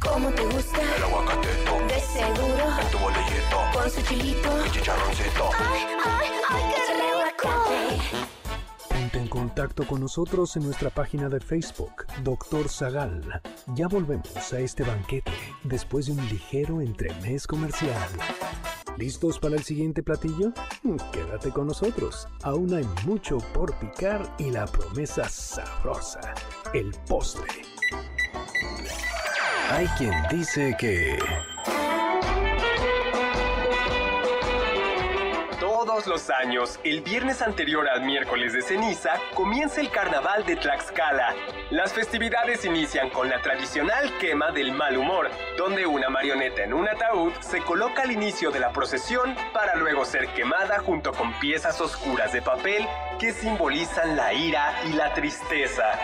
¿Cómo 0.00 0.30
te 0.30 0.44
gusta? 0.44 0.78
El 0.96 1.02
aguacate 1.04 1.48
De 1.48 2.00
seguro. 2.00 2.80
en 2.80 2.90
tu 2.90 2.98
bolillito, 2.98 3.56
Con 3.72 3.90
su 3.90 4.02
chilito. 4.02 4.50
chicharroncito. 4.72 5.50
Ay, 5.58 5.82
ay, 6.04 6.28
ay, 6.48 6.64
qué 7.40 7.48
aguacate. 7.48 8.00
Ponte 8.88 9.18
en 9.18 9.28
contacto 9.28 9.86
con 9.86 10.00
nosotros 10.00 10.56
en 10.56 10.64
nuestra 10.64 10.90
página 10.90 11.28
de 11.28 11.40
Facebook, 11.40 12.06
Doctor 12.22 12.68
Zagal. 12.68 13.42
Ya 13.74 13.88
volvemos 13.88 14.52
a 14.52 14.58
este 14.60 14.82
banquete 14.84 15.32
después 15.64 16.06
de 16.06 16.12
un 16.12 16.26
ligero 16.28 16.80
entremés 16.80 17.46
comercial. 17.46 17.96
¿Listos 18.96 19.38
para 19.38 19.56
el 19.56 19.62
siguiente 19.64 20.02
platillo? 20.02 20.52
Quédate 21.12 21.50
con 21.50 21.66
nosotros. 21.66 22.26
Aún 22.42 22.72
hay 22.74 22.86
mucho 23.04 23.38
por 23.52 23.74
picar 23.78 24.34
y 24.38 24.50
la 24.50 24.66
promesa 24.66 25.28
sabrosa, 25.28 26.20
el 26.72 26.92
postre. 27.06 27.48
Hay 29.70 29.86
quien 29.98 30.12
dice 30.30 30.76
que... 30.78 31.18
Todos 35.58 36.06
los 36.06 36.30
años, 36.30 36.78
el 36.84 37.00
viernes 37.00 37.42
anterior 37.42 37.88
al 37.88 38.02
miércoles 38.02 38.52
de 38.52 38.62
ceniza, 38.62 39.14
comienza 39.34 39.80
el 39.80 39.90
carnaval 39.90 40.46
de 40.46 40.56
Tlaxcala. 40.56 41.34
Las 41.70 41.92
festividades 41.92 42.64
inician 42.64 43.10
con 43.10 43.28
la 43.28 43.42
tradicional 43.42 44.16
quema 44.18 44.52
del 44.52 44.72
mal 44.72 44.96
humor, 44.96 45.30
donde 45.58 45.84
una 45.84 46.10
marioneta 46.10 46.62
en 46.62 46.72
un 46.72 46.88
ataúd 46.88 47.32
se 47.40 47.60
coloca 47.60 48.02
al 48.02 48.12
inicio 48.12 48.50
de 48.52 48.60
la 48.60 48.70
procesión 48.70 49.34
para 49.52 49.74
luego 49.74 50.04
ser 50.04 50.28
quemada 50.28 50.78
junto 50.78 51.12
con 51.12 51.32
piezas 51.40 51.80
oscuras 51.80 52.32
de 52.32 52.40
papel 52.40 52.86
que 53.18 53.32
simbolizan 53.32 54.16
la 54.16 54.32
ira 54.32 54.74
y 54.88 54.92
la 54.92 55.12
tristeza. 55.12 55.98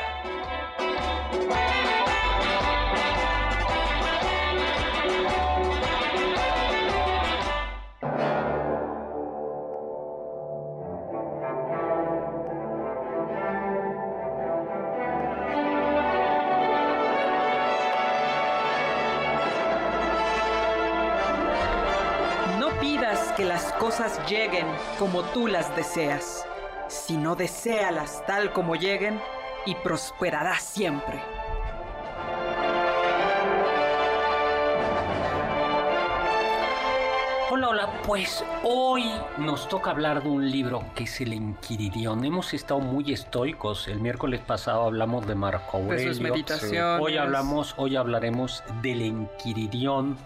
Cosas 23.93 24.27
lleguen 24.27 24.65
como 24.99 25.23
tú 25.23 25.47
las 25.47 25.77
deseas, 25.77 26.47
sino 26.89 27.35
deséalas 27.35 28.25
tal 28.27 28.51
como 28.51 28.75
lleguen 28.75 29.21
y 29.67 29.75
prosperarás 29.75 30.63
siempre. 30.63 31.21
Hola, 37.51 37.69
hola, 37.69 38.01
pues 38.07 38.43
hoy 38.65 39.13
nos 39.37 39.69
toca 39.69 39.91
hablar 39.91 40.23
de 40.23 40.31
un 40.31 40.51
libro 40.51 40.83
que 40.95 41.05
es 41.05 41.21
El 41.21 41.35
Enquiridión. 41.35 42.25
Hemos 42.25 42.55
estado 42.55 42.81
muy 42.81 43.13
estoicos. 43.13 43.89
El 43.89 44.01
miércoles 44.01 44.41
pasado 44.41 44.85
hablamos 44.85 45.27
de 45.27 45.35
Marco 45.35 45.77
De 45.77 45.85
Aurelio. 45.85 46.15
sus 46.15 46.23
meditaciones. 46.23 46.99
Hoy 46.99 47.19
hablamos, 47.19 47.75
hoy 47.77 47.97
hablaremos 47.97 48.65
del 48.81 49.03
Enquiridión 49.03 50.17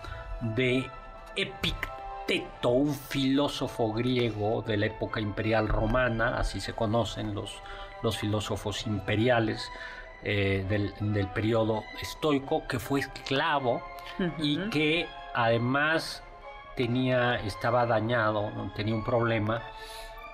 de 0.54 0.88
Epicteto, 1.34 1.95
un 2.64 2.92
filósofo 2.94 3.92
griego 3.92 4.62
de 4.62 4.76
la 4.76 4.86
época 4.86 5.20
imperial 5.20 5.68
romana, 5.68 6.36
así 6.38 6.60
se 6.60 6.72
conocen 6.72 7.34
los, 7.34 7.62
los 8.02 8.18
filósofos 8.18 8.86
imperiales 8.86 9.70
eh, 10.24 10.64
del, 10.68 10.92
del 11.12 11.28
periodo 11.28 11.84
estoico, 12.02 12.66
que 12.66 12.78
fue 12.78 13.00
esclavo 13.00 13.80
y 14.38 14.58
que 14.70 15.06
además 15.34 16.22
tenía, 16.76 17.36
estaba 17.36 17.86
dañado, 17.86 18.50
tenía 18.74 18.94
un 18.94 19.04
problema 19.04 19.62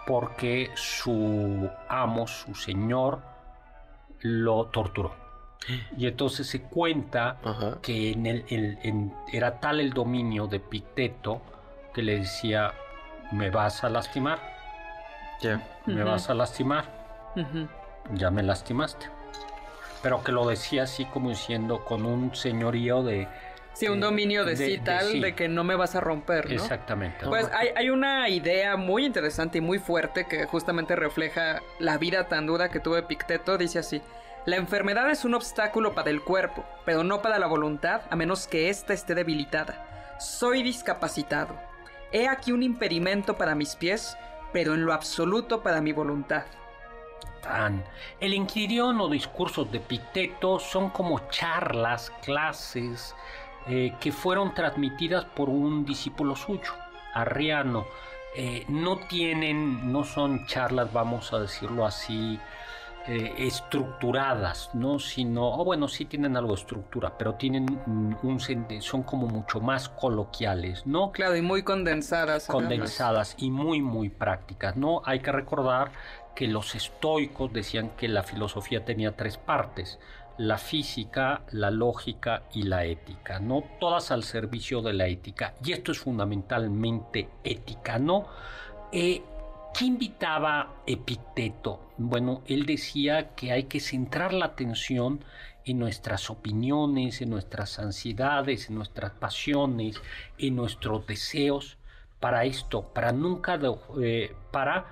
porque 0.07 0.71
su 0.75 1.69
amo, 1.89 2.27
su 2.27 2.55
señor, 2.55 3.21
lo 4.21 4.67
torturó. 4.67 5.15
Y 5.97 6.07
entonces 6.07 6.49
se 6.49 6.63
cuenta 6.63 7.37
Ajá. 7.45 7.79
que 7.83 8.13
en 8.13 8.27
el- 8.27 8.45
el- 8.49 8.79
en- 8.83 9.15
era 9.33 9.61
tal 9.61 9.79
el 9.79 9.93
dominio 9.93 10.47
de 10.49 10.59
Picteto 10.59 11.41
que 11.93 12.03
le 12.03 12.19
decía, 12.19 12.73
me 13.33 13.51
vas 13.51 13.85
a 13.85 13.89
lastimar, 13.89 14.39
Ya. 15.41 15.61
me 15.87 16.03
vas 16.05 16.31
a 16.31 16.35
lastimar, 16.35 16.85
ya 18.13 18.31
me 18.31 18.43
lastimaste. 18.43 19.07
Pero 20.03 20.23
que 20.25 20.33
lo 20.33 20.47
decía 20.49 20.83
así 20.85 21.05
como 21.07 21.31
diciendo 21.31 21.85
con 21.85 22.05
un 22.05 22.35
señorío 22.35 23.03
de... 23.03 23.29
Sí, 23.75 23.89
un 23.89 24.01
dominio 24.01 24.45
de, 24.45 24.55
de- 24.57 24.67
sí 24.67 24.73
de 24.77 24.79
tal, 24.85 25.07
sí. 25.13 25.21
de 25.21 25.35
que 25.35 25.49
no 25.49 25.65
me 25.65 25.77
vas 25.77 25.95
a 25.95 26.01
romper, 26.01 26.47
¿no? 26.47 26.53
Exactamente. 26.55 27.25
Pues 27.25 27.49
hay, 27.55 27.69
hay 27.75 27.89
una 27.89 28.29
idea 28.29 28.77
muy 28.77 29.07
interesante 29.07 29.59
y 29.59 29.61
muy 29.61 29.79
fuerte 29.79 30.27
que 30.27 30.45
justamente 30.47 30.95
refleja 30.97 31.63
la 31.79 31.97
vida 31.99 32.29
tan 32.29 32.47
dura 32.47 32.69
que 32.69 32.81
tuvo 32.81 32.99
Epicteto. 32.99 33.57
Dice 33.57 33.79
así: 33.79 34.03
La 34.45 34.57
enfermedad 34.57 35.09
es 35.09 35.25
un 35.25 35.35
obstáculo 35.35 35.95
para 35.95 36.11
el 36.11 36.21
cuerpo, 36.21 36.65
pero 36.85 37.03
no 37.03 37.23
para 37.23 37.39
la 37.39 37.47
voluntad, 37.47 38.03
a 38.11 38.17
menos 38.17 38.47
que 38.47 38.69
ésta 38.69 38.93
esté 38.93 39.15
debilitada. 39.15 39.87
Soy 40.21 40.63
discapacitado. 40.63 41.57
He 42.13 42.29
aquí 42.29 42.53
un 42.53 42.63
impedimento 42.63 43.37
para 43.37 43.55
mis 43.55 43.75
pies, 43.75 44.17
pero 44.53 44.75
en 44.75 44.85
lo 44.85 44.93
absoluto 44.93 45.63
para 45.63 45.81
mi 45.81 45.93
voluntad. 45.93 46.45
Tan. 47.43 47.85
El 48.21 48.35
Enquiridión 48.35 49.01
o 49.01 49.09
discursos 49.09 49.73
de 49.73 49.81
Picteto 49.81 50.61
son 50.61 50.91
como 50.91 51.29
charlas, 51.31 52.13
clases 52.23 53.17
eh, 53.67 53.95
que 54.01 54.13
fueron 54.13 54.55
transmitidas 54.55 55.25
por 55.25 55.49
un 55.49 55.85
discípulo 55.85 56.37
suyo, 56.37 56.73
Arriano. 57.15 57.87
Eh, 58.37 58.65
no 58.69 58.99
tienen, 59.09 59.93
no 59.93 60.05
son 60.05 60.47
charlas, 60.47 60.93
vamos 60.93 61.33
a 61.33 61.39
decirlo 61.39 61.85
así, 61.85 62.39
eh, 63.09 63.35
estructuradas, 63.37 64.71
¿no? 64.75 65.01
Sino, 65.01 65.59
o 65.59 65.65
bueno, 65.65 65.89
sí 65.89 66.05
tienen 66.05 66.37
algo 66.37 66.55
de 66.55 66.61
estructura, 66.61 67.19
pero 67.19 67.35
tienen 67.35 67.67
un 67.87 68.39
son 68.81 69.03
como 69.03 69.27
mucho 69.27 69.61
más 69.61 69.89
coloquiales, 69.89 70.87
¿no? 70.87 71.11
Claro, 71.11 71.37
y 71.37 71.43
muy 71.43 71.65
condensadas. 71.65 72.49
además. 72.49 72.69
condensadas 72.69 73.35
y 73.39 73.51
muy 73.51 73.83
muy 73.83 74.09
prácticas, 74.09 74.77
¿no? 74.77 75.03
Hay 75.05 75.19
que 75.19 75.33
recordar 75.33 75.91
que 76.37 76.47
los 76.47 76.75
estoicos 76.75 77.53
decían 77.53 77.91
que 77.97 78.07
la 78.07 78.23
filosofía 78.23 78.85
tenía 78.85 79.17
tres 79.17 79.37
partes, 79.37 79.99
la 80.39 80.59
física, 80.59 81.43
la 81.51 81.71
lógica 81.71 82.45
y 82.53 82.63
la 82.63 82.85
ética, 82.85 83.41
¿no? 83.41 83.65
Todas 83.81 84.11
al 84.13 84.23
servicio 84.23 84.81
de 84.81 84.93
la 84.93 85.09
ética. 85.09 85.55
Y 85.65 85.73
esto 85.73 85.93
es 85.93 85.99
fundamentalmente 85.99 87.29
ética, 87.45 87.99
¿no? 87.99 88.27
Eh, 88.93 89.23
¿Qué 89.77 89.87
invitaba 89.87 90.83
Epicteto? 90.87 91.93
Bueno, 91.97 92.43
él 92.47 92.67
decía 92.67 93.35
que 93.35 93.53
hay 93.53 93.65
que 93.65 93.81
centrar 93.81 94.33
la 94.35 94.47
atención 94.47 95.25
en 95.65 95.79
nuestras 95.79 96.29
opiniones, 96.31 97.23
en 97.23 97.31
nuestras 97.31 97.79
ansiedades, 97.79 98.69
en 98.69 98.75
nuestras 98.75 99.13
pasiones, 99.13 100.01
en 100.39 100.57
nuestros 100.57 101.07
deseos, 101.07 101.79
para 102.21 102.45
esto, 102.45 102.83
para 102.93 103.13
nunca, 103.13 103.59
eh, 104.01 104.35
para, 104.51 104.87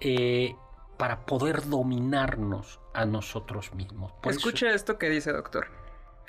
eh, 0.00 0.54
para 0.96 1.26
poder 1.26 1.66
dominarnos 1.66 2.80
a 2.94 3.04
nosotros 3.04 3.74
mismos. 3.74 4.12
Escuche 4.24 4.72
esto 4.72 4.98
que 4.98 5.10
dice 5.10 5.32
doctor. 5.32 5.68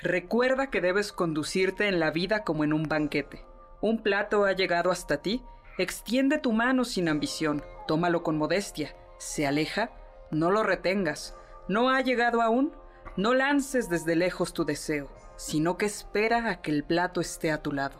Recuerda 0.00 0.70
que 0.70 0.80
debes 0.80 1.12
conducirte 1.12 1.88
en 1.88 1.98
la 1.98 2.10
vida 2.10 2.44
como 2.44 2.64
en 2.64 2.72
un 2.72 2.84
banquete. 2.84 3.44
Un 3.80 4.02
plato 4.02 4.44
ha 4.44 4.52
llegado 4.52 4.90
hasta 4.90 5.22
ti. 5.22 5.42
Extiende 5.78 6.38
tu 6.38 6.52
mano 6.52 6.84
sin 6.84 7.08
ambición. 7.08 7.62
Tómalo 7.86 8.24
con 8.24 8.36
modestia. 8.36 8.96
Se 9.18 9.46
aleja. 9.46 9.92
No 10.32 10.50
lo 10.50 10.64
retengas. 10.64 11.36
No 11.68 11.90
ha 11.90 12.00
llegado 12.00 12.42
aún. 12.42 12.72
No 13.16 13.32
lances 13.32 13.88
desde 13.88 14.16
lejos 14.16 14.52
tu 14.52 14.64
deseo, 14.64 15.08
sino 15.36 15.76
que 15.76 15.86
espera 15.86 16.50
a 16.50 16.62
que 16.62 16.72
el 16.72 16.82
plato 16.82 17.20
esté 17.20 17.52
a 17.52 17.62
tu 17.62 17.70
lado. 17.70 17.96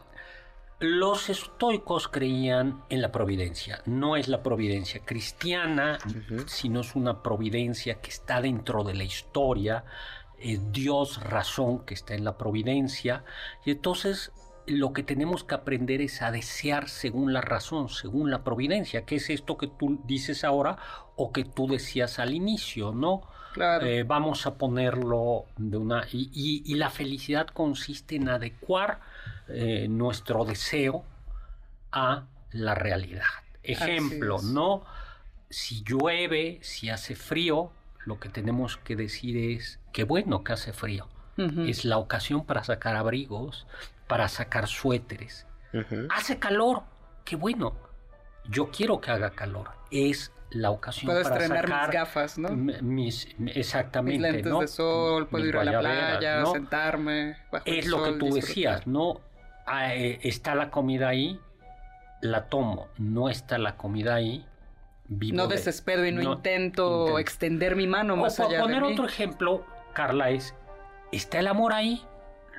Los 0.81 1.29
estoicos 1.29 2.09
creían 2.09 2.83
en 2.89 3.01
la 3.01 3.13
providencia. 3.13 3.81
No 3.87 4.17
es 4.17 4.27
la 4.27 4.43
providencia 4.43 5.05
cristiana, 5.05 5.99
sino 6.47 6.81
es 6.81 6.97
una 6.97 7.23
providencia 7.23 8.01
que 8.01 8.11
está 8.11 8.41
dentro 8.41 8.83
de 8.83 8.95
la 8.95 9.05
historia. 9.05 9.85
Es 10.37 10.73
Dios 10.73 11.23
razón 11.23 11.85
que 11.85 11.95
está 11.95 12.15
en 12.15 12.25
la 12.25 12.37
providencia. 12.37 13.25
Y 13.65 13.71
entonces 13.71 14.33
lo 14.69 14.93
que 14.93 15.03
tenemos 15.03 15.45
que 15.45 15.55
aprender 15.55 16.01
es 16.01 16.23
a 16.23 16.31
desear 16.31 16.89
según 16.89 17.33
la 17.33 17.41
razón, 17.41 17.89
según 17.89 18.31
la 18.31 18.45
providencia, 18.45 19.05
que 19.05 19.17
es 19.17 19.31
esto 19.31 19.57
que 19.59 19.67
tú 19.69 20.01
dices 20.07 20.45
ahora 20.45 20.79
o 21.17 21.33
que 21.33 21.45
tú 21.45 21.67
decías 21.67 22.19
al 22.19 22.35
inicio, 22.35 22.93
¿no? 22.93 23.23
Claro. 23.55 23.87
Eh, 23.87 24.05
vamos 24.05 24.47
a 24.47 24.55
ponerlo 24.57 25.47
de 25.57 25.77
una... 25.79 26.05
Y, 26.13 26.31
y- 26.33 26.63
y 26.71 26.75
la 26.77 26.91
felicidad 26.91 27.47
consiste 27.49 28.17
en 28.17 28.29
adecuar 28.29 29.01
eh, 29.49 29.87
nuestro 29.89 30.45
deseo 30.45 31.05
a 31.91 32.25
la 32.53 32.75
realidad. 32.75 33.25
Ejemplo. 33.63 34.39
¿no? 34.43 34.85
Si 35.51 35.83
llueve, 35.83 36.59
si 36.63 36.91
hace 36.91 37.15
frío, 37.17 37.71
lo 38.05 38.21
que 38.21 38.29
tenemos 38.29 38.77
que 38.77 38.97
decir 38.97 39.37
es 39.37 39.81
que 39.93 40.05
bueno 40.05 40.45
que 40.45 40.53
hace 40.53 40.73
frío. 40.73 41.09
Es 41.69 41.85
la 41.85 41.99
ocasión 41.99 42.45
para 42.45 42.65
sacar 42.65 42.97
abrigos, 42.97 43.65
para 44.09 44.29
sacar 44.29 44.67
suéteres. 44.67 45.47
Hace 46.11 46.39
calor, 46.39 46.83
qué 47.25 47.37
bueno. 47.37 47.75
Yo 48.49 48.71
quiero 48.71 49.01
que 49.01 49.11
haga 49.11 49.31
calor. 49.31 49.71
Es 49.91 50.33
la 50.51 50.71
ocasión 50.71 51.13
Puedo 51.13 51.23
para 51.23 51.37
estrenar 51.37 51.65
mis 51.67 51.75
sacar 51.75 51.93
gafas, 51.93 52.39
¿no? 52.39 52.49
mis, 52.51 53.29
exactamente, 53.55 54.19
Mis 54.19 54.33
lentes 54.33 54.51
¿no? 54.53 54.61
de 54.61 54.69
sol, 54.69 55.29
puedo 55.29 55.45
Mis 55.45 55.53
ir 55.55 55.59
a 55.61 55.65
la 55.65 55.79
playa, 55.81 56.41
¿no? 56.41 56.53
sentarme. 56.53 57.37
Bajo 57.53 57.67
el 57.67 57.79
Es 57.79 57.87
lo 57.87 58.03
que 58.03 58.13
tú 58.13 58.25
disfrutar. 58.27 58.49
decías, 58.49 58.87
¿no? 58.87 59.21
Ah, 59.67 59.95
eh, 59.95 60.19
está 60.23 60.55
la 60.55 60.71
comida 60.71 61.09
ahí, 61.09 61.39
la 62.23 62.47
tomo, 62.49 62.89
no 62.97 63.29
está 63.29 63.59
la 63.59 63.77
comida 63.77 64.15
ahí, 64.15 64.47
vivo 65.09 65.37
No 65.37 65.47
de- 65.47 65.57
desespero 65.57 66.07
y 66.07 66.13
no, 66.13 66.23
no 66.23 66.33
intento, 66.35 67.01
intento. 67.01 67.19
extender 67.19 67.77
mi 67.77 67.87
mano 67.87 68.15
O 68.15 68.17
más 68.17 68.37
por 68.39 68.47
allá 68.47 68.61
poner 68.61 68.81
de 68.83 68.87
mí. 68.89 68.93
otro 68.95 69.05
ejemplo, 69.05 69.67
Carla, 69.93 70.31
es, 70.31 70.55
está 71.13 71.39
el 71.41 71.47
amor 71.49 71.75
ahí, 71.75 72.03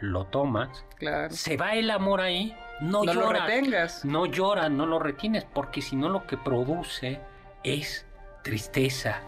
lo 0.01 0.25
tomas, 0.25 0.85
Claro. 0.97 1.29
se 1.33 1.57
va 1.57 1.73
el 1.75 1.89
amor 1.91 2.21
ahí, 2.21 2.55
no, 2.81 3.03
No 3.03 3.13
lo 3.13 3.21
lloras. 3.21 3.41
retengas. 3.47 4.05
No 4.05 4.25
lloras, 4.25 4.69
no 4.71 4.85
lo 4.85 4.99
retienes, 4.99 5.45
porque 5.45 5.81
si 5.81 5.95
no 5.95 6.09
lo 6.09 6.25
que 6.25 6.37
produce 6.37 7.19
es 7.63 8.05
tristeza, 8.43 9.19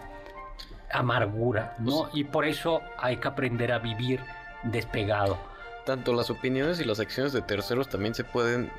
amargura, 0.91 1.75
¿no? 1.79 2.03
Pues 2.03 2.15
Y 2.15 2.23
por 2.23 2.45
eso 2.45 2.81
hay 2.97 3.17
que 3.17 3.27
aprender 3.27 3.71
a 3.71 3.79
vivir 3.79 4.21
despegado. 4.63 5.37
Tanto 5.85 6.13
las 6.13 6.29
opiniones 6.29 6.79
y 6.79 6.83
las 6.85 6.99
acciones 6.99 7.33
de 7.33 7.41
terceros 7.41 7.89
también 7.89 8.13
se 8.13 8.23
pueden 8.23 8.71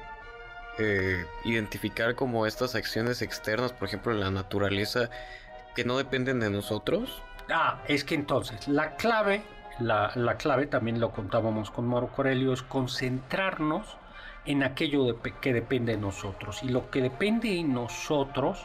eh, 0.78 1.26
identificar 1.44 2.14
como 2.14 2.46
estas 2.46 2.74
acciones 2.74 3.20
externas, 3.22 3.72
por 3.72 3.88
ejemplo, 3.88 4.12
en 4.12 4.20
la 4.20 4.30
naturaleza, 4.30 5.10
que 5.74 5.84
no 5.84 5.96
dependen 5.98 6.40
de 6.40 6.48
nosotros. 6.50 7.22
Ah, 7.50 7.80
es 7.88 8.04
que 8.04 8.14
entonces 8.14 8.68
la 8.68 8.94
clave, 8.96 9.42
la, 9.78 10.12
la 10.14 10.36
clave 10.36 10.66
también 10.66 11.00
lo 11.00 11.10
contábamos 11.10 11.70
con 11.70 11.86
Marco 11.86 12.12
Aurelio, 12.18 12.52
es 12.52 12.62
concentrarnos 12.62 13.96
en 14.44 14.62
aquello 14.64 15.04
de- 15.04 15.32
que 15.40 15.52
depende 15.52 15.92
de 15.92 15.98
nosotros. 15.98 16.62
Y 16.62 16.68
lo 16.68 16.90
que 16.90 17.00
depende 17.00 17.50
de 17.50 17.62
nosotros, 17.62 18.64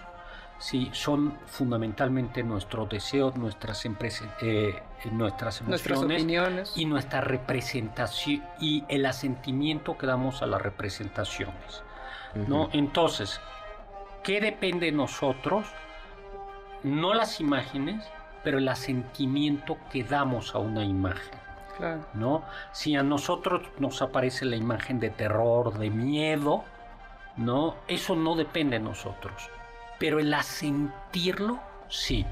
sí, 0.59 0.89
son 0.91 1.37
fundamentalmente 1.45 2.41
nuestros 2.43 2.89
deseos, 2.89 3.35
nuestras, 3.35 3.85
emprese- 3.85 4.29
eh, 4.41 4.81
nuestras 5.11 5.61
Nuestras 5.61 5.99
emociones 5.99 6.21
opiniones. 6.23 6.73
y 6.75 6.85
nuestra 6.85 7.21
representación 7.21 8.43
y 8.59 8.83
el 8.89 9.05
asentimiento 9.05 9.97
que 9.97 10.07
damos 10.07 10.41
a 10.41 10.47
las 10.47 10.61
representaciones. 10.61 11.83
¿no? 12.47 12.69
Entonces, 12.73 13.39
¿qué 14.23 14.41
depende 14.41 14.87
de 14.87 14.91
nosotros? 14.91 15.65
No 16.83 17.13
las 17.13 17.39
imágenes, 17.39 18.03
pero 18.43 18.57
el 18.57 18.67
asentimiento 18.67 19.77
que 19.91 20.03
damos 20.03 20.55
a 20.55 20.59
una 20.59 20.83
imagen. 20.83 21.39
Claro. 21.77 22.05
¿no? 22.15 22.43
Si 22.71 22.95
a 22.95 23.03
nosotros 23.03 23.61
nos 23.77 24.01
aparece 24.01 24.45
la 24.45 24.55
imagen 24.55 24.99
de 24.99 25.11
terror, 25.11 25.77
de 25.77 25.91
miedo, 25.91 26.63
¿no? 27.35 27.75
Eso 27.87 28.15
no 28.15 28.35
depende 28.35 28.79
de 28.79 28.83
nosotros. 28.83 29.49
Pero 29.99 30.19
el 30.19 30.33
asentirlo, 30.33 31.59
sí. 31.87 32.25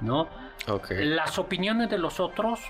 ¿No? 0.00 0.28
Ok. 0.68 0.90
Las 0.98 1.38
opiniones 1.40 1.90
de 1.90 1.98
los 1.98 2.20
otros 2.20 2.60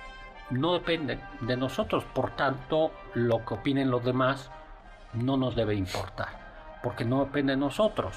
no 0.48 0.72
dependen 0.72 1.20
de 1.40 1.56
nosotros, 1.56 2.04
por 2.04 2.30
tanto, 2.30 2.92
lo 3.14 3.44
que 3.44 3.54
opinen 3.54 3.90
los 3.90 4.02
demás 4.04 4.50
no 5.12 5.36
nos 5.36 5.56
debe 5.56 5.74
importar, 5.74 6.78
porque 6.82 7.04
no 7.04 7.24
depende 7.24 7.52
de 7.52 7.58
nosotros. 7.58 8.16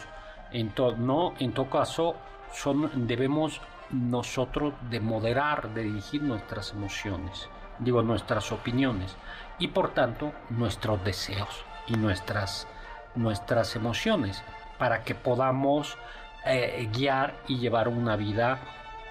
En 0.52 0.70
to- 0.70 0.96
no, 0.96 1.34
en 1.40 1.54
todo 1.54 1.70
caso, 1.70 2.16
son, 2.54 3.08
debemos 3.08 3.60
nosotros 3.92 4.74
de 4.90 5.00
moderar, 5.00 5.74
de 5.74 5.84
dirigir 5.84 6.22
nuestras 6.22 6.72
emociones, 6.72 7.50
digo, 7.80 8.02
nuestras 8.02 8.52
opiniones, 8.52 9.16
y 9.58 9.70
por 9.70 9.94
tanto, 9.94 10.32
nuestros 10.50 11.04
deseos 11.04 11.64
y 11.88 11.94
nuestras, 11.94 12.68
nuestras 13.16 13.76
emociones, 13.76 14.44
para 14.78 15.04
que 15.04 15.16
podamos 15.16 15.98
eh, 16.46 16.90
guiar 16.94 17.36
y 17.48 17.58
llevar 17.58 17.88
una 17.88 18.16
vida 18.16 18.60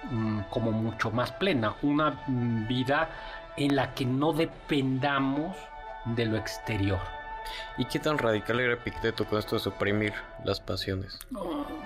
mm, 0.09 0.41
como 0.49 0.71
mucho 0.71 1.11
más 1.11 1.31
plena, 1.33 1.75
una 1.81 2.23
vida 2.67 3.09
en 3.57 3.75
la 3.75 3.93
que 3.93 4.05
no 4.05 4.33
dependamos 4.33 5.55
de 6.05 6.25
lo 6.25 6.37
exterior. 6.37 6.99
¿Y 7.77 7.85
qué 7.85 7.99
tan 7.99 8.17
radical 8.17 8.59
era 8.59 8.73
Epicteto 8.73 9.25
con 9.25 9.39
esto 9.39 9.55
de 9.55 9.61
suprimir 9.61 10.13
las 10.43 10.59
pasiones? 10.59 11.19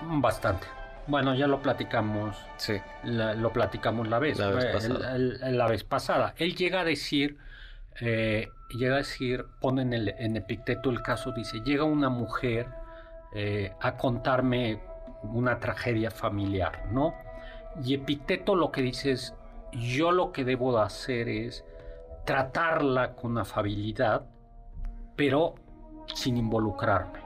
Bastante. 0.02 0.66
Bueno, 1.06 1.34
ya 1.34 1.46
lo 1.46 1.60
platicamos, 1.60 2.36
Sí. 2.56 2.74
la- 3.04 3.34
lo 3.34 3.52
platicamos 3.52 4.08
la 4.08 4.18
vez, 4.18 4.38
La 4.38 4.48
vez 4.50 4.66
pasada. 4.66 5.14
el- 5.16 5.38
el- 5.42 5.58
la 5.58 5.66
vez 5.68 5.84
pasada. 5.84 6.34
Él 6.38 6.54
llega 6.54 6.80
a 6.80 6.84
decir, 6.84 7.36
eh, 8.00 8.48
llega 8.70 8.94
a 8.94 8.98
decir, 8.98 9.44
pone 9.60 9.82
en, 9.82 9.92
el, 9.92 10.08
en 10.18 10.36
Epicteto 10.36 10.90
el 10.90 11.02
caso, 11.02 11.32
dice, 11.32 11.60
llega 11.60 11.84
una 11.84 12.08
mujer 12.08 12.66
eh, 13.36 13.72
a 13.80 13.96
contarme 13.96 14.80
una 15.24 15.58
tragedia 15.58 16.10
familiar, 16.12 16.84
¿no? 16.92 17.14
Y 17.84 17.94
Epicteto 17.94 18.54
lo 18.54 18.70
que 18.70 18.80
dice 18.80 19.10
es, 19.10 19.34
yo 19.72 20.12
lo 20.12 20.30
que 20.30 20.44
debo 20.44 20.76
de 20.78 20.82
hacer 20.84 21.28
es 21.28 21.64
tratarla 22.24 23.14
con 23.16 23.36
afabilidad, 23.36 24.22
pero 25.16 25.56
sin 26.14 26.36
involucrarme, 26.36 27.18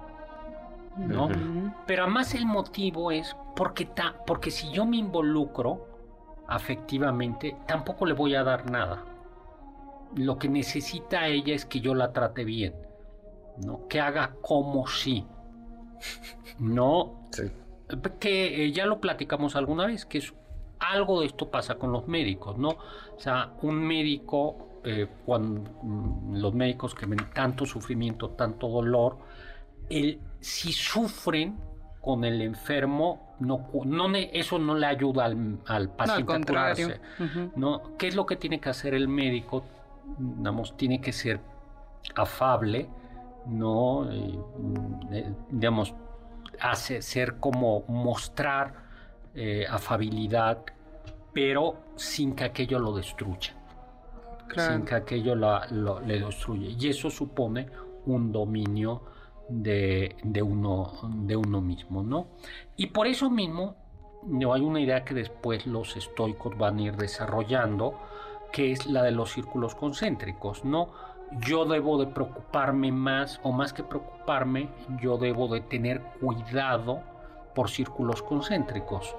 ¿no? 0.96 1.28
Pero 1.86 2.04
además 2.04 2.34
el 2.34 2.46
motivo 2.46 3.12
es 3.12 3.36
porque, 3.58 3.84
ta- 3.86 4.14
porque 4.24 4.50
si 4.52 4.70
yo 4.70 4.86
me 4.86 4.96
involucro 4.98 5.86
afectivamente, 6.46 7.56
tampoco 7.66 8.06
le 8.06 8.14
voy 8.14 8.34
a 8.36 8.44
dar 8.44 8.70
nada. 8.70 9.04
Lo 10.14 10.38
que 10.38 10.48
necesita 10.48 11.26
ella 11.26 11.54
es 11.54 11.66
que 11.66 11.80
yo 11.80 11.94
la 11.94 12.12
trate 12.12 12.44
bien, 12.44 12.74
¿no? 13.66 13.86
Que 13.88 14.00
haga 14.00 14.36
como 14.40 14.86
si. 14.86 15.26
No, 16.60 17.28
Sí. 17.32 17.50
que 18.18 18.64
eh, 18.64 18.72
ya 18.72 18.86
lo 18.86 19.00
platicamos 19.00 19.54
alguna 19.56 19.86
vez, 19.86 20.04
que 20.06 20.18
es 20.18 20.34
algo 20.80 21.20
de 21.20 21.26
esto 21.26 21.50
pasa 21.50 21.76
con 21.76 21.92
los 21.92 22.06
médicos, 22.08 22.58
¿no? 22.58 22.70
O 22.70 23.18
sea, 23.20 23.52
un 23.62 23.76
médico, 23.86 24.80
eh, 24.84 25.06
cuando 25.24 25.70
mm, 25.82 26.36
los 26.36 26.54
médicos 26.54 26.94
que 26.94 27.06
ven 27.06 27.20
tanto 27.34 27.64
sufrimiento, 27.66 28.30
tanto 28.30 28.68
dolor, 28.68 29.18
el, 29.88 30.20
si 30.40 30.72
sufren 30.72 31.58
con 32.00 32.24
el 32.24 32.40
enfermo, 32.42 33.34
no, 33.40 33.68
no 33.84 34.14
eso 34.16 34.58
no 34.58 34.74
le 34.74 34.86
ayuda 34.86 35.24
al, 35.26 35.58
al 35.66 35.90
paciente 35.90 36.32
a 36.32 36.40
curarse. 36.40 37.00
¿no? 37.56 37.96
¿Qué 37.98 38.08
es 38.08 38.14
lo 38.16 38.24
que 38.26 38.36
tiene 38.36 38.60
que 38.60 38.68
hacer 38.68 38.94
el 38.94 39.08
médico? 39.08 39.64
Digamos, 40.18 40.76
tiene 40.76 41.00
que 41.00 41.12
ser 41.12 41.40
afable, 42.14 42.88
¿no? 43.46 44.08
Eh, 44.10 45.32
digamos, 45.50 45.94
hace 46.60 47.02
ser 47.02 47.36
como 47.36 47.84
mostrar 47.88 48.74
eh, 49.34 49.66
afabilidad, 49.70 50.58
pero 51.32 51.76
sin 51.96 52.34
que 52.34 52.44
aquello 52.44 52.78
lo 52.78 52.94
destruya, 52.96 53.54
Claro. 54.48 54.72
sin 54.74 54.84
que 54.84 54.94
aquello 54.94 55.34
la- 55.34 55.66
lo- 55.70 56.00
le 56.00 56.20
destruya. 56.20 56.70
Y 56.78 56.88
eso 56.88 57.10
supone 57.10 57.68
un 58.06 58.32
dominio 58.32 59.02
de, 59.48 60.42
uno, 60.42 60.92
de 61.24 61.36
uno 61.36 61.60
mismo, 61.60 62.02
¿no? 62.02 62.28
Y 62.76 62.88
por 62.88 63.06
eso 63.06 63.30
mismo, 63.30 63.76
no 64.24 64.52
hay 64.52 64.62
una 64.62 64.80
idea 64.80 65.04
que 65.04 65.14
después 65.14 65.66
los 65.66 65.96
estoicos 65.96 66.56
van 66.56 66.78
a 66.78 66.82
ir 66.82 66.96
desarrollando, 66.96 67.98
que 68.52 68.72
es 68.72 68.86
la 68.86 69.02
de 69.02 69.10
los 69.10 69.32
círculos 69.32 69.74
concéntricos, 69.74 70.64
¿no? 70.64 70.88
Yo 71.46 71.66
debo 71.66 71.98
de 71.98 72.06
preocuparme 72.06 72.90
más, 72.90 73.40
o 73.42 73.52
más 73.52 73.72
que 73.72 73.82
preocuparme, 73.82 74.70
yo 75.00 75.18
debo 75.18 75.48
de 75.48 75.60
tener 75.60 76.02
cuidado 76.20 77.00
por 77.54 77.68
círculos 77.68 78.22
concéntricos. 78.22 79.14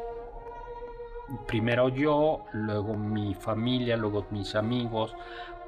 Primero 1.45 1.89
yo, 1.89 2.45
luego 2.53 2.95
mi 2.95 3.35
familia, 3.35 3.95
luego 3.95 4.25
mis 4.31 4.55
amigos, 4.55 5.15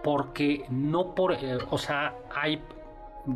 porque 0.03 0.65
no 0.69 1.13
por, 1.13 1.33
eh, 1.33 1.59
o 1.69 1.77
sea, 1.77 2.15
hay, 2.33 2.61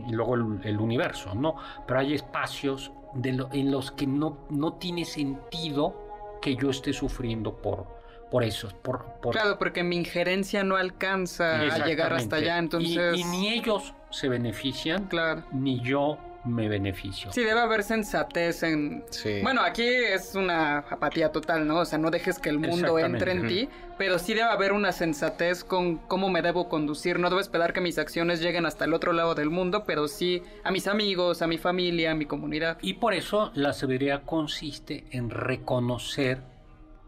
y 0.07 0.11
luego 0.11 0.35
el, 0.35 0.59
el 0.63 0.79
universo, 0.79 1.33
¿no? 1.35 1.55
Pero 1.87 1.99
hay 1.99 2.13
espacios 2.13 2.91
de 3.13 3.33
lo- 3.33 3.49
en 3.53 3.71
los 3.71 3.91
que 3.91 4.07
no, 4.07 4.37
no 4.49 4.73
tiene 4.73 5.05
sentido 5.05 6.37
que 6.41 6.55
yo 6.55 6.69
esté 6.69 6.93
sufriendo 6.93 7.55
por, 7.55 7.85
por 8.29 8.43
eso, 8.43 8.69
por, 8.81 9.05
por 9.21 9.33
Claro, 9.33 9.57
porque 9.57 9.83
mi 9.83 9.95
injerencia 9.95 10.63
no 10.63 10.75
alcanza 10.75 11.61
a 11.61 11.85
llegar 11.85 12.13
hasta 12.13 12.37
allá, 12.37 12.55
Y- 12.55 12.59
entonces... 12.59 13.17
y, 13.17 13.23
ni 13.25 13.49
ellos 13.49 13.93
se 14.09 14.29
benefician, 14.29 15.05
Claro. 15.05 15.43
ni 15.51 15.79
yo 15.81 16.17
me 16.45 16.67
beneficio. 16.67 17.31
Sí, 17.31 17.43
debe 17.43 17.59
haber 17.59 17.83
sensatez 17.83 18.63
en... 18.63 19.03
Sí. 19.09 19.41
Bueno, 19.41 19.61
aquí 19.61 19.83
es 19.83 20.35
una 20.35 20.79
apatía 20.79 21.31
total, 21.31 21.67
¿no? 21.67 21.79
O 21.79 21.85
sea, 21.85 21.97
no 21.97 22.11
dejes 22.11 22.39
que 22.39 22.49
el 22.49 22.59
mundo 22.59 22.99
entre 22.99 23.31
en 23.31 23.47
ti, 23.47 23.69
pero 23.97 24.19
sí 24.19 24.33
debe 24.33 24.49
haber 24.49 24.71
una 24.73 24.91
sensatez 24.91 25.63
con 25.63 25.97
cómo 25.97 26.29
me 26.29 26.41
debo 26.41 26.69
conducir. 26.69 27.19
No 27.19 27.29
debo 27.29 27.41
esperar 27.41 27.73
que 27.73 27.81
mis 27.81 27.97
acciones 27.97 28.41
lleguen 28.41 28.65
hasta 28.65 28.85
el 28.85 28.93
otro 28.93 29.13
lado 29.13 29.35
del 29.35 29.49
mundo, 29.49 29.83
pero 29.85 30.07
sí 30.07 30.43
a 30.63 30.71
mis 30.71 30.87
amigos, 30.87 31.41
a 31.41 31.47
mi 31.47 31.57
familia, 31.57 32.11
a 32.11 32.15
mi 32.15 32.25
comunidad. 32.25 32.77
Y 32.81 32.95
por 32.95 33.13
eso 33.13 33.51
la 33.55 33.73
sabiduría 33.73 34.21
consiste 34.21 35.05
en 35.11 35.29
reconocer 35.29 36.41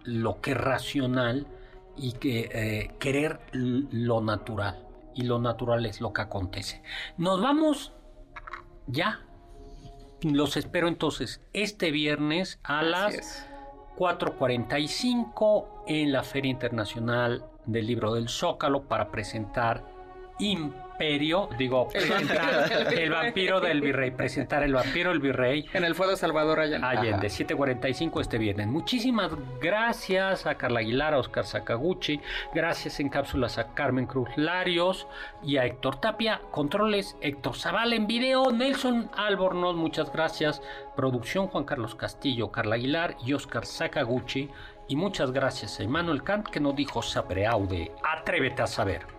lo 0.03 0.41
que 0.41 0.51
es 0.51 0.57
racional 0.57 1.47
y 1.95 2.13
que 2.13 2.49
eh, 2.51 2.91
querer 2.99 3.39
lo 3.51 4.21
natural. 4.21 4.83
Y 5.13 5.23
lo 5.23 5.39
natural 5.39 5.85
es 5.85 5.99
lo 5.99 6.13
que 6.13 6.21
acontece. 6.21 6.81
Nos 7.17 7.41
vamos 7.41 7.91
ya. 8.85 9.26
Los 10.21 10.57
espero 10.57 10.87
entonces 10.87 11.41
este 11.53 11.91
viernes 11.91 12.59
a 12.63 12.81
las 12.81 13.13
es. 13.13 13.47
4.45 13.97 15.83
en 15.87 16.11
la 16.11 16.23
Feria 16.23 16.51
Internacional 16.51 17.45
del 17.65 17.87
Libro 17.87 18.13
del 18.13 18.29
Zócalo 18.29 18.83
para 18.83 19.11
presentar 19.11 19.83
Imp 20.39 20.73
vampirio, 20.97 21.47
digo, 21.59 21.87
presentar 21.89 22.93
el 22.93 23.11
vampiro 23.11 23.59
del 23.59 23.81
virrey, 23.81 24.09
presentar 24.09 24.63
el 24.63 24.73
vampiro 24.73 25.11
del 25.11 25.19
virrey. 25.19 25.65
En 25.73 25.83
el 25.83 25.93
Fuego 25.93 26.15
Salvador 26.15 26.59
Allende. 26.59 26.87
Allende, 26.87 27.27
7.45 27.27 28.19
este 28.19 28.39
viernes. 28.39 28.65
Muchísimas 28.65 29.31
gracias 29.61 30.47
a 30.47 30.55
Carla 30.55 30.79
Aguilar, 30.79 31.13
a 31.13 31.19
Oscar 31.19 31.45
Sakaguchi, 31.45 32.19
gracias 32.53 32.99
en 32.99 33.09
cápsulas 33.09 33.59
a 33.59 33.75
Carmen 33.75 34.07
Cruz 34.07 34.29
Larios 34.37 35.07
y 35.43 35.57
a 35.57 35.65
Héctor 35.65 36.01
Tapia, 36.01 36.41
controles 36.49 37.15
Héctor 37.21 37.55
Zavala 37.55 37.95
en 37.95 38.07
video, 38.07 38.51
Nelson 38.51 39.11
Albornoz, 39.15 39.75
muchas 39.75 40.11
gracias, 40.11 40.63
producción 40.95 41.45
Juan 41.45 41.65
Carlos 41.65 41.93
Castillo, 41.93 42.51
Carla 42.51 42.73
Aguilar 42.73 43.17
y 43.23 43.33
Oscar 43.33 43.67
Sakaguchi, 43.67 44.49
y 44.87 44.95
muchas 44.95 45.31
gracias 45.31 45.79
a 45.79 45.83
Emmanuel 45.83 46.23
Kant 46.23 46.47
que 46.47 46.59
nos 46.59 46.75
dijo 46.75 47.03
Sapreaude, 47.03 47.91
atrévete 48.03 48.63
a 48.63 48.67
saber. 48.67 49.16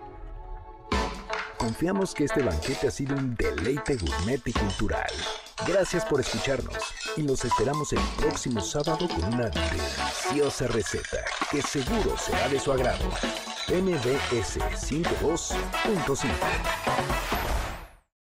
Confiamos 1.59 2.15
que 2.15 2.25
este 2.25 2.43
banquete 2.43 2.89
ha 2.89 2.91
sido 2.91 3.17
un 3.17 3.35
deleite 3.35 3.97
gourmet 3.97 4.43
y 4.47 4.53
cultural. 4.53 5.11
Gracias 5.67 6.05
por 6.05 6.21
escucharnos 6.21 6.77
y 7.17 7.23
los 7.23 7.43
esperamos 7.45 7.93
el 7.93 7.99
próximo 8.17 8.61
sábado 8.61 9.09
con 9.09 9.25
una 9.35 9.49
deliciosa 9.49 10.69
receta 10.69 11.25
que 11.51 11.61
seguro 11.61 12.17
será 12.17 12.49
de 12.49 12.61
su 12.61 12.71
agrado. 12.71 13.09
MBS 13.69 14.59
102.5 14.59 17.58